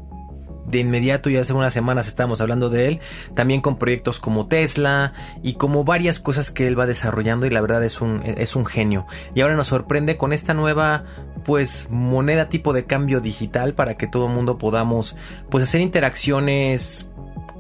de 0.67 0.79
inmediato, 0.79 1.31
ya 1.31 1.41
hace 1.41 1.53
unas 1.53 1.73
semanas 1.73 2.07
estamos 2.07 2.41
hablando 2.41 2.71
de 2.71 2.89
él, 2.89 3.01
también 3.35 3.61
con 3.61 3.77
proyectos 3.77 4.19
como 4.19 4.47
Tesla 4.47 5.13
y 5.43 5.55
como 5.55 5.85
varias 5.85 6.21
cosas 6.21 6.51
que 6.51 6.67
él 6.67 6.79
va 6.79 6.87
desarrollando 6.87 7.47
y 7.47 7.51
la 7.51 7.61
verdad 7.61 7.85
es 7.85 8.01
un, 8.01 8.23
es 8.25 8.57
un 8.57 8.65
genio. 8.65 9.07
Y 9.35 9.41
ahora 9.41 9.57
nos 9.57 9.69
sorprende 9.69 10.17
con 10.17 10.33
esta 10.33 10.55
nueva 10.55 11.05
pues 11.45 11.89
moneda 11.91 12.49
tipo 12.49 12.73
de 12.73 12.85
cambio 12.85 13.21
digital 13.21 13.75
para 13.75 13.97
que 13.97 14.07
todo 14.07 14.27
el 14.27 14.33
mundo 14.33 14.59
podamos 14.59 15.17
pues 15.51 15.65
hacer 15.65 15.81
interacciones 15.81 17.11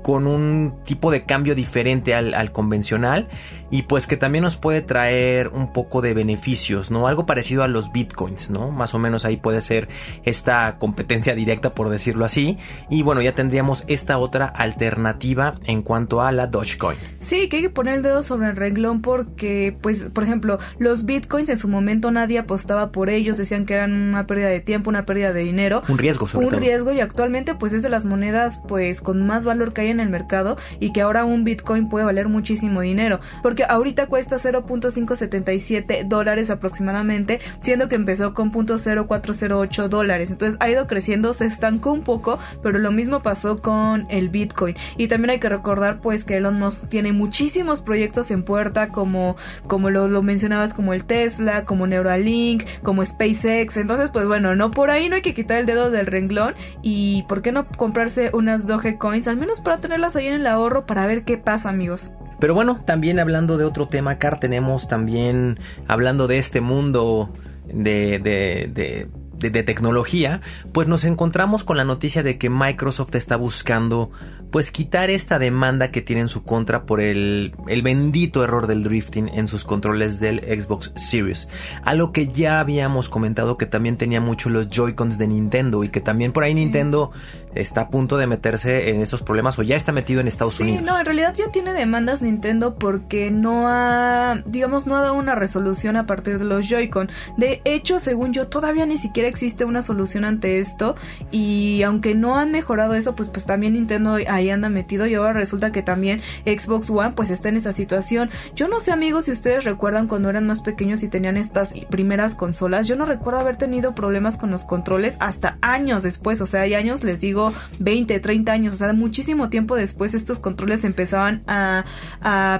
con 0.02 0.26
un 0.26 0.74
tipo 0.84 1.10
de 1.10 1.24
cambio 1.24 1.54
diferente 1.54 2.14
al, 2.14 2.52
convencional 2.52 3.28
y 3.72 3.82
pues 3.82 4.06
que 4.06 4.16
también 4.16 4.44
nos 4.44 4.56
puede 4.56 4.82
traer 4.82 5.48
un 5.48 5.72
poco 5.72 6.02
de 6.02 6.14
beneficios, 6.14 6.90
¿no? 6.90 7.08
Algo 7.08 7.26
parecido 7.26 7.64
a 7.64 7.68
los 7.68 7.90
bitcoins, 7.90 8.50
¿no? 8.50 8.70
Más 8.70 8.94
o 8.94 8.98
menos 8.98 9.24
ahí 9.24 9.38
puede 9.38 9.62
ser 9.62 9.88
esta 10.24 10.78
competencia 10.78 11.35
directa 11.35 11.74
por 11.74 11.88
decirlo 11.88 12.24
así 12.24 12.58
y 12.90 13.02
bueno, 13.02 13.22
ya 13.22 13.32
tendríamos 13.32 13.85
esta 13.88 14.18
otra 14.18 14.46
alternativa 14.46 15.56
en 15.64 15.82
cuanto 15.82 16.20
a 16.20 16.30
la 16.30 16.46
Dogecoin. 16.46 16.98
Sí, 17.18 17.48
que 17.48 17.56
hay 17.56 17.62
que 17.62 17.70
poner 17.70 17.94
el 17.94 18.02
dedo 18.02 18.22
sobre 18.22 18.50
el 18.50 18.56
renglón 18.56 19.00
porque 19.00 19.74
pues 19.80 20.11
por 20.11 20.22
ejemplo, 20.22 20.58
los 20.78 21.06
bitcoins 21.06 21.48
en 21.48 21.56
su 21.56 21.68
momento 21.68 22.11
nadie 22.11 22.38
apostaba 22.38 22.92
por 22.92 23.08
ellos, 23.08 23.38
decían 23.38 23.64
que 23.64 23.74
eran 23.74 23.92
una 23.92 24.26
pérdida 24.26 24.48
de 24.48 24.61
tiempo, 24.61 24.90
una 24.90 25.06
pérdida 25.06 25.32
de 25.32 25.40
dinero, 25.40 25.82
un 25.88 25.96
riesgo 25.96 26.28
sobre 26.28 26.46
un 26.46 26.52
riesgo 26.52 26.92
y 26.92 27.00
actualmente 27.00 27.54
pues 27.54 27.72
es 27.72 27.82
de 27.82 27.88
las 27.88 28.04
monedas 28.04 28.61
pues 28.68 29.00
con 29.00 29.26
más 29.26 29.46
valor 29.46 29.72
que 29.72 29.80
hay 29.80 29.88
en 29.88 30.00
el 30.00 30.11
mercado 30.11 30.58
y 30.78 30.92
que 30.92 31.00
ahora 31.00 31.24
un 31.24 31.44
Bitcoin 31.44 31.88
puede 31.88 32.04
valer 32.04 32.28
muchísimo 32.28 32.82
dinero, 32.82 33.20
porque 33.42 33.62
ahorita 33.68 34.07
cuesta 34.07 34.37
0.577 34.37 36.07
dólares 36.07 36.51
aproximadamente, 36.51 37.40
siendo 37.61 37.88
que 37.88 37.96
empezó 37.96 38.35
con 38.35 38.53
.0408 38.53 39.88
dólares. 39.88 40.31
Entonces 40.31 40.59
ha 40.61 40.70
ido 40.70 40.87
creciendo, 40.87 41.33
se 41.35 41.46
estancó 41.46 41.92
un 41.92 42.03
poco, 42.03 42.38
pero 42.62 42.79
lo 42.79 42.92
mismo 42.92 43.20
pasó 43.20 43.61
con 43.61 44.07
el 44.09 44.29
Bitcoin. 44.29 44.77
Y 44.96 45.09
también 45.09 45.31
hay 45.31 45.40
que 45.40 45.48
recordar 45.48 46.01
pues 46.01 46.25
que 46.25 46.37
Elon 46.37 46.59
Musk 46.59 46.88
tiene 46.88 47.12
muchísimos 47.12 47.81
proyectos 47.81 48.31
en 48.31 48.42
puerta 48.42 48.88
como 48.88 49.37
como 49.66 49.90
lo, 49.90 50.09
lo 50.09 50.22
mencionabas 50.22 50.75
como 50.75 50.92
el 50.92 51.05
Tesla, 51.05 51.64
como 51.64 51.87
Neuralink, 51.87 52.64
como 52.83 53.05
SpaceX. 53.05 53.77
Entonces 53.77 54.11
pues 54.11 54.27
bueno, 54.27 54.55
no 54.57 54.70
por 54.70 54.90
ahí 54.90 55.09
no 55.09 55.16
hay 55.16 55.22
que 55.22 55.35
quitar 55.35 55.59
el 55.59 55.66
dedo 55.66 55.90
del 55.90 56.07
renglón 56.07 56.55
y 56.83 57.25
por 57.29 57.42
qué 57.42 57.53
no 57.53 57.66
comprarse 57.68 58.31
unas 58.33 58.66
Dogecoins 58.66 59.29
al 59.29 59.37
menos 59.37 59.61
para 59.61 59.81
tenerlas 59.81 60.16
ahí 60.16 60.27
en 60.27 60.35
el 60.35 60.46
ahorro 60.46 60.87
para 60.87 61.07
ver 61.07 61.25
qué 61.25 61.38
pasa, 61.38 61.68
amigos. 61.68 62.12
Pero 62.42 62.55
bueno, 62.55 62.83
también 62.85 63.20
hablando 63.20 63.57
de 63.57 63.64
otro 63.64 63.87
tema, 63.87 64.18
Car, 64.18 64.40
tenemos 64.40 64.88
también, 64.88 65.61
hablando 65.87 66.26
de 66.26 66.38
este 66.38 66.61
mundo 66.61 67.33
de, 67.68 68.18
de, 68.18 68.68
de 68.74 69.09
de, 69.50 69.62
tecnología, 69.62 70.40
pues 70.72 70.88
nos 70.88 71.05
encontramos 71.05 71.64
con 71.64 71.76
la 71.76 71.85
noticia 71.85 72.22
de 72.22 72.38
que 72.38 72.50
Microsoft 72.50 73.14
está 73.14 73.37
buscando 73.37 74.11
pues 74.50 74.70
quitar 74.70 75.09
esta 75.09 75.38
demanda 75.38 75.90
que 75.90 76.02
tiene 76.02 76.22
en 76.22 76.28
su 76.28 76.44
contra 76.44 76.85
por 76.85 77.00
el, 77.00 77.52
el 77.68 77.83
bendito 77.83 78.44
error 78.44 78.66
del 78.66 78.85
drifting 78.85 79.31
en 79.33 79.48
sus 79.48 79.64
controles 79.64 80.20
del 80.20 80.40
Xbox 80.40 80.92
Series. 80.96 81.48
Algo 81.85 82.12
que 82.12 82.28
ya 82.28 82.61
habíamos 82.61 83.09
comentado 83.09 83.57
que 83.57 83.66
también 83.66 83.96
tenía 83.96 84.20
mucho 84.20 84.50
los 84.50 84.68
Joy-Cons 84.68 85.16
de 85.16 85.26
Nintendo 85.26 85.85
y 85.85 85.88
que 85.88 86.02
también 86.02 86.33
por 86.33 86.44
ahí 86.44 86.55
Nintendo 86.55 87.12
está 87.54 87.82
a 87.82 87.88
punto 87.88 88.16
de 88.16 88.26
meterse 88.26 88.90
en 88.90 89.00
esos 89.00 89.22
problemas 89.22 89.58
o 89.58 89.62
ya 89.62 89.76
está 89.76 89.92
metido 89.92 90.20
en 90.20 90.28
Estados 90.28 90.54
sí, 90.54 90.62
Unidos. 90.62 90.82
No, 90.82 90.98
en 90.98 91.04
realidad 91.04 91.34
ya 91.36 91.50
tiene 91.50 91.72
demandas 91.72 92.22
Nintendo 92.22 92.76
porque 92.76 93.30
no 93.30 93.68
ha, 93.68 94.42
digamos, 94.46 94.86
no 94.86 94.96
ha 94.96 95.02
dado 95.02 95.14
una 95.14 95.34
resolución 95.34 95.96
a 95.96 96.06
partir 96.06 96.38
de 96.38 96.44
los 96.44 96.68
Joy-Con. 96.68 97.10
De 97.36 97.60
hecho, 97.64 97.98
según 97.98 98.32
yo, 98.32 98.48
todavía 98.48 98.86
ni 98.86 98.98
siquiera 98.98 99.28
existe 99.28 99.64
una 99.64 99.82
solución 99.82 100.24
ante 100.24 100.58
esto 100.58 100.94
y 101.30 101.82
aunque 101.82 102.14
no 102.14 102.38
han 102.38 102.52
mejorado 102.52 102.94
eso, 102.94 103.14
pues 103.14 103.28
pues 103.28 103.46
también 103.46 103.74
Nintendo 103.74 104.18
ahí 104.28 104.50
anda 104.50 104.68
metido 104.68 105.06
y 105.06 105.14
ahora 105.14 105.32
resulta 105.32 105.72
que 105.72 105.82
también 105.82 106.20
Xbox 106.44 106.90
One 106.90 107.12
pues 107.12 107.30
está 107.30 107.48
en 107.48 107.56
esa 107.56 107.72
situación. 107.72 108.30
Yo 108.54 108.68
no 108.68 108.80
sé 108.80 108.92
amigos 108.92 109.24
si 109.24 109.32
ustedes 109.32 109.64
recuerdan 109.64 110.06
cuando 110.06 110.30
eran 110.30 110.46
más 110.46 110.60
pequeños 110.60 111.02
y 111.02 111.08
tenían 111.08 111.36
estas 111.36 111.74
primeras 111.90 112.34
consolas, 112.34 112.86
yo 112.86 112.96
no 112.96 113.04
recuerdo 113.04 113.40
haber 113.40 113.56
tenido 113.56 113.94
problemas 113.94 114.36
con 114.36 114.50
los 114.50 114.64
controles 114.64 115.16
hasta 115.20 115.58
años 115.60 116.02
después, 116.02 116.40
o 116.40 116.46
sea, 116.46 116.62
hay 116.62 116.74
años, 116.74 117.04
les 117.04 117.20
digo 117.20 117.41
20, 117.78 118.20
30 118.20 118.52
años, 118.52 118.74
o 118.74 118.76
sea, 118.76 118.92
muchísimo 118.92 119.48
tiempo 119.48 119.76
después 119.76 120.14
estos 120.14 120.38
controles 120.38 120.85
empezaban 120.85 121.42
a, 121.46 121.85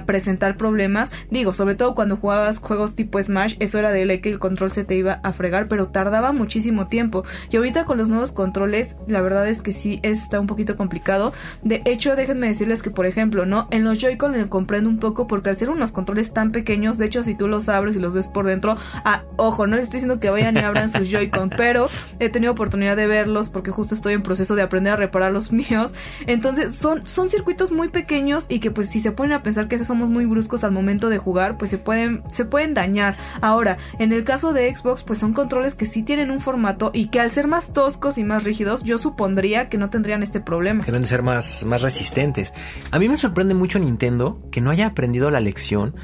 presentar 0.05 0.57
problemas, 0.57 1.11
digo, 1.29 1.53
sobre 1.53 1.75
todo 1.75 1.95
cuando 1.95 2.17
jugabas 2.17 2.59
juegos 2.59 2.95
tipo 2.95 3.21
Smash, 3.21 3.55
eso 3.59 3.79
era 3.79 3.91
de 3.91 4.05
ley 4.05 4.19
que 4.19 4.29
el 4.29 4.39
control 4.39 4.71
se 4.71 4.83
te 4.83 4.95
iba 4.95 5.19
a 5.23 5.33
fregar, 5.33 5.67
pero 5.67 5.87
tardaba 5.87 6.31
muchísimo 6.31 6.87
tiempo. 6.87 7.23
Y 7.51 7.57
ahorita 7.57 7.85
con 7.85 7.97
los 7.97 8.09
nuevos 8.09 8.31
controles, 8.31 8.95
la 9.07 9.21
verdad 9.21 9.47
es 9.47 9.61
que 9.61 9.73
sí 9.73 9.99
está 10.03 10.39
un 10.39 10.47
poquito 10.47 10.75
complicado. 10.75 11.33
De 11.63 11.81
hecho, 11.85 12.15
déjenme 12.15 12.47
decirles 12.47 12.81
que, 12.81 12.91
por 12.91 13.05
ejemplo, 13.05 13.45
¿no? 13.45 13.67
En 13.71 13.83
los 13.83 13.99
Joy-Con 13.99 14.33
le 14.33 14.49
comprendo 14.49 14.89
un 14.89 14.99
poco 14.99 15.27
porque 15.27 15.49
al 15.49 15.57
ser 15.57 15.69
unos 15.69 15.91
controles 15.91 16.33
tan 16.33 16.51
pequeños, 16.51 16.97
de 16.97 17.05
hecho, 17.05 17.23
si 17.23 17.35
tú 17.35 17.47
los 17.47 17.69
abres 17.69 17.95
y 17.95 17.99
los 17.99 18.13
ves 18.13 18.27
por 18.27 18.45
dentro, 18.45 18.75
ah, 19.05 19.23
ojo, 19.37 19.67
no 19.67 19.75
les 19.75 19.85
estoy 19.85 19.99
diciendo 19.99 20.19
que 20.19 20.29
vayan 20.29 20.55
y 20.55 20.59
abran 20.59 20.89
sus 20.89 21.09
Joy-Con, 21.09 21.49
pero 21.51 21.89
he 22.19 22.29
tenido 22.29 22.51
oportunidad 22.51 22.95
de 22.95 23.07
verlos 23.07 23.49
porque 23.49 23.71
justo 23.71 23.95
estoy 23.95 24.13
en 24.13 24.23
proceso 24.23 24.55
de 24.55 24.61
aprender 24.73 24.93
a 24.93 24.95
reparar 24.95 25.31
los 25.31 25.51
míos. 25.51 25.93
Entonces, 26.25 26.73
son, 26.75 27.05
son 27.05 27.29
circuitos 27.29 27.71
muy 27.71 27.89
pequeños 27.89 28.47
y 28.49 28.59
que 28.59 28.71
pues 28.71 28.89
si 28.89 29.01
se 29.01 29.11
ponen 29.11 29.33
a 29.33 29.43
pensar 29.43 29.67
que 29.67 29.83
somos 29.83 30.09
muy 30.09 30.25
bruscos 30.25 30.63
al 30.63 30.71
momento 30.71 31.09
de 31.09 31.17
jugar, 31.19 31.57
pues 31.57 31.69
se 31.69 31.77
pueden, 31.77 32.23
se 32.31 32.45
pueden 32.45 32.73
dañar. 32.73 33.17
Ahora, 33.41 33.77
en 33.99 34.11
el 34.13 34.23
caso 34.23 34.53
de 34.53 34.73
Xbox, 34.75 35.03
pues 35.03 35.19
son 35.19 35.33
controles 35.33 35.75
que 35.75 35.85
sí 35.85 36.01
tienen 36.01 36.31
un 36.31 36.39
formato 36.39 36.89
y 36.93 37.09
que 37.09 37.19
al 37.19 37.29
ser 37.29 37.47
más 37.47 37.73
toscos 37.73 38.17
y 38.17 38.23
más 38.23 38.43
rígidos, 38.43 38.83
yo 38.83 38.97
supondría 38.97 39.69
que 39.69 39.77
no 39.77 39.89
tendrían 39.89 40.23
este 40.23 40.39
problema. 40.39 40.83
Deben 40.83 41.05
ser 41.05 41.21
más, 41.21 41.63
más 41.65 41.81
resistentes. 41.81 42.53
A 42.91 42.97
mí 42.97 43.07
me 43.09 43.17
sorprende 43.17 43.53
mucho 43.53 43.77
Nintendo 43.77 44.41
que 44.51 44.61
no 44.61 44.71
haya 44.71 44.87
aprendido 44.87 45.29
la 45.29 45.39
lección 45.39 45.95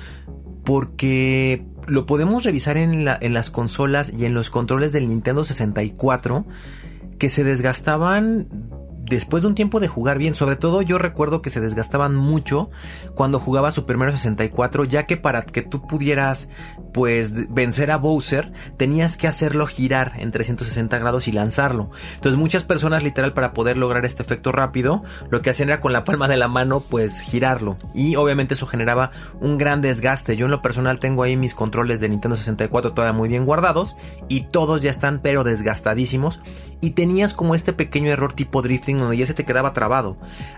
porque 0.63 1.65
lo 1.87 2.05
podemos 2.05 2.43
revisar 2.43 2.77
en, 2.77 3.05
la, 3.05 3.17
en 3.19 3.33
las 3.33 3.49
consolas 3.49 4.11
y 4.13 4.25
en 4.25 4.35
los 4.35 4.51
controles 4.51 4.91
del 4.91 5.09
Nintendo 5.09 5.43
64 5.43 6.45
que 7.19 7.29
se 7.29 7.43
desgastaban 7.43 8.47
después 9.05 9.43
de 9.43 9.47
un 9.47 9.55
tiempo 9.55 9.79
de 9.79 9.87
jugar 9.87 10.17
bien. 10.17 10.35
Sobre 10.35 10.55
todo 10.55 10.81
yo 10.81 10.97
recuerdo 10.97 11.41
que 11.41 11.49
se 11.49 11.59
desgastaban 11.59 12.15
mucho 12.15 12.69
cuando 13.15 13.39
jugaba 13.39 13.71
Super 13.71 13.97
Mario 13.97 14.15
64, 14.15 14.85
ya 14.85 15.05
que 15.05 15.17
para 15.17 15.41
que 15.41 15.61
tú 15.61 15.85
pudieras 15.87 16.49
pues 16.93 17.53
vencer 17.53 17.91
a 17.91 17.97
Bowser, 17.97 18.51
tenías 18.77 19.17
que 19.17 19.27
hacerlo 19.27 19.67
girar 19.67 20.13
en 20.17 20.31
360 20.31 20.97
grados 20.97 21.27
y 21.27 21.31
lanzarlo. 21.31 21.91
Entonces 22.15 22.39
muchas 22.39 22.63
personas 22.63 23.03
literal 23.03 23.33
para 23.33 23.53
poder 23.53 23.77
lograr 23.77 24.05
este 24.05 24.23
efecto 24.23 24.51
rápido, 24.51 25.03
lo 25.29 25.41
que 25.41 25.49
hacían 25.49 25.69
era 25.69 25.81
con 25.81 25.93
la 25.93 26.03
palma 26.03 26.27
de 26.27 26.37
la 26.37 26.47
mano 26.47 26.79
pues 26.79 27.19
girarlo. 27.19 27.77
Y 27.93 28.15
obviamente 28.15 28.53
eso 28.53 28.67
generaba 28.67 29.11
un 29.39 29.57
gran 29.57 29.81
desgaste. 29.81 30.35
Yo 30.35 30.45
en 30.45 30.51
lo 30.51 30.61
personal 30.61 30.99
tengo 30.99 31.23
ahí 31.23 31.35
mis 31.35 31.53
controles 31.53 31.99
de 31.99 32.09
Nintendo 32.09 32.35
64 32.35 32.93
todavía 32.93 33.17
muy 33.17 33.29
bien 33.29 33.45
guardados 33.45 33.95
y 34.27 34.41
todos 34.41 34.81
ya 34.81 34.91
están 34.91 35.19
pero 35.19 35.43
desgastadísimos. 35.43 36.39
Y 36.81 36.91
tenías 36.91 37.33
como 37.33 37.55
este 37.55 37.73
pequeño 37.73 38.09
error 38.09 38.31
tipo 38.31 38.61
drifting 38.61 38.98
donde 38.99 39.17
ya 39.17 39.25
se 39.25 39.33
te 39.33 39.45
quedaba 39.45 39.73
trabado. 39.73 40.17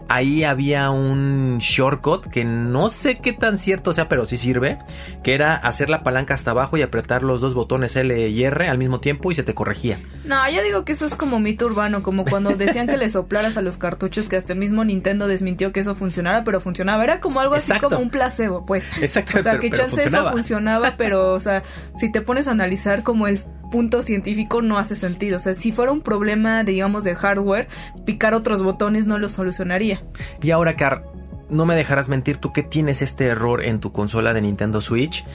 Ahí 0.10 0.43
había 0.43 0.89
un 0.91 1.58
shortcut 1.60 2.27
que 2.27 2.43
no 2.43 2.89
sé 2.89 3.15
qué 3.15 3.34
tan 3.34 3.58
cierto 3.58 3.93
sea, 3.93 4.10
pero 4.10 4.25
sí 4.25 4.38
sirve, 4.38 4.80
que 5.23 5.34
era 5.34 5.56
hacer 5.56 5.89
la 5.89 6.04
palanca 6.04 6.34
hasta 6.34 6.51
abajo 6.51 6.77
y 6.77 6.82
apretar 6.82 7.23
los 7.23 7.41
dos 7.41 7.54
botones 7.54 7.95
L 7.95 8.30
y 8.30 8.43
R 8.43 8.67
al 8.67 8.77
mismo 8.77 8.99
tiempo 8.99 9.32
y 9.32 9.36
se 9.36 9.43
te 9.43 9.54
corregía. 9.54 9.99
No, 10.25 10.49
yo 10.49 10.63
digo 10.63 10.86
que 10.86 10.91
eso 10.93 11.06
es 11.06 11.15
como 11.15 11.39
mito 11.39 11.65
urbano, 11.65 12.04
como 12.04 12.25
cuando 12.25 12.56
decían 12.56 12.88
que 12.88 12.97
le 12.97 13.10
soplaras 13.10 13.58
a 13.58 13.62
los 13.62 13.77
cartuchos, 13.77 14.30
que 14.30 14.36
hasta 14.36 14.54
el 14.54 14.60
mismo 14.60 14.84
Nintendo 14.84 15.27
desmintió 15.27 15.71
que 15.71 15.80
eso 15.80 15.95
funcionara, 15.95 16.43
pero 16.43 16.62
funcionaba. 16.62 17.04
Era 17.04 17.19
como 17.19 17.39
algo 17.39 17.56
así 17.56 17.73
como 17.80 17.99
un 17.99 18.10
placebo, 18.10 18.65
pues. 18.65 18.86
Exacto. 19.01 19.39
O 19.39 19.43
sea, 19.43 19.60
que 19.60 19.71
chance 19.71 20.04
eso 20.04 20.32
funcionaba, 20.32 20.95
pero, 20.97 21.34
o 21.34 21.39
sea, 21.39 21.63
si 21.97 22.12
te 22.12 22.21
pones 22.21 22.47
a 22.47 22.51
analizar 22.51 23.04
como 23.04 23.27
el 23.27 23.41
punto 23.71 24.03
científico 24.03 24.62
no 24.62 24.77
hace 24.77 24.95
sentido. 24.95 25.38
O 25.38 25.39
sea, 25.39 25.55
si 25.55 25.71
fuera 25.71 25.91
un 25.91 26.01
problema, 26.01 26.63
digamos, 26.63 27.03
de 27.03 27.15
hardware, 27.15 27.67
picar 28.05 28.36
otros 28.36 28.62
botones 28.62 29.07
no 29.07 29.17
lo 29.17 29.29
solucionaría. 29.29 30.03
Y 30.43 30.51
ahora, 30.51 30.75
Car, 30.75 31.05
no 31.49 31.65
me 31.65 31.75
dejarás 31.75 32.07
mentir, 32.07 32.38
tú 32.38 32.53
que 32.53 32.62
tienes 32.62 33.01
este 33.01 33.25
error 33.25 33.63
en 33.63 33.79
tu 33.79 33.91
consola 33.91 34.34
de 34.34 34.41
Nintendo 34.41 34.81
Switch. 34.81 35.25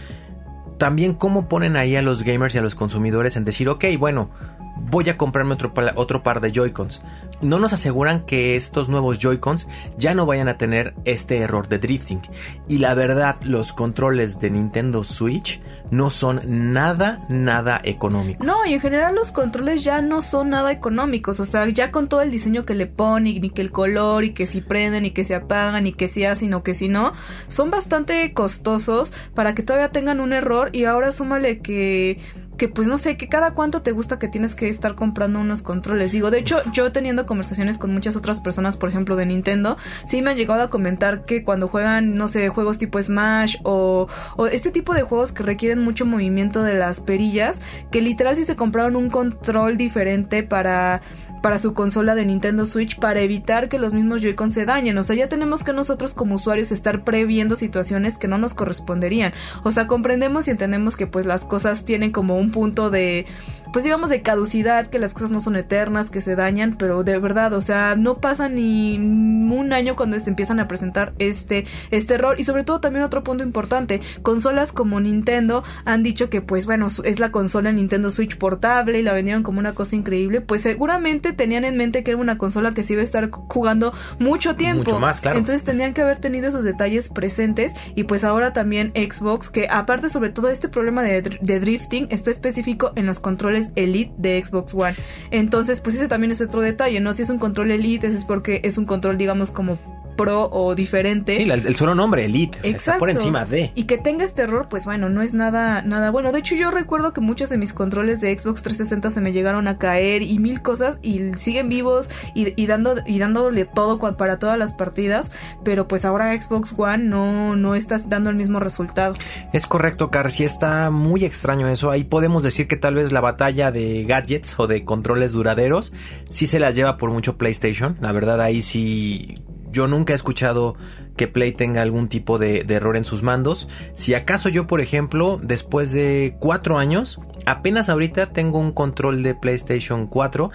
También 0.78 1.14
cómo 1.14 1.48
ponen 1.48 1.76
ahí 1.76 1.96
a 1.96 2.02
los 2.02 2.22
gamers 2.22 2.54
y 2.54 2.58
a 2.58 2.62
los 2.62 2.76
consumidores 2.76 3.36
en 3.36 3.44
decir, 3.44 3.68
ok, 3.68 3.84
bueno, 3.98 4.30
voy 4.76 5.08
a 5.08 5.16
comprarme 5.16 5.54
otro, 5.54 5.72
otro 5.96 6.22
par 6.22 6.40
de 6.40 6.52
Joy-Cons. 6.52 7.02
No 7.42 7.58
nos 7.58 7.72
aseguran 7.72 8.24
que 8.24 8.56
estos 8.56 8.88
nuevos 8.88 9.18
Joy-Cons 9.18 9.66
ya 9.98 10.14
no 10.14 10.26
vayan 10.26 10.48
a 10.48 10.58
tener 10.58 10.94
este 11.04 11.38
error 11.38 11.68
de 11.68 11.78
drifting. 11.78 12.22
Y 12.68 12.78
la 12.78 12.94
verdad, 12.94 13.36
los 13.42 13.72
controles 13.72 14.40
de 14.40 14.50
Nintendo 14.50 15.04
Switch 15.04 15.60
no 15.90 16.10
son 16.10 16.72
nada, 16.72 17.20
nada 17.28 17.80
económicos. 17.84 18.46
No, 18.46 18.64
y 18.66 18.74
en 18.74 18.80
general 18.80 19.14
los 19.14 19.32
controles 19.32 19.84
ya 19.84 20.00
no 20.00 20.22
son 20.22 20.50
nada 20.50 20.72
económicos. 20.72 21.40
O 21.40 21.46
sea, 21.46 21.68
ya 21.68 21.90
con 21.90 22.08
todo 22.08 22.22
el 22.22 22.30
diseño 22.30 22.64
que 22.64 22.74
le 22.74 22.86
ponen, 22.86 23.44
y 23.44 23.50
que 23.50 23.62
el 23.62 23.72
color, 23.72 24.24
y 24.24 24.32
que 24.32 24.46
si 24.46 24.60
prenden, 24.60 25.04
y 25.04 25.10
que 25.10 25.24
se 25.24 25.34
apagan, 25.34 25.86
y 25.86 25.92
que 25.92 26.08
si 26.08 26.24
hacen 26.24 26.54
o 26.54 26.62
que 26.62 26.74
si 26.74 26.88
no, 26.88 27.12
son 27.48 27.70
bastante 27.70 28.32
costosos 28.32 29.12
para 29.34 29.54
que 29.54 29.62
todavía 29.62 29.90
tengan 29.90 30.20
un 30.20 30.32
error. 30.32 30.70
Y 30.72 30.84
ahora 30.84 31.12
súmale 31.12 31.60
que 31.60 32.18
que 32.56 32.68
pues 32.68 32.88
no 32.88 32.98
sé, 32.98 33.16
que 33.16 33.28
cada 33.28 33.52
cuánto 33.52 33.82
te 33.82 33.92
gusta 33.92 34.18
que 34.18 34.28
tienes 34.28 34.54
que 34.54 34.68
estar 34.68 34.94
comprando 34.94 35.40
unos 35.40 35.62
controles. 35.62 36.12
Digo, 36.12 36.30
de 36.30 36.38
hecho, 36.38 36.60
yo 36.72 36.92
teniendo 36.92 37.26
conversaciones 37.26 37.78
con 37.78 37.92
muchas 37.92 38.16
otras 38.16 38.40
personas, 38.40 38.76
por 38.76 38.88
ejemplo, 38.88 39.16
de 39.16 39.26
Nintendo, 39.26 39.76
sí 40.06 40.22
me 40.22 40.30
han 40.30 40.36
llegado 40.36 40.62
a 40.62 40.70
comentar 40.70 41.24
que 41.24 41.44
cuando 41.44 41.68
juegan, 41.68 42.14
no 42.14 42.28
sé, 42.28 42.48
juegos 42.48 42.78
tipo 42.78 43.00
Smash 43.00 43.56
o, 43.62 44.08
o 44.36 44.46
este 44.46 44.70
tipo 44.70 44.94
de 44.94 45.02
juegos 45.02 45.32
que 45.32 45.42
requieren 45.42 45.80
mucho 45.80 46.06
movimiento 46.06 46.62
de 46.62 46.74
las 46.74 47.00
perillas, 47.00 47.60
que 47.90 48.00
literal 48.00 48.36
sí 48.36 48.44
se 48.44 48.56
compraron 48.56 48.96
un 48.96 49.10
control 49.10 49.76
diferente 49.76 50.42
para 50.42 51.02
para 51.46 51.60
su 51.60 51.74
consola 51.74 52.16
de 52.16 52.26
Nintendo 52.26 52.66
Switch 52.66 52.98
para 52.98 53.20
evitar 53.20 53.68
que 53.68 53.78
los 53.78 53.92
mismos 53.92 54.20
Joy-Con 54.20 54.50
se 54.50 54.64
dañen. 54.64 54.98
O 54.98 55.04
sea, 55.04 55.14
ya 55.14 55.28
tenemos 55.28 55.62
que 55.62 55.72
nosotros 55.72 56.12
como 56.12 56.34
usuarios 56.34 56.72
estar 56.72 57.04
previendo 57.04 57.54
situaciones 57.54 58.18
que 58.18 58.26
no 58.26 58.36
nos 58.36 58.52
corresponderían. 58.52 59.32
O 59.62 59.70
sea, 59.70 59.86
comprendemos 59.86 60.48
y 60.48 60.50
entendemos 60.50 60.96
que 60.96 61.06
pues 61.06 61.24
las 61.24 61.44
cosas 61.44 61.84
tienen 61.84 62.10
como 62.10 62.36
un 62.36 62.50
punto 62.50 62.90
de 62.90 63.26
pues 63.72 63.84
digamos 63.84 64.10
de 64.10 64.22
caducidad, 64.22 64.86
que 64.86 64.98
las 64.98 65.14
cosas 65.14 65.30
no 65.30 65.40
son 65.40 65.56
eternas, 65.56 66.10
que 66.10 66.20
se 66.20 66.36
dañan, 66.36 66.76
pero 66.78 67.04
de 67.04 67.18
verdad, 67.18 67.52
o 67.52 67.62
sea, 67.62 67.96
no 67.96 68.18
pasa 68.18 68.48
ni 68.48 68.98
un 68.98 69.72
año 69.72 69.96
cuando 69.96 70.18
se 70.18 70.30
empiezan 70.30 70.60
a 70.60 70.68
presentar 70.68 71.12
este, 71.18 71.64
este 71.90 72.14
error. 72.14 72.38
Y 72.40 72.44
sobre 72.44 72.64
todo 72.64 72.80
también 72.80 73.04
otro 73.04 73.24
punto 73.24 73.44
importante, 73.44 74.00
consolas 74.22 74.72
como 74.72 75.00
Nintendo 75.00 75.64
han 75.84 76.02
dicho 76.02 76.30
que 76.30 76.40
pues 76.40 76.66
bueno, 76.66 76.88
es 77.04 77.20
la 77.20 77.30
consola 77.30 77.72
Nintendo 77.72 78.10
Switch 78.10 78.36
portable 78.38 78.98
y 78.98 79.02
la 79.02 79.12
vendieron 79.12 79.42
como 79.42 79.58
una 79.58 79.72
cosa 79.72 79.96
increíble, 79.96 80.40
pues 80.40 80.62
seguramente 80.62 81.32
tenían 81.32 81.64
en 81.64 81.76
mente 81.76 82.04
que 82.04 82.12
era 82.12 82.20
una 82.20 82.38
consola 82.38 82.72
que 82.72 82.82
se 82.82 82.94
iba 82.94 83.02
a 83.02 83.04
estar 83.04 83.30
jugando 83.30 83.92
mucho 84.18 84.56
tiempo. 84.56 84.84
Mucho 84.84 85.00
más, 85.00 85.20
claro. 85.20 85.38
Entonces 85.38 85.64
tendrían 85.64 85.94
que 85.94 86.02
haber 86.02 86.18
tenido 86.18 86.48
esos 86.48 86.64
detalles 86.64 87.08
presentes 87.08 87.72
y 87.94 88.04
pues 88.04 88.24
ahora 88.24 88.52
también 88.52 88.92
Xbox, 88.94 89.50
que 89.50 89.68
aparte 89.68 90.08
sobre 90.08 90.30
todo 90.30 90.48
este 90.48 90.68
problema 90.68 91.02
de, 91.02 91.22
de 91.22 91.60
drifting 91.60 92.08
está 92.10 92.30
específico 92.30 92.92
en 92.96 93.06
los 93.06 93.20
controles 93.20 93.55
Elite 93.74 94.12
de 94.18 94.42
Xbox 94.44 94.74
One. 94.74 94.94
Entonces, 95.30 95.80
pues 95.80 95.96
ese 95.96 96.08
también 96.08 96.30
es 96.30 96.40
otro 96.40 96.60
detalle, 96.60 97.00
¿no? 97.00 97.12
Si 97.12 97.22
es 97.22 97.30
un 97.30 97.38
control 97.38 97.70
Elite, 97.70 98.06
es 98.06 98.24
porque 98.24 98.60
es 98.64 98.78
un 98.78 98.86
control, 98.86 99.18
digamos, 99.18 99.50
como 99.50 99.78
pro 100.16 100.48
o 100.50 100.74
diferente. 100.74 101.36
Sí, 101.36 101.50
el, 101.50 101.76
solo 101.76 101.94
nombre, 101.94 102.24
Elite, 102.24 102.58
está 102.62 102.98
por 102.98 103.10
encima 103.10 103.44
de. 103.44 103.72
Y 103.74 103.84
que 103.84 103.98
tenga 103.98 104.24
este 104.24 104.42
error, 104.42 104.68
pues 104.68 104.84
bueno, 104.84 105.08
no 105.08 105.22
es 105.22 105.34
nada, 105.34 105.82
nada 105.82 106.10
bueno. 106.10 106.32
De 106.32 106.40
hecho, 106.40 106.54
yo 106.54 106.70
recuerdo 106.70 107.12
que 107.12 107.20
muchos 107.20 107.50
de 107.50 107.58
mis 107.58 107.72
controles 107.72 108.20
de 108.20 108.36
Xbox 108.36 108.62
360 108.62 109.10
se 109.10 109.20
me 109.20 109.32
llegaron 109.32 109.68
a 109.68 109.78
caer 109.78 110.22
y 110.22 110.38
mil 110.38 110.62
cosas 110.62 110.98
y 111.02 111.34
siguen 111.34 111.68
vivos 111.68 112.10
y, 112.34 112.66
dando, 112.66 112.96
y 113.06 113.18
dándole 113.18 113.66
todo 113.66 113.98
para 114.16 114.38
todas 114.38 114.58
las 114.58 114.74
partidas, 114.74 115.32
pero 115.64 115.88
pues 115.88 116.04
ahora 116.04 116.40
Xbox 116.40 116.74
One 116.76 117.04
no, 117.04 117.56
no 117.56 117.74
está 117.74 117.98
dando 117.98 118.30
el 118.30 118.36
mismo 118.36 118.60
resultado. 118.60 119.14
Es 119.52 119.66
correcto, 119.66 120.10
Car, 120.10 120.30
sí 120.30 120.44
está 120.44 120.90
muy 120.90 121.24
extraño 121.24 121.68
eso. 121.68 121.90
Ahí 121.90 122.04
podemos 122.04 122.42
decir 122.42 122.68
que 122.68 122.76
tal 122.76 122.94
vez 122.94 123.12
la 123.12 123.20
batalla 123.20 123.70
de 123.70 124.04
gadgets 124.04 124.58
o 124.58 124.66
de 124.66 124.84
controles 124.84 125.32
duraderos 125.32 125.92
sí 126.28 126.46
se 126.46 126.58
las 126.58 126.74
lleva 126.74 126.96
por 126.96 127.10
mucho 127.10 127.36
PlayStation. 127.36 127.96
La 128.00 128.12
verdad, 128.12 128.40
ahí 128.40 128.62
sí 128.62 129.36
yo 129.76 129.86
nunca 129.86 130.14
he 130.14 130.16
escuchado 130.16 130.74
que 131.16 131.28
Play 131.28 131.52
tenga 131.52 131.82
algún 131.82 132.08
tipo 132.08 132.38
de, 132.38 132.60
error 132.60 132.96
en 132.96 133.04
sus 133.04 133.22
mandos. 133.22 133.68
Si 133.92 134.14
acaso 134.14 134.48
yo, 134.48 134.66
por 134.66 134.80
ejemplo, 134.80 135.38
después 135.42 135.92
de 135.92 136.34
cuatro 136.40 136.78
años, 136.78 137.20
apenas 137.44 137.90
ahorita 137.90 138.32
tengo 138.32 138.58
un 138.58 138.72
control 138.72 139.22
de 139.22 139.34
PlayStation 139.34 140.06
4 140.06 140.50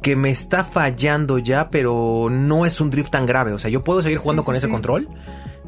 que 0.00 0.16
me 0.16 0.30
está 0.30 0.64
fallando 0.64 1.36
ya, 1.38 1.68
pero 1.68 2.28
no 2.30 2.64
es 2.64 2.80
un 2.80 2.88
drift 2.88 3.10
tan 3.10 3.26
grave. 3.26 3.52
O 3.52 3.58
sea, 3.58 3.68
yo 3.68 3.84
puedo 3.84 4.00
seguir 4.00 4.16
jugando 4.16 4.44
con 4.44 4.56
ese 4.56 4.70
control 4.70 5.08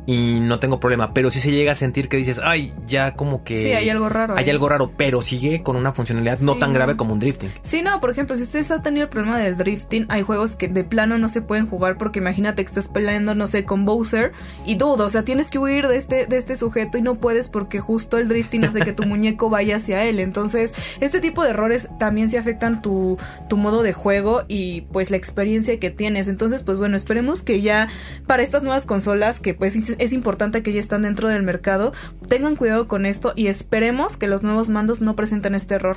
y 0.07 0.41
no 0.41 0.59
tengo 0.59 0.81
problema. 0.81 1.15
Pero 1.15 1.31
si 1.31 1.41
se 1.41 1.53
llega 1.53 1.73
a 1.73 1.75
sentir 1.75 2.09
que 2.09 2.17
dices, 2.17 2.41
ay, 2.43 2.73
ya 2.87 3.15
como 3.15 3.45
que. 3.45 3.63
Sí, 3.63 3.73
hay 3.73 3.89
algo 3.89 4.09
raro. 4.09 4.35
Hay 4.37 4.49
algo 4.51 4.69
raro, 4.69 4.91
pero 4.97 5.23
sigue 5.23 5.63
con 5.63 5.77
una 5.77 5.93
funcionalidad 5.93 6.41
no 6.41 6.57
tan 6.57 6.73
grave 6.73 6.97
como 6.97 7.13
un 7.13 7.21
drifting. 7.21 7.51
Sí, 7.63 7.83
no, 7.83 8.01
por 8.01 8.11
ejemplo, 8.11 8.37
si 8.37 8.43
ustedes 8.43 8.71
han 8.71 8.83
tenido 8.83 9.05
el 9.05 9.11
problema 9.11 9.39
del 9.39 9.57
drifting, 9.57 10.07
hay 10.09 10.23
juegos 10.23 10.57
que 10.57 10.69
de 10.69 10.85
plano 10.85 11.19
no 11.19 11.29
se 11.29 11.43
pueden 11.43 11.67
jugar 11.67 11.97
porque 11.97 12.19
imagínate 12.19 12.65
que 12.65 12.69
estás 12.69 12.89
peleando, 12.89 13.35
no 13.35 13.47
sé, 13.47 13.65
con 13.65 13.85
Bowser 13.85 14.33
y 14.65 14.77
dudo, 14.77 15.05
o 15.05 15.09
sea, 15.09 15.25
tienes 15.25 15.49
que 15.49 15.59
huir 15.59 15.87
de 15.87 15.97
este, 15.97 16.27
de 16.27 16.37
este 16.37 16.57
sujeto 16.57 16.99
y 16.99 17.03
no 17.03 17.17
puedes 17.17 17.49
porque 17.49 17.81
justo 17.81 18.19
el 18.19 18.29
drifting 18.29 18.65
hace 18.65 18.81
que 18.81 18.93
tu 18.93 19.05
muñeco 19.07 19.51
vaya 19.51 19.77
hacia 19.77 20.05
él. 20.05 20.21
Entonces, 20.21 20.75
este 21.01 21.21
tipo 21.21 21.43
de 21.45 21.51
errores 21.51 21.89
también 21.99 22.31
se 22.31 22.39
afectan 22.39 22.83
tu, 22.83 23.19
tu 23.49 23.57
modo 23.57 23.83
de 23.83 23.93
juego 23.93 24.43
y 24.49 24.83
pues 24.93 25.11
la 25.11 25.17
experiencia 25.17 25.79
que 25.79 25.91
tienes. 25.91 26.29
Entonces, 26.29 26.63
pues 26.63 26.79
bueno, 26.79 26.97
esperemos 26.97 27.43
que 27.43 27.61
ya 27.61 27.89
para 28.27 28.43
estas 28.43 28.63
nuevas 28.63 28.87
consolas 28.87 29.41
que 29.41 29.55
pues 29.55 29.77
es 29.99 30.13
importante 30.13 30.63
que 30.63 30.73
ya 30.73 30.81
están 30.81 31.03
dentro 31.03 31.29
del 31.29 31.43
mercado. 31.43 31.93
Tengan 32.29 32.57
cuidado 32.57 32.89
con 32.89 33.07
esto 33.07 33.33
y 33.37 33.49
esperemos 33.49 34.17
que 34.17 34.27
los 34.27 34.43
nuevos 34.43 34.69
mandos 34.69 35.01
no 35.01 35.17
presenten 35.17 35.55
este 35.55 35.75
error. 35.75 35.97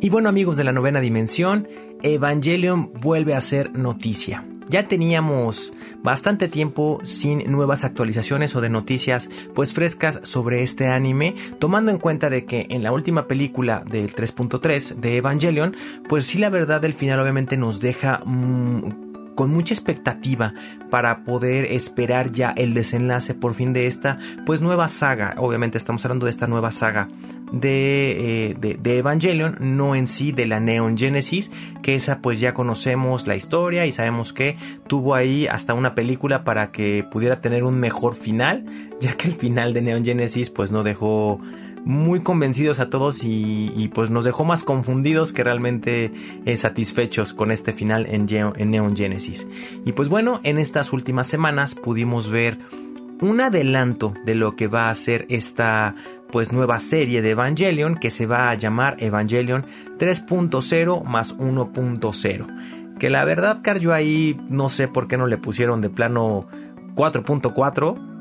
Y 0.00 0.08
bueno 0.08 0.28
amigos 0.28 0.56
de 0.56 0.64
la 0.64 0.72
novena 0.72 1.00
dimensión, 1.00 1.68
Evangelion 2.02 2.92
vuelve 2.94 3.34
a 3.34 3.40
ser 3.40 3.76
noticia. 3.76 4.44
Ya 4.70 4.86
teníamos 4.86 5.72
bastante 6.02 6.46
tiempo 6.46 7.00
sin 7.02 7.50
nuevas 7.50 7.82
actualizaciones 7.82 8.54
o 8.54 8.60
de 8.60 8.70
noticias 8.70 9.28
pues 9.52 9.72
frescas 9.72 10.20
sobre 10.22 10.62
este 10.62 10.86
anime, 10.86 11.34
tomando 11.58 11.90
en 11.90 11.98
cuenta 11.98 12.30
de 12.30 12.46
que 12.46 12.66
en 12.70 12.84
la 12.84 12.92
última 12.92 13.26
película 13.26 13.82
del 13.84 14.14
3.3 14.14 14.94
de 14.94 15.16
Evangelion, 15.16 15.76
pues 16.08 16.26
sí 16.26 16.38
la 16.38 16.50
verdad 16.50 16.80
del 16.80 16.94
final 16.94 17.18
obviamente 17.18 17.56
nos 17.56 17.80
deja 17.80 18.22
mm, 18.24 19.09
con 19.40 19.52
mucha 19.52 19.72
expectativa 19.72 20.52
para 20.90 21.24
poder 21.24 21.64
esperar 21.72 22.30
ya 22.30 22.50
el 22.50 22.74
desenlace 22.74 23.32
por 23.32 23.54
fin 23.54 23.72
de 23.72 23.86
esta 23.86 24.18
pues 24.44 24.60
nueva 24.60 24.86
saga. 24.90 25.34
Obviamente 25.38 25.78
estamos 25.78 26.04
hablando 26.04 26.26
de 26.26 26.30
esta 26.30 26.46
nueva 26.46 26.72
saga 26.72 27.08
de, 27.50 28.50
eh, 28.50 28.76
de, 28.78 28.98
Evangelion, 28.98 29.56
no 29.58 29.94
en 29.94 30.08
sí 30.08 30.32
de 30.32 30.44
la 30.44 30.60
Neon 30.60 30.98
Genesis, 30.98 31.50
que 31.82 31.94
esa 31.94 32.20
pues 32.20 32.38
ya 32.38 32.52
conocemos 32.52 33.26
la 33.26 33.34
historia 33.34 33.86
y 33.86 33.92
sabemos 33.92 34.34
que 34.34 34.58
tuvo 34.86 35.14
ahí 35.14 35.46
hasta 35.46 35.72
una 35.72 35.94
película 35.94 36.44
para 36.44 36.70
que 36.70 37.02
pudiera 37.10 37.40
tener 37.40 37.64
un 37.64 37.80
mejor 37.80 38.16
final, 38.16 38.66
ya 39.00 39.16
que 39.16 39.28
el 39.28 39.34
final 39.34 39.72
de 39.72 39.80
Neon 39.80 40.04
Genesis 40.04 40.50
pues 40.50 40.70
no 40.70 40.82
dejó 40.82 41.40
muy 41.84 42.20
convencidos 42.20 42.78
a 42.80 42.90
todos 42.90 43.20
y, 43.22 43.90
pues 43.94 44.10
nos 44.10 44.24
dejó 44.24 44.44
más 44.44 44.62
confundidos 44.62 45.32
que 45.32 45.44
realmente 45.44 46.12
eh, 46.44 46.56
satisfechos 46.56 47.32
con 47.32 47.50
este 47.50 47.72
final 47.72 48.06
en, 48.06 48.26
en 48.30 48.70
Neon 48.70 48.96
Genesis. 48.96 49.46
Y 49.84 49.92
pues 49.92 50.08
bueno, 50.08 50.40
en 50.44 50.58
estas 50.58 50.92
últimas 50.92 51.26
semanas 51.26 51.74
pudimos 51.74 52.28
ver 52.28 52.58
un 53.20 53.40
adelanto 53.40 54.14
de 54.24 54.34
lo 54.34 54.56
que 54.56 54.66
va 54.66 54.90
a 54.90 54.94
ser 54.94 55.26
esta 55.28 55.94
pues 56.30 56.52
nueva 56.52 56.80
serie 56.80 57.22
de 57.22 57.30
Evangelion 57.30 57.96
que 57.96 58.10
se 58.10 58.26
va 58.26 58.50
a 58.50 58.54
llamar 58.54 58.96
Evangelion 59.00 59.66
3.0 59.98 61.04
más 61.04 61.36
1.0. 61.36 62.98
Que 62.98 63.10
la 63.10 63.24
verdad, 63.24 63.60
Car, 63.62 63.78
yo 63.78 63.92
ahí 63.92 64.38
no 64.48 64.68
sé 64.68 64.88
por 64.88 65.08
qué 65.08 65.16
no 65.16 65.26
le 65.26 65.38
pusieron 65.38 65.80
de 65.80 65.90
plano 65.90 66.46
4.4 66.94 68.19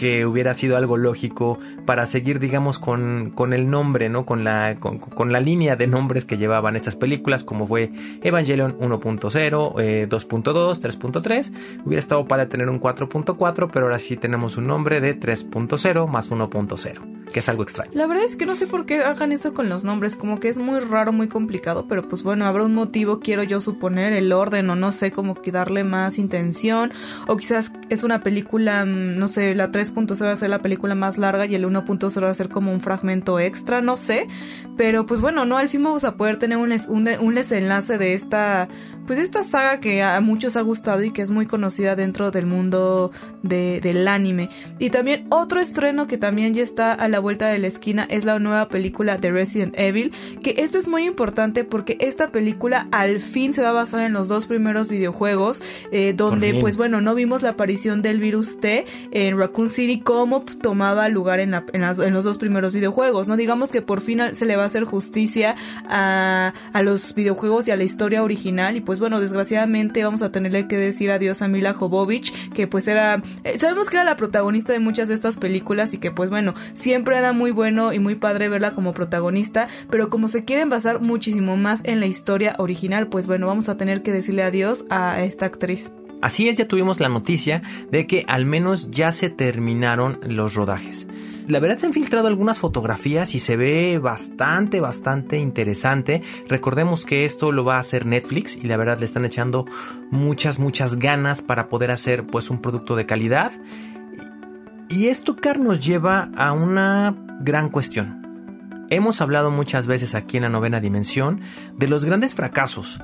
que 0.00 0.24
hubiera 0.24 0.54
sido 0.54 0.78
algo 0.78 0.96
lógico 0.96 1.58
para 1.84 2.06
seguir, 2.06 2.40
digamos, 2.40 2.78
con, 2.78 3.32
con 3.34 3.52
el 3.52 3.68
nombre, 3.68 4.08
¿no? 4.08 4.24
Con 4.24 4.44
la, 4.44 4.78
con, 4.78 5.30
la 5.30 5.40
línea 5.40 5.76
de 5.76 5.88
nombres 5.88 6.24
que 6.24 6.38
llevaban 6.38 6.74
estas 6.74 6.96
películas, 6.96 7.44
como 7.44 7.66
fue 7.66 7.92
Evangelion 8.22 8.78
1.0, 8.78 10.08
2.2, 10.08 10.80
3.3. 10.80 11.52
Hubiera 11.84 12.00
estado 12.00 12.26
para 12.26 12.48
tener 12.48 12.70
un 12.70 12.80
4.4, 12.80 13.68
pero 13.70 13.84
ahora 13.84 13.98
sí 13.98 14.16
tenemos 14.16 14.56
un 14.56 14.68
nombre 14.68 15.02
de 15.02 15.20
3.0 15.20 16.06
más 16.06 16.30
1.0 16.30 17.19
que 17.30 17.40
es 17.40 17.48
algo 17.48 17.62
extraño. 17.62 17.90
La 17.94 18.06
verdad 18.06 18.24
es 18.24 18.36
que 18.36 18.46
no 18.46 18.54
sé 18.54 18.66
por 18.66 18.86
qué 18.86 19.00
hagan 19.00 19.32
eso 19.32 19.54
con 19.54 19.68
los 19.68 19.84
nombres, 19.84 20.16
como 20.16 20.40
que 20.40 20.48
es 20.48 20.58
muy 20.58 20.80
raro, 20.80 21.12
muy 21.12 21.28
complicado, 21.28 21.86
pero 21.88 22.08
pues 22.08 22.22
bueno, 22.22 22.46
habrá 22.46 22.64
un 22.64 22.74
motivo, 22.74 23.20
quiero 23.20 23.42
yo 23.42 23.60
suponer, 23.60 24.12
el 24.12 24.32
orden 24.32 24.68
o 24.70 24.76
no 24.76 24.92
sé, 24.92 25.12
como 25.12 25.34
que 25.34 25.52
darle 25.52 25.84
más 25.84 26.18
intención, 26.18 26.92
o 27.26 27.36
quizás 27.36 27.72
es 27.88 28.02
una 28.02 28.22
película, 28.22 28.84
mm, 28.84 29.18
no 29.18 29.28
sé, 29.28 29.54
la 29.54 29.70
3.0 29.70 30.24
va 30.24 30.32
a 30.32 30.36
ser 30.36 30.50
la 30.50 30.60
película 30.60 30.94
más 30.94 31.18
larga 31.18 31.46
y 31.46 31.54
el 31.54 31.64
1.0 31.64 32.22
va 32.22 32.30
a 32.30 32.34
ser 32.34 32.48
como 32.48 32.72
un 32.72 32.80
fragmento 32.80 33.38
extra, 33.38 33.80
no 33.80 33.96
sé, 33.96 34.26
pero 34.76 35.06
pues 35.06 35.20
bueno, 35.20 35.44
no, 35.44 35.58
al 35.58 35.68
fin 35.68 35.82
vamos 35.82 36.04
a 36.04 36.16
poder 36.16 36.38
tener 36.38 36.58
un, 36.58 36.72
un, 36.88 37.08
un 37.20 37.34
desenlace 37.34 37.98
de 37.98 38.14
esta 38.14 38.68
pues 39.10 39.18
esta 39.18 39.42
saga 39.42 39.80
que 39.80 40.04
a 40.04 40.20
muchos 40.20 40.54
ha 40.54 40.60
gustado 40.60 41.02
y 41.02 41.10
que 41.10 41.20
es 41.20 41.32
muy 41.32 41.44
conocida 41.44 41.96
dentro 41.96 42.30
del 42.30 42.46
mundo 42.46 43.10
del 43.42 44.06
anime. 44.06 44.50
Y 44.78 44.90
también 44.90 45.26
otro 45.30 45.60
estreno 45.60 46.06
que 46.06 46.16
también 46.16 46.54
ya 46.54 46.62
está 46.62 46.92
a 46.92 47.08
la 47.08 47.18
vuelta 47.18 47.48
de 47.48 47.58
la 47.58 47.66
esquina 47.66 48.06
es 48.08 48.24
la 48.24 48.38
nueva 48.38 48.68
película 48.68 49.18
de 49.18 49.32
Resident 49.32 49.76
Evil, 49.76 50.12
que 50.44 50.54
esto 50.58 50.78
es 50.78 50.86
muy 50.86 51.06
importante 51.06 51.64
porque 51.64 51.96
esta 51.98 52.30
película 52.30 52.86
al 52.92 53.18
fin 53.18 53.52
se 53.52 53.62
va 53.62 53.70
a 53.70 53.72
basar 53.72 54.02
en 54.02 54.12
los 54.12 54.28
dos 54.28 54.46
primeros 54.46 54.88
videojuegos, 54.88 55.60
eh, 55.90 56.12
donde 56.16 56.54
pues 56.60 56.76
bueno, 56.76 57.00
no 57.00 57.16
vimos 57.16 57.42
la 57.42 57.50
aparición 57.50 58.02
del 58.02 58.20
virus 58.20 58.60
T 58.60 58.84
en 59.10 59.36
Raccoon 59.36 59.70
City 59.70 59.98
como 59.98 60.42
tomaba 60.42 61.08
lugar 61.08 61.40
en, 61.40 61.52
en, 61.52 62.14
los 62.14 62.22
dos 62.22 62.38
primeros 62.38 62.72
videojuegos, 62.72 63.26
¿no? 63.26 63.36
Digamos 63.36 63.70
que 63.70 63.82
por 63.82 64.02
fin 64.02 64.20
se 64.34 64.46
le 64.46 64.54
va 64.54 64.62
a 64.62 64.66
hacer 64.66 64.84
justicia 64.84 65.56
a, 65.88 66.52
a 66.72 66.82
los 66.84 67.12
videojuegos 67.16 67.66
y 67.66 67.72
a 67.72 67.76
la 67.76 67.82
historia 67.82 68.22
original 68.22 68.76
y 68.76 68.80
pues 68.80 68.99
pues 68.99 68.99
bueno, 69.00 69.20
desgraciadamente 69.20 70.04
vamos 70.04 70.22
a 70.22 70.30
tenerle 70.30 70.68
que 70.68 70.76
decir 70.76 71.10
adiós 71.10 71.42
a 71.42 71.48
Mila 71.48 71.74
Jovovich, 71.74 72.32
que 72.50 72.66
pues 72.66 72.86
era, 72.88 73.22
eh, 73.44 73.58
sabemos 73.58 73.88
que 73.88 73.96
era 73.96 74.04
la 74.04 74.16
protagonista 74.16 74.72
de 74.72 74.78
muchas 74.78 75.08
de 75.08 75.14
estas 75.14 75.36
películas 75.36 75.94
y 75.94 75.98
que 75.98 76.10
pues 76.10 76.30
bueno, 76.30 76.54
siempre 76.74 77.16
era 77.16 77.32
muy 77.32 77.50
bueno 77.50 77.92
y 77.92 77.98
muy 77.98 78.14
padre 78.14 78.48
verla 78.48 78.72
como 78.72 78.92
protagonista, 78.92 79.66
pero 79.90 80.10
como 80.10 80.28
se 80.28 80.44
quieren 80.44 80.68
basar 80.68 81.00
muchísimo 81.00 81.56
más 81.56 81.80
en 81.84 82.00
la 82.00 82.06
historia 82.06 82.54
original, 82.58 83.08
pues 83.08 83.26
bueno, 83.26 83.46
vamos 83.46 83.68
a 83.68 83.76
tener 83.76 84.02
que 84.02 84.12
decirle 84.12 84.42
adiós 84.42 84.84
a 84.90 85.22
esta 85.22 85.46
actriz. 85.46 85.92
Así 86.20 86.48
es, 86.48 86.58
ya 86.58 86.68
tuvimos 86.68 87.00
la 87.00 87.08
noticia 87.08 87.62
de 87.90 88.06
que 88.06 88.24
al 88.28 88.44
menos 88.44 88.90
ya 88.90 89.12
se 89.12 89.30
terminaron 89.30 90.20
los 90.22 90.54
rodajes. 90.54 91.06
La 91.50 91.58
verdad 91.58 91.78
se 91.78 91.86
han 91.86 91.92
filtrado 91.92 92.28
algunas 92.28 92.60
fotografías 92.60 93.34
y 93.34 93.40
se 93.40 93.56
ve 93.56 93.98
bastante, 93.98 94.78
bastante 94.78 95.36
interesante. 95.36 96.22
Recordemos 96.46 97.04
que 97.04 97.24
esto 97.24 97.50
lo 97.50 97.64
va 97.64 97.74
a 97.74 97.80
hacer 97.80 98.06
Netflix 98.06 98.56
y 98.56 98.68
la 98.68 98.76
verdad 98.76 99.00
le 99.00 99.04
están 99.04 99.24
echando 99.24 99.64
muchas, 100.12 100.60
muchas 100.60 100.94
ganas 100.94 101.42
para 101.42 101.68
poder 101.68 101.90
hacer 101.90 102.24
pues 102.24 102.50
un 102.50 102.62
producto 102.62 102.94
de 102.94 103.04
calidad. 103.04 103.50
Y 104.88 105.08
esto, 105.08 105.34
Car, 105.34 105.58
nos 105.58 105.84
lleva 105.84 106.30
a 106.36 106.52
una 106.52 107.16
gran 107.40 107.68
cuestión. 107.68 108.86
Hemos 108.88 109.20
hablado 109.20 109.50
muchas 109.50 109.88
veces 109.88 110.14
aquí 110.14 110.36
en 110.36 110.44
la 110.44 110.50
novena 110.50 110.78
dimensión 110.78 111.40
de 111.76 111.88
los 111.88 112.04
grandes 112.04 112.32
fracasos 112.32 113.00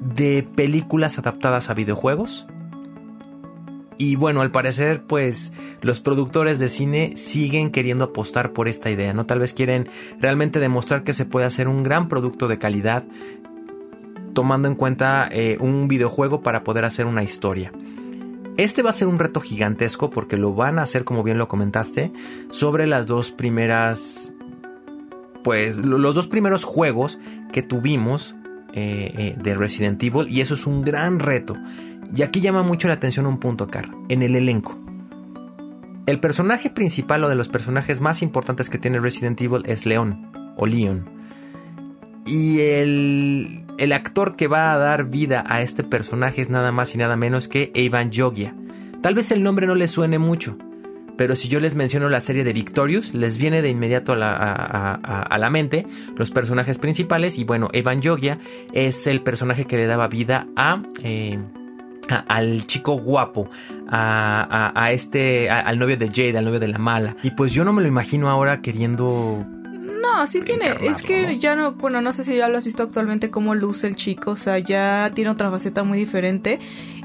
de 0.00 0.48
películas 0.54 1.18
adaptadas 1.18 1.70
a 1.70 1.74
videojuegos. 1.74 2.46
Y 3.96 4.16
bueno, 4.16 4.40
al 4.40 4.50
parecer, 4.50 5.04
pues 5.04 5.52
los 5.80 6.00
productores 6.00 6.58
de 6.58 6.68
cine 6.68 7.16
siguen 7.16 7.70
queriendo 7.70 8.04
apostar 8.04 8.52
por 8.52 8.68
esta 8.68 8.90
idea, 8.90 9.12
¿no? 9.12 9.26
Tal 9.26 9.38
vez 9.38 9.52
quieren 9.52 9.88
realmente 10.20 10.58
demostrar 10.58 11.04
que 11.04 11.14
se 11.14 11.26
puede 11.26 11.46
hacer 11.46 11.68
un 11.68 11.82
gran 11.82 12.08
producto 12.08 12.48
de 12.48 12.58
calidad 12.58 13.04
tomando 14.34 14.68
en 14.68 14.74
cuenta 14.74 15.28
eh, 15.30 15.56
un 15.60 15.88
videojuego 15.88 16.42
para 16.42 16.64
poder 16.64 16.84
hacer 16.84 17.06
una 17.06 17.22
historia. 17.22 17.72
Este 18.56 18.82
va 18.82 18.90
a 18.90 18.94
ser 18.94 19.08
un 19.08 19.18
reto 19.18 19.40
gigantesco 19.40 20.10
porque 20.10 20.36
lo 20.36 20.54
van 20.54 20.78
a 20.78 20.82
hacer, 20.82 21.04
como 21.04 21.22
bien 21.22 21.38
lo 21.38 21.48
comentaste, 21.48 22.12
sobre 22.50 22.86
las 22.86 23.06
dos 23.06 23.32
primeras, 23.32 24.32
pues 25.42 25.78
los 25.78 26.14
dos 26.14 26.28
primeros 26.28 26.64
juegos 26.64 27.18
que 27.52 27.62
tuvimos 27.62 28.36
eh, 28.72 29.12
eh, 29.16 29.36
de 29.40 29.54
Resident 29.54 30.02
Evil 30.02 30.28
y 30.28 30.40
eso 30.40 30.54
es 30.54 30.66
un 30.66 30.82
gran 30.82 31.18
reto. 31.18 31.56
Y 32.14 32.22
aquí 32.22 32.40
llama 32.40 32.62
mucho 32.62 32.88
la 32.88 32.94
atención 32.94 33.26
un 33.26 33.38
punto, 33.38 33.68
Car, 33.68 33.88
en 34.08 34.22
el 34.22 34.36
elenco. 34.36 34.78
El 36.06 36.20
personaje 36.20 36.70
principal 36.70 37.24
o 37.24 37.28
de 37.28 37.34
los 37.34 37.48
personajes 37.48 38.00
más 38.00 38.22
importantes 38.22 38.68
que 38.68 38.78
tiene 38.78 39.00
Resident 39.00 39.40
Evil 39.40 39.62
es 39.66 39.86
Leon 39.86 40.54
o 40.56 40.66
Leon. 40.66 41.08
Y 42.26 42.60
el, 42.60 43.64
el 43.78 43.92
actor 43.92 44.36
que 44.36 44.48
va 44.48 44.72
a 44.72 44.78
dar 44.78 45.06
vida 45.06 45.44
a 45.46 45.62
este 45.62 45.84
personaje 45.84 46.42
es 46.42 46.50
nada 46.50 46.72
más 46.72 46.94
y 46.94 46.98
nada 46.98 47.16
menos 47.16 47.48
que 47.48 47.70
Evan 47.74 48.10
Jogia. 48.12 48.54
Tal 49.02 49.14
vez 49.14 49.30
el 49.30 49.42
nombre 49.42 49.66
no 49.66 49.74
le 49.74 49.88
suene 49.88 50.18
mucho, 50.18 50.56
pero 51.16 51.36
si 51.36 51.48
yo 51.48 51.60
les 51.60 51.74
menciono 51.74 52.08
la 52.08 52.20
serie 52.20 52.44
de 52.44 52.52
Victorious, 52.52 53.14
les 53.14 53.38
viene 53.38 53.62
de 53.62 53.68
inmediato 53.68 54.12
a 54.12 54.16
la, 54.16 55.50
mente 55.50 55.86
los 56.16 56.30
personajes 56.30 56.78
principales. 56.78 57.38
Y 57.38 57.44
bueno, 57.44 57.68
Evan 57.72 58.02
Jogia 58.02 58.38
es 58.72 59.06
el 59.06 59.22
personaje 59.22 59.64
que 59.64 59.76
le 59.76 59.86
daba 59.86 60.08
vida 60.08 60.48
a. 60.56 60.82
Eh, 61.02 61.38
al 62.08 62.66
chico 62.66 62.94
guapo, 62.94 63.48
a, 63.88 64.88
este, 64.92 65.50
al 65.50 65.78
novio 65.78 65.96
de 65.96 66.08
Jade, 66.08 66.38
al 66.38 66.44
novio 66.44 66.60
de 66.60 66.68
la 66.68 66.78
mala. 66.78 67.16
Y 67.22 67.30
pues 67.30 67.52
yo 67.52 67.64
no 67.64 67.72
me 67.72 67.82
lo 67.82 67.88
imagino 67.88 68.28
ahora 68.30 68.60
queriendo 68.60 69.44
no, 70.04 70.26
sí 70.26 70.42
tiene. 70.42 70.76
Es 70.82 71.02
que 71.02 71.38
ya 71.38 71.56
no, 71.56 71.72
bueno, 71.72 72.02
no 72.02 72.12
sé 72.12 72.24
si 72.24 72.36
ya 72.36 72.48
lo 72.48 72.58
has 72.58 72.64
visto 72.66 72.82
actualmente 72.82 73.30
cómo 73.30 73.54
luce 73.54 73.86
el 73.86 73.94
chico. 73.96 74.32
O 74.32 74.36
sea, 74.36 74.58
ya 74.58 75.10
tiene 75.14 75.30
otra 75.30 75.50
faceta 75.50 75.82
muy 75.82 75.98
diferente. 75.98 76.58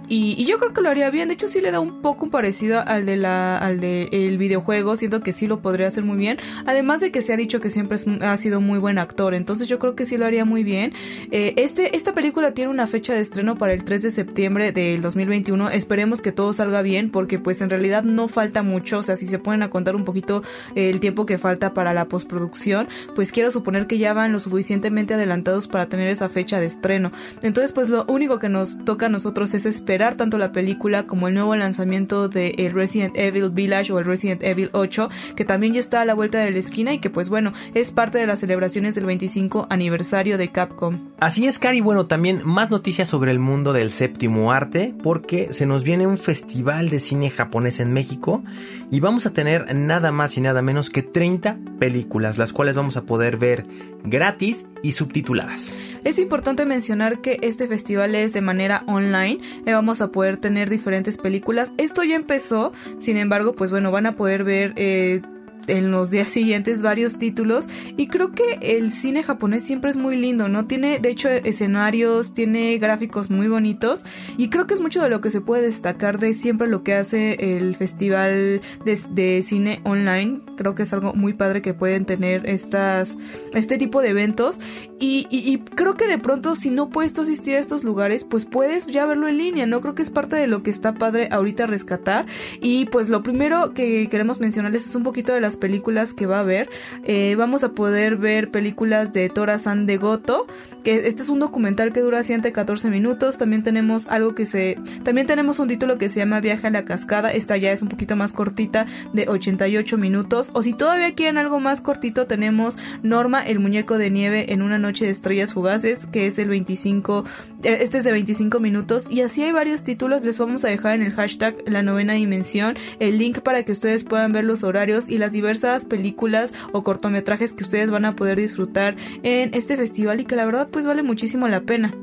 Y, 0.10 0.44
yo 0.46 0.58
creo 0.58 0.74
que 0.74 0.82
lo 0.82 0.90
haría 0.90 1.10
bien. 1.12 1.28
De 1.28 1.36
hecho, 1.36 1.48
sí 1.48 1.62
le 1.62 1.72
da 1.72 1.80
un 1.80 2.02
poco 2.02 2.30
parecido 2.30 2.84
al 2.86 3.06
de 3.06 3.16
la, 3.16 3.58
al 3.58 3.80
de 3.80 4.10
el 4.12 4.38
videojuego. 4.38 4.96
Siento 4.96 5.22
que 5.22 5.34
sí 5.34 5.48
lo 5.48 5.62
podría 5.62 5.88
hacer 5.88 6.04
muy 6.04 6.18
bien. 6.18 6.38
Además 6.66 7.00
de 7.00 7.12
que 7.12 7.22
se 7.22 7.34
ha 7.34 7.38
dicho 7.38 7.62
que 7.62 7.70
siempre 7.70 7.98
ha 8.22 8.38
sido 8.38 8.60
muy 8.60 8.80
buen 8.80 8.98
actor. 8.98 9.34
Entonces 9.34 9.68
yo 9.68 9.80
creo 9.80 9.96
que 9.96 10.06
sí 10.06 10.18
lo 10.18 10.26
haría 10.26 10.46
muy 10.46 10.64
bien. 10.64 10.94
Eh, 11.32 11.54
este, 11.58 11.96
esta 11.96 12.14
película 12.14 12.54
tiene 12.54 12.72
una 12.72 12.88
fecha 12.88 13.14
de 13.14 13.22
estreno 13.22 13.58
para 13.58 13.74
el 13.74 13.84
3 13.84 14.02
de 14.02 14.12
septiembre 14.12 14.72
del 14.72 15.02
2021. 15.02 15.70
Esperemos 15.70 16.22
que 16.22 16.32
todo 16.32 16.54
salga 16.54 16.82
bien. 16.82 17.12
Porque 17.12 17.38
pues 17.38 17.62
en 17.62 17.70
realidad 17.70 18.04
no 18.04 18.28
falta 18.28 18.64
mucho. 18.64 18.98
O 19.00 19.04
sea, 19.04 19.16
si 19.16 19.28
se 19.28 19.40
pueden 19.40 19.62
a 19.62 19.70
contar 19.70 19.96
un 19.96 20.06
poquito 20.06 20.44
el 20.76 21.00
tiempo 21.00 21.26
que 21.26 21.38
falta 21.38 21.74
para 21.74 21.94
la 21.94 22.08
postproducción. 22.08 22.88
Pues 23.14 23.32
quiero 23.32 23.52
suponer 23.52 23.86
que 23.86 24.00
ya 24.00 24.14
van 24.14 24.32
lo 24.32 24.40
suficientemente 24.40 25.14
adelantados 25.14 25.68
para 25.68 25.88
tener 25.88 26.10
esa 26.10 26.30
fecha 26.30 26.60
de 26.60 26.66
estreno. 26.66 27.12
Entonces 27.44 27.72
pues 27.72 27.90
lo 27.90 28.06
único 28.08 28.40
que 28.40 28.50
nos 28.50 28.84
toca 28.86 29.06
a 29.06 29.10
nosotros 29.10 29.54
es 29.54 29.66
esperar 29.66 29.99
tanto 30.00 30.38
la 30.38 30.52
película 30.52 31.04
como 31.04 31.28
el 31.28 31.34
nuevo 31.34 31.56
lanzamiento 31.56 32.30
de 32.30 32.56
el 32.58 32.72
Resident 32.72 33.18
Evil 33.18 33.50
Village 33.50 33.92
o 33.92 34.00
el 34.00 34.06
Resident 34.06 34.42
Evil 34.44 34.70
8, 34.74 35.10
que 35.36 35.46
también 35.46 35.74
ya 35.74 35.80
está 35.80 36.02
a 36.02 36.06
la 36.06 36.14
vuelta 36.14 36.40
de 36.40 36.52
la 36.52 36.60
esquina 36.60 36.94
y 36.94 37.00
que 37.00 37.10
pues 37.10 37.30
bueno, 37.30 37.54
es 37.74 37.92
parte 37.92 38.18
de 38.18 38.26
las 38.26 38.40
celebraciones 38.40 38.96
del 38.96 39.06
25 39.06 39.68
aniversario 39.70 40.38
de 40.38 40.52
Capcom. 40.52 41.10
Así 41.20 41.48
es, 41.48 41.60
Cari, 41.60 41.82
bueno, 41.82 42.08
también 42.08 42.42
más 42.46 42.72
noticias 42.72 43.10
sobre 43.10 43.32
el 43.32 43.40
mundo 43.40 43.74
del 43.74 43.92
séptimo 43.92 44.52
arte, 44.52 44.96
porque 45.04 45.52
se 45.52 45.66
nos 45.66 45.84
viene 45.84 46.08
un 46.08 46.18
festival 46.18 46.90
de 46.90 47.00
cine 47.00 47.30
japonés 47.30 47.80
en 47.80 47.92
México 47.92 48.44
y 48.92 49.02
vamos 49.02 49.26
a 49.26 49.34
tener 49.34 49.76
nada 49.76 50.12
más 50.12 50.38
y 50.38 50.42
nada 50.42 50.62
menos 50.62 50.90
que 50.90 51.04
30 51.04 51.58
películas, 51.80 52.38
las 52.38 52.54
cuales 52.54 52.76
vamos 52.76 52.98
a 52.98 53.06
poder 53.06 53.38
ver 53.38 53.66
gratis 54.04 54.66
y 54.82 54.94
subtituladas. 54.94 55.74
Es 56.04 56.20
importante 56.20 56.66
mencionar 56.66 57.22
que 57.22 57.40
este 57.42 57.68
festival 57.68 58.16
es 58.16 58.34
de 58.34 58.42
manera 58.42 58.84
online, 58.88 59.40
y 59.66 59.72
vamos 59.72 60.02
a 60.02 60.12
poder 60.12 60.38
tener 60.38 60.70
diferentes 60.70 61.18
películas. 61.18 61.74
Esto 61.78 62.04
ya 62.04 62.16
empezó, 62.16 62.72
sin 62.98 63.18
embargo, 63.18 63.54
pues 63.54 63.72
bueno, 63.72 63.92
van 63.92 64.06
a 64.06 64.16
poder 64.16 64.44
ver... 64.44 64.74
Eh, 64.76 65.22
en 65.70 65.92
los 65.92 66.10
días 66.10 66.28
siguientes 66.30 66.82
varios 66.82 67.18
títulos 67.18 67.68
y 67.98 68.08
creo 68.08 68.32
que 68.32 68.60
el 68.62 68.92
cine 68.92 69.24
japonés 69.24 69.64
siempre 69.64 69.90
es 69.90 69.98
muy 69.98 70.16
lindo, 70.16 70.50
¿no? 70.50 70.66
Tiene 70.66 71.00
de 71.00 71.10
hecho 71.10 71.30
escenarios, 71.30 72.34
tiene 72.34 72.78
gráficos 72.78 73.30
muy 73.30 73.48
bonitos 73.48 74.04
y 74.38 74.50
creo 74.50 74.68
que 74.68 74.74
es 74.74 74.82
mucho 74.82 75.02
de 75.02 75.10
lo 75.10 75.22
que 75.22 75.32
se 75.32 75.42
puede 75.42 75.64
destacar 75.64 76.20
de 76.20 76.34
siempre 76.34 76.68
lo 76.68 76.84
que 76.84 76.96
hace 76.96 77.58
el 77.58 77.76
festival 77.76 78.62
de, 78.84 79.44
cine 79.44 79.82
online. 79.84 80.42
Creo 80.60 80.76
que 80.76 80.84
es 80.84 80.92
algo 80.92 81.14
muy 81.14 81.32
padre 81.32 81.62
que 81.62 81.74
pueden 81.74 82.04
tener 82.04 82.46
estas, 82.50 83.16
este 83.54 83.78
tipo 83.78 84.02
de 84.02 84.10
eventos 84.10 84.60
y, 85.00 85.26
y, 85.30 85.60
creo 85.60 85.96
que 85.96 86.06
de 86.06 86.18
pronto 86.18 86.54
si 86.56 86.70
no 86.70 86.90
puedes 86.90 87.18
asistir 87.18 87.56
a 87.56 87.60
estos 87.60 87.86
lugares 87.86 88.26
pues 88.26 88.44
puedes 88.44 88.86
ya 88.88 89.06
verlo 89.06 89.30
en 89.30 89.38
línea, 89.38 89.66
¿no? 89.66 89.80
Creo 89.80 89.96
que 89.96 90.02
es 90.02 90.10
parte 90.10 90.36
de 90.36 90.48
lo 90.48 90.62
que 90.64 90.70
está 90.70 90.96
padre 90.96 91.30
ahorita 91.32 91.66
rescatar 91.66 92.26
y 92.60 92.88
pues 92.88 93.08
lo 93.08 93.24
primero 93.24 93.74
que 93.74 94.10
queremos 94.10 94.42
mencionarles 94.42 94.86
es 94.86 94.96
un 94.96 95.04
poquito 95.04 95.34
de 95.34 95.40
las 95.40 95.56
películas 95.56 96.14
que 96.14 96.26
va 96.26 96.38
a 96.38 96.42
haber. 96.42 96.70
Eh, 97.06 97.36
vamos 97.38 97.64
a 97.64 97.72
poder 97.72 98.18
ver 98.18 98.52
películas 98.52 99.14
de 99.14 99.30
Tora 99.30 99.58
San 99.60 99.86
de 99.86 99.96
Goto, 99.96 100.48
que 100.84 101.08
este 101.08 101.22
es 101.22 101.30
un 101.30 101.40
documental 101.40 101.94
que 101.94 102.02
dura 102.02 102.22
114 102.24 102.90
minutos. 102.90 103.38
También 103.38 103.64
tenemos 103.64 104.08
algo 104.08 104.36
que 104.36 104.46
se... 104.46 104.78
También 105.04 105.28
tenemos 105.28 105.60
un 105.60 105.68
título 105.68 105.98
que 105.98 106.10
se 106.10 106.20
llama 106.20 106.42
Viaje 106.42 106.68
a 106.68 106.70
la 106.72 106.86
Cascada. 106.86 107.32
Esta 107.32 107.58
ya 107.58 107.72
es 107.72 107.82
un 107.82 107.90
poquito 107.90 108.16
más 108.16 108.34
cortita, 108.34 108.86
de 109.14 109.28
88 109.28 109.98
minutos. 109.98 110.49
O 110.54 110.64
si 110.64 110.74
todavía 110.74 111.16
quieren 111.16 111.38
algo 111.38 111.60
más 111.60 111.82
cortito, 111.82 112.28
tenemos 112.28 112.78
Norma, 113.04 113.42
el 113.42 113.60
muñeco 113.60 113.98
de 113.98 114.12
nieve 114.12 114.54
en 114.54 114.62
una 114.62 114.78
noche 114.78 115.06
de 115.06 115.12
estrellas 115.12 115.54
fugaces, 115.54 116.06
que 116.06 116.28
es 116.28 116.38
el 116.40 116.50
25... 116.50 117.26
Eh, 117.64 117.78
este 117.82 117.98
es 117.98 118.04
de 118.04 118.12
25 118.12 118.60
minutos. 118.60 119.08
Y 119.10 119.22
así 119.22 119.44
hay 119.44 119.52
varios 119.52 119.84
títulos. 119.84 120.24
Les 120.24 120.38
vamos 120.38 120.64
a 120.64 120.68
dejar 120.68 120.94
en 120.94 121.02
el 121.02 121.12
hashtag 121.12 121.56
la 121.66 121.82
novena 121.84 122.14
dimensión 122.14 122.76
el 123.00 123.18
link 123.18 123.40
para 123.40 123.64
que 123.64 123.72
ustedes 123.72 124.04
puedan 124.04 124.32
ver 124.32 124.44
los 124.44 124.64
horarios 124.64 125.10
y 125.10 125.18
las 125.18 125.32
diversas 125.32 125.50
diversas 125.50 125.86
películas 125.86 126.54
o 126.74 126.84
cortometrajes 126.84 127.54
que 127.54 127.64
ustedes 127.64 127.90
van 127.90 128.04
a 128.04 128.16
poder 128.16 128.38
disfrutar 128.38 128.96
en 129.24 129.54
este 129.54 129.78
festival 129.78 130.20
y 130.20 130.26
que 130.26 130.36
la 130.36 130.46
verdad 130.46 130.68
pues 130.70 130.86
vale 130.86 131.02
muchísimo 131.02 131.48
la 131.48 131.62
pena. 131.62 131.96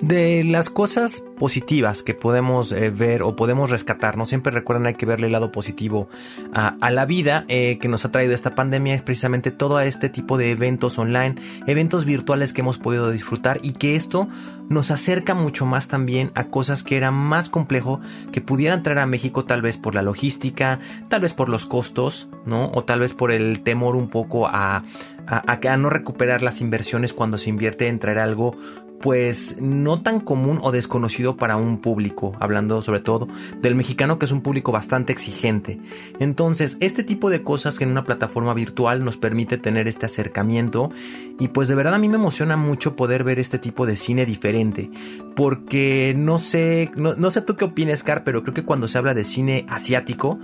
De 0.00 0.44
las 0.44 0.70
cosas 0.70 1.22
positivas 1.38 2.02
que 2.02 2.14
podemos 2.14 2.72
eh, 2.72 2.88
ver 2.88 3.22
o 3.22 3.36
podemos 3.36 3.68
rescatar, 3.68 4.16
no 4.16 4.24
siempre 4.24 4.50
recuerdan 4.50 4.86
hay 4.86 4.94
que 4.94 5.04
verle 5.04 5.26
el 5.26 5.32
lado 5.32 5.52
positivo 5.52 6.08
a, 6.54 6.90
la 6.90 7.04
vida 7.04 7.44
eh, 7.48 7.76
que 7.78 7.88
nos 7.88 8.06
ha 8.06 8.10
traído 8.10 8.32
esta 8.32 8.54
pandemia 8.54 8.94
es 8.94 9.02
precisamente 9.02 9.50
todo 9.50 9.78
este 9.80 10.08
tipo 10.08 10.38
de 10.38 10.52
eventos 10.52 10.98
online, 10.98 11.34
eventos 11.66 12.06
virtuales 12.06 12.54
que 12.54 12.62
hemos 12.62 12.78
podido 12.78 13.10
disfrutar 13.10 13.60
y 13.62 13.72
que 13.72 13.94
esto 13.94 14.26
nos 14.70 14.90
acerca 14.90 15.34
mucho 15.34 15.66
más 15.66 15.88
también 15.88 16.30
a 16.34 16.44
cosas 16.44 16.82
que 16.82 16.96
era 16.96 17.10
más 17.10 17.50
complejo 17.50 18.00
que 18.32 18.40
pudieran 18.40 18.82
traer 18.82 19.00
a 19.00 19.06
México 19.06 19.44
tal 19.44 19.60
vez 19.60 19.76
por 19.76 19.94
la 19.94 20.02
logística, 20.02 20.78
tal 21.08 21.20
vez 21.20 21.34
por 21.34 21.50
los 21.50 21.66
costos, 21.66 22.28
¿no? 22.46 22.70
O 22.72 22.84
tal 22.84 23.00
vez 23.00 23.12
por 23.12 23.32
el 23.32 23.62
temor 23.62 23.96
un 23.96 24.08
poco 24.08 24.46
a, 24.46 24.84
a, 25.26 25.58
a 25.62 25.76
no 25.76 25.90
recuperar 25.90 26.42
las 26.42 26.60
inversiones 26.60 27.12
cuando 27.12 27.36
se 27.36 27.50
invierte 27.50 27.88
en 27.88 27.98
traer 27.98 28.18
algo 28.18 28.56
pues 29.00 29.56
no 29.60 30.02
tan 30.02 30.20
común 30.20 30.58
o 30.62 30.72
desconocido 30.72 31.36
para 31.36 31.56
un 31.56 31.78
público, 31.78 32.32
hablando 32.38 32.82
sobre 32.82 33.00
todo 33.00 33.28
del 33.60 33.74
mexicano 33.74 34.18
que 34.18 34.26
es 34.26 34.32
un 34.32 34.42
público 34.42 34.72
bastante 34.72 35.12
exigente. 35.12 35.80
Entonces, 36.18 36.76
este 36.80 37.02
tipo 37.02 37.30
de 37.30 37.42
cosas 37.42 37.78
que 37.78 37.84
en 37.84 37.90
una 37.90 38.04
plataforma 38.04 38.52
virtual 38.52 39.04
nos 39.04 39.16
permite 39.16 39.58
tener 39.58 39.88
este 39.88 40.06
acercamiento 40.06 40.90
y 41.38 41.48
pues 41.48 41.68
de 41.68 41.74
verdad 41.74 41.94
a 41.94 41.98
mí 41.98 42.08
me 42.08 42.16
emociona 42.16 42.56
mucho 42.56 42.94
poder 42.94 43.24
ver 43.24 43.38
este 43.38 43.58
tipo 43.58 43.86
de 43.86 43.96
cine 43.96 44.26
diferente, 44.26 44.90
porque 45.34 46.14
no 46.16 46.38
sé, 46.38 46.90
no, 46.96 47.14
no 47.14 47.30
sé 47.30 47.40
tú 47.40 47.56
qué 47.56 47.64
opinas, 47.64 48.02
Car, 48.02 48.24
pero 48.24 48.42
creo 48.42 48.54
que 48.54 48.64
cuando 48.64 48.88
se 48.88 48.98
habla 48.98 49.14
de 49.14 49.24
cine 49.24 49.64
asiático, 49.68 50.38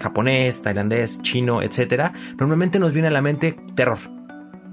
japonés, 0.00 0.62
tailandés, 0.62 1.22
chino, 1.22 1.62
etcétera, 1.62 2.12
normalmente 2.38 2.78
nos 2.78 2.92
viene 2.92 3.08
a 3.08 3.12
la 3.12 3.22
mente 3.22 3.56
terror 3.74 4.15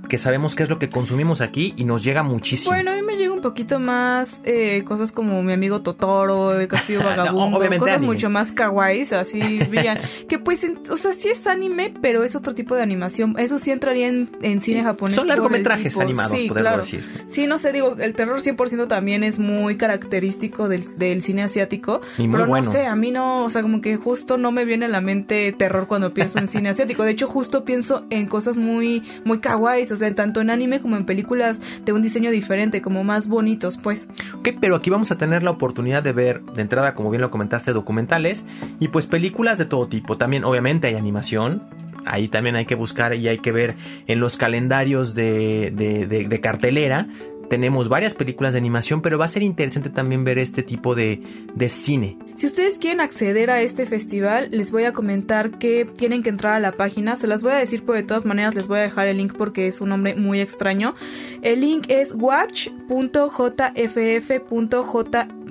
que 0.07 0.17
sabemos 0.17 0.55
qué 0.55 0.63
es 0.63 0.69
lo 0.69 0.79
que 0.79 0.89
consumimos 0.89 1.41
aquí 1.41 1.73
y 1.77 1.85
nos 1.85 2.03
llega 2.03 2.23
muchísimo. 2.23 2.71
Bueno, 2.71 2.91
a 2.91 2.95
mí 2.95 3.01
me 3.01 3.15
llega 3.15 3.33
un 3.33 3.41
poquito 3.41 3.79
más 3.79 4.41
eh, 4.43 4.83
cosas 4.85 5.11
como 5.11 5.41
mi 5.43 5.53
amigo 5.53 5.81
Totoro, 5.81 6.59
el 6.59 6.67
castillo 6.67 6.99
vagabundo, 7.03 7.59
cosas 7.79 8.01
mucho 8.01 8.29
más 8.29 8.51
kawaii, 8.51 9.07
así 9.13 9.59
brillan. 9.69 9.99
que 10.27 10.39
pues, 10.39 10.65
o 10.89 10.97
sea, 10.97 11.13
sí 11.13 11.29
es 11.29 11.47
anime, 11.47 11.93
pero 12.01 12.23
es 12.23 12.35
otro 12.35 12.53
tipo 12.53 12.75
de 12.75 12.83
animación. 12.83 13.35
Eso 13.37 13.59
sí 13.59 13.71
entraría 13.71 14.07
en, 14.07 14.59
cine 14.59 14.83
japonés. 14.83 15.15
Son 15.15 15.27
largometrajes 15.27 15.97
animados, 15.97 16.37
sí, 16.37 16.49
decir. 16.49 17.05
Sí, 17.27 17.47
no 17.47 17.57
sé, 17.57 17.71
digo, 17.71 17.95
el 17.97 18.13
terror 18.13 18.41
100% 18.41 18.87
también 18.87 19.23
es 19.23 19.39
muy 19.39 19.77
característico 19.77 20.67
del, 20.67 20.97
del 20.97 21.21
cine 21.21 21.43
asiático. 21.43 22.01
pero 22.17 22.45
no 22.45 22.63
sé, 22.63 22.85
a 22.85 22.95
mí 22.95 23.11
no, 23.11 23.45
o 23.45 23.49
sea, 23.49 23.61
como 23.61 23.81
que 23.81 23.97
justo 23.97 24.37
no 24.37 24.51
me 24.51 24.65
viene 24.65 24.85
a 24.85 24.89
la 24.89 25.01
mente 25.01 25.51
terror 25.53 25.87
cuando 25.87 26.13
pienso 26.13 26.39
en 26.39 26.47
cine 26.47 26.69
asiático. 26.71 27.03
De 27.03 27.11
hecho, 27.11 27.27
justo 27.27 27.63
pienso 27.65 28.05
en 28.09 28.27
cosas 28.27 28.57
muy, 28.57 29.03
muy 29.23 29.39
kawaii, 29.39 29.83
o 29.83 29.95
sea, 29.95 30.02
tanto 30.11 30.41
en 30.41 30.49
anime 30.49 30.81
como 30.81 30.97
en 30.97 31.05
películas 31.05 31.61
de 31.85 31.93
un 31.93 32.01
diseño 32.01 32.31
diferente, 32.31 32.81
como 32.81 33.03
más 33.03 33.27
bonitos, 33.27 33.77
pues. 33.77 34.07
Ok, 34.35 34.49
pero 34.59 34.75
aquí 34.75 34.89
vamos 34.89 35.11
a 35.11 35.17
tener 35.17 35.43
la 35.43 35.51
oportunidad 35.51 36.03
de 36.03 36.13
ver, 36.13 36.41
de 36.41 36.61
entrada, 36.61 36.95
como 36.95 37.09
bien 37.09 37.21
lo 37.21 37.31
comentaste, 37.31 37.73
documentales 37.73 38.45
y 38.79 38.89
pues 38.89 39.07
películas 39.07 39.57
de 39.57 39.65
todo 39.65 39.87
tipo. 39.87 40.17
También, 40.17 40.43
obviamente, 40.43 40.87
hay 40.87 40.95
animación, 40.95 41.63
ahí 42.05 42.27
también 42.27 42.55
hay 42.55 42.65
que 42.65 42.75
buscar 42.75 43.13
y 43.15 43.27
hay 43.27 43.39
que 43.39 43.51
ver 43.51 43.75
en 44.07 44.19
los 44.19 44.37
calendarios 44.37 45.15
de, 45.15 45.71
de, 45.71 46.41
cartelera. 46.41 47.07
Tenemos 47.49 47.89
varias 47.89 48.13
películas 48.13 48.53
de 48.53 48.59
animación, 48.59 49.01
pero 49.01 49.17
va 49.17 49.25
a 49.25 49.27
ser 49.29 49.43
interesante 49.43 49.89
también 49.89 50.23
ver 50.23 50.37
este 50.37 50.63
tipo 50.63 50.95
de, 50.95 51.21
de 51.53 51.69
cine. 51.69 52.17
Si 52.35 52.47
ustedes 52.47 52.77
quieren 52.79 52.99
acceder 53.01 53.49
a 53.51 53.61
este 53.61 53.85
festival, 53.85 54.49
les 54.51 54.71
voy 54.71 54.85
a 54.85 54.93
comentar 54.93 55.59
que 55.59 55.85
tienen 55.85 56.23
que 56.23 56.29
entrar 56.29 56.53
a 56.53 56.59
la 56.59 56.71
página. 56.71 57.15
Se 57.15 57.27
las 57.27 57.43
voy 57.43 57.51
a 57.51 57.57
decir, 57.57 57.83
pero 57.85 57.95
de 57.95 58.03
todas 58.03 58.25
maneras 58.25 58.55
les 58.55 58.67
voy 58.67 58.79
a 58.79 58.81
dejar 58.81 59.07
el 59.07 59.17
link 59.17 59.35
porque 59.37 59.67
es 59.67 59.81
un 59.81 59.89
nombre 59.89 60.15
muy 60.15 60.41
extraño. 60.41 60.95
El 61.41 61.61
link 61.61 61.85
es 61.89 62.15
watch.jff.j 62.15 62.83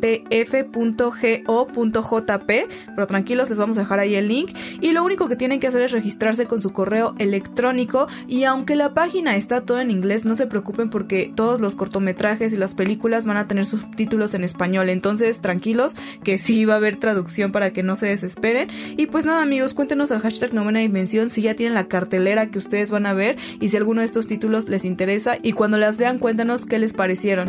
pf.go.jp, 0.03 1.47
pero 2.95 3.07
tranquilos, 3.07 3.49
les 3.49 3.59
vamos 3.59 3.79
a 3.79 3.83
dejar 3.83 4.01
ahí 4.01 4.17
el 4.17 4.27
link. 4.29 4.51
Y 4.81 4.91
lo 4.91 5.05
único 5.05 5.29
que 5.29 5.37
tienen 5.37 5.61
que 5.61 5.69
hacer 5.69 5.83
es 5.83 5.93
registrarse 5.93 6.47
con 6.47 6.61
su 6.61 6.73
correo 6.73 7.15
electrónico. 7.19 8.09
Y 8.27 8.43
aunque 8.45 8.75
la 8.75 8.95
página 8.95 9.37
está 9.37 9.61
toda 9.61 9.81
en 9.83 9.93
inglés, 9.93 10.25
no 10.25 10.35
se 10.35 10.49
preocupen 10.49 10.91
porque 10.91 11.33
todos 11.35 11.61
los 11.61 11.77
cortometrajes 11.77 12.53
y 12.53 12.57
las 12.57 12.75
películas 12.75 13.27
van 13.27 13.37
a 13.37 13.47
tener 13.47 13.65
subtítulos 13.65 14.35
en 14.35 14.43
español. 14.43 14.91
Entonces, 14.91 15.41
tranquilos, 15.41 15.95
que 16.25 16.37
sí 16.39 16.65
va 16.65 16.75
a 16.75 16.79
haber 16.79 16.97
traducción 16.97 17.53
para 17.53 17.73
que 17.73 17.85
no 17.85 17.95
se 17.95 18.07
desesperen. 18.07 18.69
Y 18.97 19.07
pues 19.07 19.25
nada, 19.25 19.43
amigos, 19.43 19.73
cuéntenos 19.73 20.11
al 20.11 20.21
hashtag 20.21 20.53
novena 20.53 20.81
dimensión 20.81 21.31
si 21.31 21.43
ya 21.43 21.55
tienen 21.55 21.75
la 21.75 21.87
cartelera 21.87 22.51
que 22.51 22.59
ustedes 22.59 22.91
van 22.91 23.07
a 23.07 23.15
ver 23.15 23.37
y 23.61 23.69
si 23.69 23.77
alguno 23.77 24.01
de 24.01 24.07
estos 24.07 24.27
títulos 24.27 24.69
les 24.69 24.85
interesa. 24.85 25.37
Y 25.41 25.53
cuando 25.53 25.79
las 25.79 25.99
vean, 25.99 26.19
cuéntanos 26.19 26.67
qué 26.67 26.81
les 26.81 26.93
parecieron. 26.93 27.49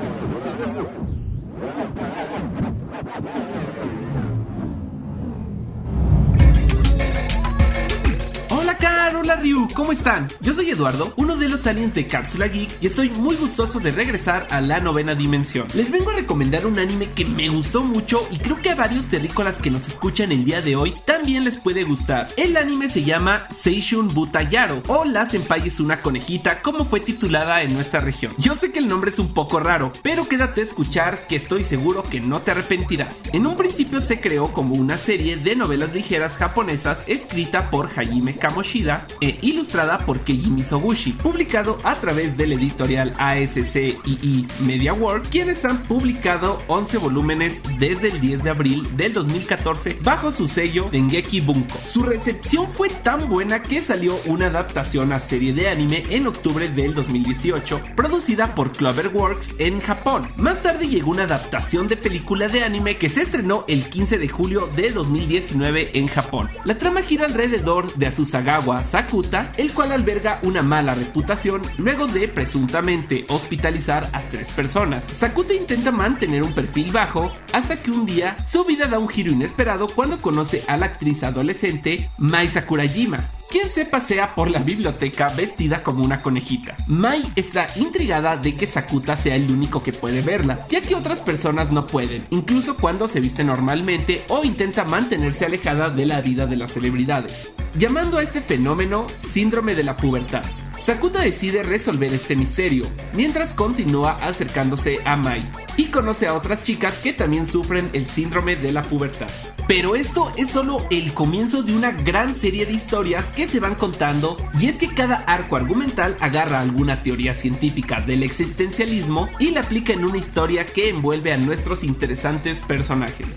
Go! 8.84 8.93
Hola 9.06 9.36
Ryu, 9.36 9.68
¿cómo 9.74 9.92
están? 9.92 10.28
Yo 10.40 10.54
soy 10.54 10.70
Eduardo, 10.70 11.14
uno 11.18 11.36
de 11.36 11.50
los 11.50 11.68
aliens 11.68 11.94
de 11.94 12.08
Cápsula 12.08 12.48
Geek 12.48 12.78
y 12.82 12.88
estoy 12.88 13.10
muy 13.10 13.36
gustoso 13.36 13.82
de 13.82 13.92
regresar 13.92 14.48
a 14.50 14.62
la 14.62 14.80
novena 14.80 15.14
dimensión. 15.14 15.68
Les 15.76 15.92
vengo 15.92 16.12
a 16.12 16.16
recomendar 16.16 16.66
un 16.66 16.80
anime 16.80 17.10
que 17.12 17.26
me 17.26 17.50
gustó 17.50 17.84
mucho 17.84 18.26
y 18.32 18.38
creo 18.38 18.62
que 18.62 18.70
a 18.70 18.76
varios 18.76 19.08
terrícolas 19.08 19.58
que 19.58 19.70
nos 19.70 19.88
escuchan 19.90 20.32
el 20.32 20.46
día 20.46 20.62
de 20.62 20.78
hoy 20.78 20.94
también 21.06 21.44
les 21.44 21.58
puede 21.58 21.84
gustar. 21.84 22.30
El 22.38 22.56
anime 22.56 22.90
se 22.90 23.04
llama 23.04 23.46
Seishun 23.54 24.08
Butayaro 24.08 24.82
o 24.88 25.04
La 25.04 25.30
Senpai 25.30 25.68
es 25.68 25.82
una 25.82 26.02
conejita 26.02 26.62
como 26.62 26.86
fue 26.86 27.02
titulada 27.02 27.62
en 27.62 27.74
nuestra 27.74 28.00
región. 28.00 28.34
Yo 28.38 28.56
sé 28.56 28.72
que 28.72 28.80
el 28.80 28.88
nombre 28.88 29.12
es 29.12 29.20
un 29.20 29.34
poco 29.34 29.60
raro, 29.60 29.92
pero 30.02 30.28
quédate 30.28 30.62
a 30.62 30.66
escuchar 30.66 31.28
que 31.28 31.36
estoy 31.36 31.66
seguro 31.66 32.04
que 32.04 32.22
no 32.22 32.42
te 32.42 32.52
arrepentirás. 32.52 33.16
En 33.34 33.48
un 33.48 33.58
principio 33.58 34.00
se 34.00 34.22
creó 34.22 34.54
como 34.54 34.76
una 34.76 34.98
serie 34.98 35.36
de 35.36 35.58
novelas 35.58 35.94
ligeras 35.94 36.38
japonesas 36.38 37.00
escrita 37.08 37.70
por 37.70 37.88
Hajime 37.88 38.38
Kamoshida 38.38 38.93
e 39.22 39.38
ilustrada 39.42 40.00
por 40.06 40.20
Keiji 40.22 40.50
Misoguchi, 40.50 41.14
publicado 41.14 41.80
a 41.84 41.96
través 41.96 42.38
del 42.38 42.54
editorial 42.54 43.14
ASCII 43.18 44.48
Media 44.62 44.94
World, 44.94 45.28
quienes 45.30 45.64
han 45.66 45.84
publicado 45.84 46.62
11 46.68 46.98
volúmenes 46.98 47.62
desde 47.80 48.10
el 48.10 48.22
10 48.22 48.44
de 48.44 48.50
abril 48.50 48.88
del 48.96 49.14
2014 49.14 50.00
bajo 50.04 50.32
su 50.32 50.48
sello 50.48 50.90
Dengeki 50.92 51.42
Bunko. 51.42 51.78
Su 51.92 52.04
recepción 52.04 52.70
fue 52.70 52.90
tan 52.90 53.30
buena 53.30 53.62
que 53.62 53.82
salió 53.82 54.18
una 54.26 54.48
adaptación 54.48 55.12
a 55.14 55.20
serie 55.20 55.54
de 55.54 55.70
anime 55.70 56.04
en 56.10 56.28
octubre 56.28 56.70
del 56.70 56.94
2018, 56.94 57.82
producida 57.96 58.56
por 58.56 58.72
Cloverworks 58.72 59.56
en 59.60 59.80
Japón. 59.80 60.28
Más 60.38 60.62
tarde 60.62 60.88
llegó 60.88 61.12
una 61.12 61.24
adaptación 61.24 61.88
de 61.88 61.98
película 61.98 62.48
de 62.48 62.64
anime 62.64 62.98
que 62.98 63.10
se 63.10 63.22
estrenó 63.22 63.66
el 63.68 63.84
15 63.84 64.18
de 64.18 64.28
julio 64.28 64.70
de 64.76 64.90
2019 64.90 65.92
en 65.98 66.08
Japón. 66.08 66.50
La 66.66 66.78
trama 66.78 67.02
gira 67.02 67.26
alrededor 67.26 67.94
de 67.96 68.08
Asusagawa 68.08 68.83
Sakuta, 68.84 69.52
el 69.58 69.74
cual 69.74 69.92
alberga 69.92 70.40
una 70.44 70.62
mala 70.62 70.94
reputación 70.94 71.62
luego 71.78 72.08
de 72.08 72.28
presuntamente 72.28 73.26
hospitalizar 73.30 74.10
a 74.14 74.22
tres 74.30 74.52
personas. 74.52 75.04
Sakuta 75.06 75.54
intenta 75.54 75.92
mantener 75.92 76.44
un 76.44 76.54
perfil 76.54 76.92
bajo 76.92 77.32
hasta 77.54 77.82
que 77.82 77.92
un 77.92 78.06
día 78.06 78.38
su 78.50 78.64
vida 78.66 78.88
da 78.88 79.00
un 79.00 79.10
giro 79.10 79.32
inesperado 79.32 79.88
cuando 79.88 80.22
conoce 80.22 80.64
a 80.68 80.78
la 80.78 80.88
actriz 80.88 81.24
adolescente 81.24 82.10
Mai 82.18 82.48
Sakurajima, 82.48 83.30
quien 83.54 83.70
se 83.70 83.86
pasea 83.86 84.34
por 84.34 84.50
la 84.50 84.64
biblioteca 84.64 85.28
vestida 85.38 85.84
como 85.84 86.04
una 86.04 86.24
conejita. 86.24 86.76
Mai 86.88 87.22
está 87.36 87.68
intrigada 87.76 88.36
de 88.36 88.56
que 88.56 88.66
Sakuta 88.66 89.16
sea 89.16 89.36
el 89.36 89.52
único 89.52 89.84
que 89.84 89.94
puede 89.94 90.24
verla, 90.24 90.66
ya 90.70 90.82
que 90.82 90.96
otras 90.96 91.22
personas 91.22 91.72
no 91.72 91.86
pueden, 91.86 92.26
incluso 92.32 92.76
cuando 92.76 93.08
se 93.08 93.20
viste 93.20 93.44
normalmente 93.44 94.26
o 94.30 94.44
intenta 94.44 94.86
mantenerse 94.86 95.46
alejada 95.46 95.92
de 95.92 96.08
la 96.08 96.20
vida 96.22 96.48
de 96.48 96.56
las 96.56 96.74
celebridades, 96.74 97.54
llamando 97.78 98.18
a 98.18 98.24
este 98.24 98.42
fenómeno 98.42 99.06
síndrome 99.20 99.76
de 99.76 99.84
la 99.84 99.98
pubertad. 99.98 100.42
Sakuta 100.86 101.22
decide 101.22 101.64
resolver 101.64 102.14
este 102.14 102.36
misterio, 102.36 102.84
mientras 103.14 103.54
continúa 103.54 104.18
acercándose 104.22 105.00
a 105.06 105.16
Mai 105.16 105.50
y 105.78 105.86
conoce 105.86 106.28
a 106.28 106.34
otras 106.34 106.62
chicas 106.64 106.98
que 106.98 107.14
también 107.14 107.48
sufren 107.48 107.90
el 107.94 108.06
síndrome 108.06 108.58
de 108.58 108.74
la 108.74 108.82
pubertad. 108.82 109.30
Pero 109.66 109.96
esto 109.96 110.34
es 110.36 110.52
solo 110.52 110.86
el 110.92 111.14
comienzo 111.14 111.64
de 111.64 111.74
una 111.74 111.92
gran 111.92 112.36
serie 112.36 112.66
de 112.66 112.74
historias 112.74 113.24
que 113.34 113.48
se 113.48 113.62
van 113.62 113.76
contando 113.76 114.36
y 114.60 114.66
es 114.66 114.78
que 114.78 114.94
cada 114.94 115.16
arco 115.16 115.56
argumental 115.56 116.18
agarra 116.20 116.60
alguna 116.60 117.02
teoría 117.02 117.34
científica 117.34 118.02
del 118.02 118.22
existencialismo 118.22 119.30
y 119.40 119.52
la 119.52 119.62
aplica 119.62 119.94
en 119.94 120.04
una 120.04 120.18
historia 120.18 120.66
que 120.66 120.90
envuelve 120.90 121.32
a 121.32 121.38
nuestros 121.38 121.86
interesantes 121.86 122.60
personajes. 122.60 123.28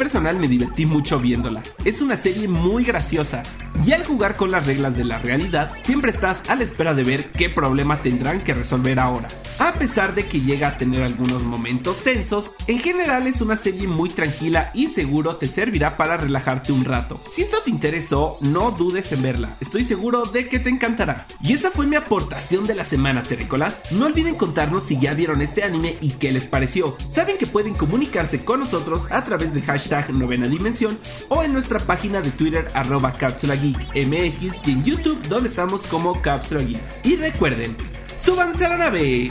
Personal 0.00 0.40
me 0.40 0.48
divertí 0.48 0.86
mucho 0.86 1.18
viéndola. 1.18 1.62
Es 1.84 2.00
una 2.00 2.16
serie 2.16 2.48
muy 2.48 2.84
graciosa 2.84 3.42
y 3.84 3.92
al 3.92 4.06
jugar 4.06 4.34
con 4.34 4.50
las 4.50 4.66
reglas 4.66 4.96
de 4.96 5.04
la 5.04 5.18
realidad 5.18 5.72
siempre 5.82 6.10
estás 6.10 6.40
a 6.48 6.54
la 6.54 6.64
espera 6.64 6.94
de 6.94 7.04
ver 7.04 7.32
qué 7.32 7.50
problema 7.50 8.00
tendrán 8.00 8.40
que 8.40 8.54
resolver 8.54 8.98
ahora. 8.98 9.28
A 9.58 9.74
pesar 9.74 10.14
de 10.14 10.24
que 10.24 10.40
llega 10.40 10.68
a 10.68 10.76
tener 10.78 11.02
algunos 11.02 11.42
momentos 11.42 12.02
tensos, 12.02 12.52
en 12.66 12.78
general 12.78 13.26
es 13.26 13.42
una 13.42 13.58
serie 13.58 13.86
muy 13.86 14.08
tranquila 14.08 14.70
y 14.72 14.86
seguro 14.86 15.36
te 15.36 15.46
servirá 15.46 15.98
para 15.98 16.16
relajarte 16.16 16.72
un 16.72 16.86
rato. 16.86 17.22
Si 17.34 17.42
esto 17.42 17.58
te 17.62 17.70
interesó, 17.70 18.38
no 18.40 18.70
dudes 18.70 19.12
en 19.12 19.20
verla, 19.20 19.56
estoy 19.60 19.84
seguro 19.84 20.24
de 20.24 20.48
que 20.48 20.60
te 20.60 20.70
encantará. 20.70 21.26
Y 21.42 21.52
esa 21.52 21.70
fue 21.70 21.86
mi 21.86 21.96
aportación 21.96 22.64
de 22.64 22.74
la 22.74 22.84
semana, 22.84 23.22
terrícolas. 23.22 23.78
No 23.90 24.06
olviden 24.06 24.36
contarnos 24.36 24.84
si 24.84 24.98
ya 24.98 25.12
vieron 25.12 25.42
este 25.42 25.62
anime 25.62 25.98
y 26.00 26.12
qué 26.12 26.32
les 26.32 26.46
pareció. 26.46 26.96
Saben 27.12 27.36
que 27.36 27.46
pueden 27.46 27.74
comunicarse 27.74 28.46
con 28.46 28.60
nosotros 28.60 29.02
a 29.10 29.22
través 29.24 29.52
de 29.52 29.60
hashtag 29.60 29.89
novena 30.12 30.46
dimensión 30.46 30.98
o 31.28 31.42
en 31.42 31.52
nuestra 31.52 31.78
página 31.80 32.20
de 32.20 32.30
Twitter 32.30 32.70
arroba 32.74 33.12
cápsula 33.12 33.56
geek 33.56 33.78
mx 34.06 34.66
y 34.66 34.72
en 34.72 34.84
YouTube 34.84 35.20
donde 35.28 35.48
estamos 35.48 35.82
como 35.82 36.20
cápsula 36.22 36.62
geek. 36.62 36.80
Y 37.02 37.16
recuerden, 37.16 37.76
súbanse 38.16 38.66
a 38.66 38.68
la 38.70 38.76
nave. 38.76 39.30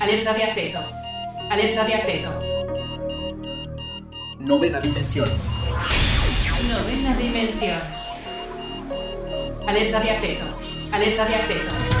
Alerta 0.00 0.34
de 0.34 0.44
acceso. 0.44 0.78
Alerta 1.50 1.84
de 1.84 1.94
acceso. 1.94 2.40
Novena 4.40 4.80
dimensión. 4.80 5.28
Novena 6.68 7.16
dimensión. 7.16 7.80
Alerta 9.66 10.00
de 10.00 10.10
acceso. 10.10 10.58
Alerta 10.92 11.24
de 11.24 11.34
acceso. 11.36 12.00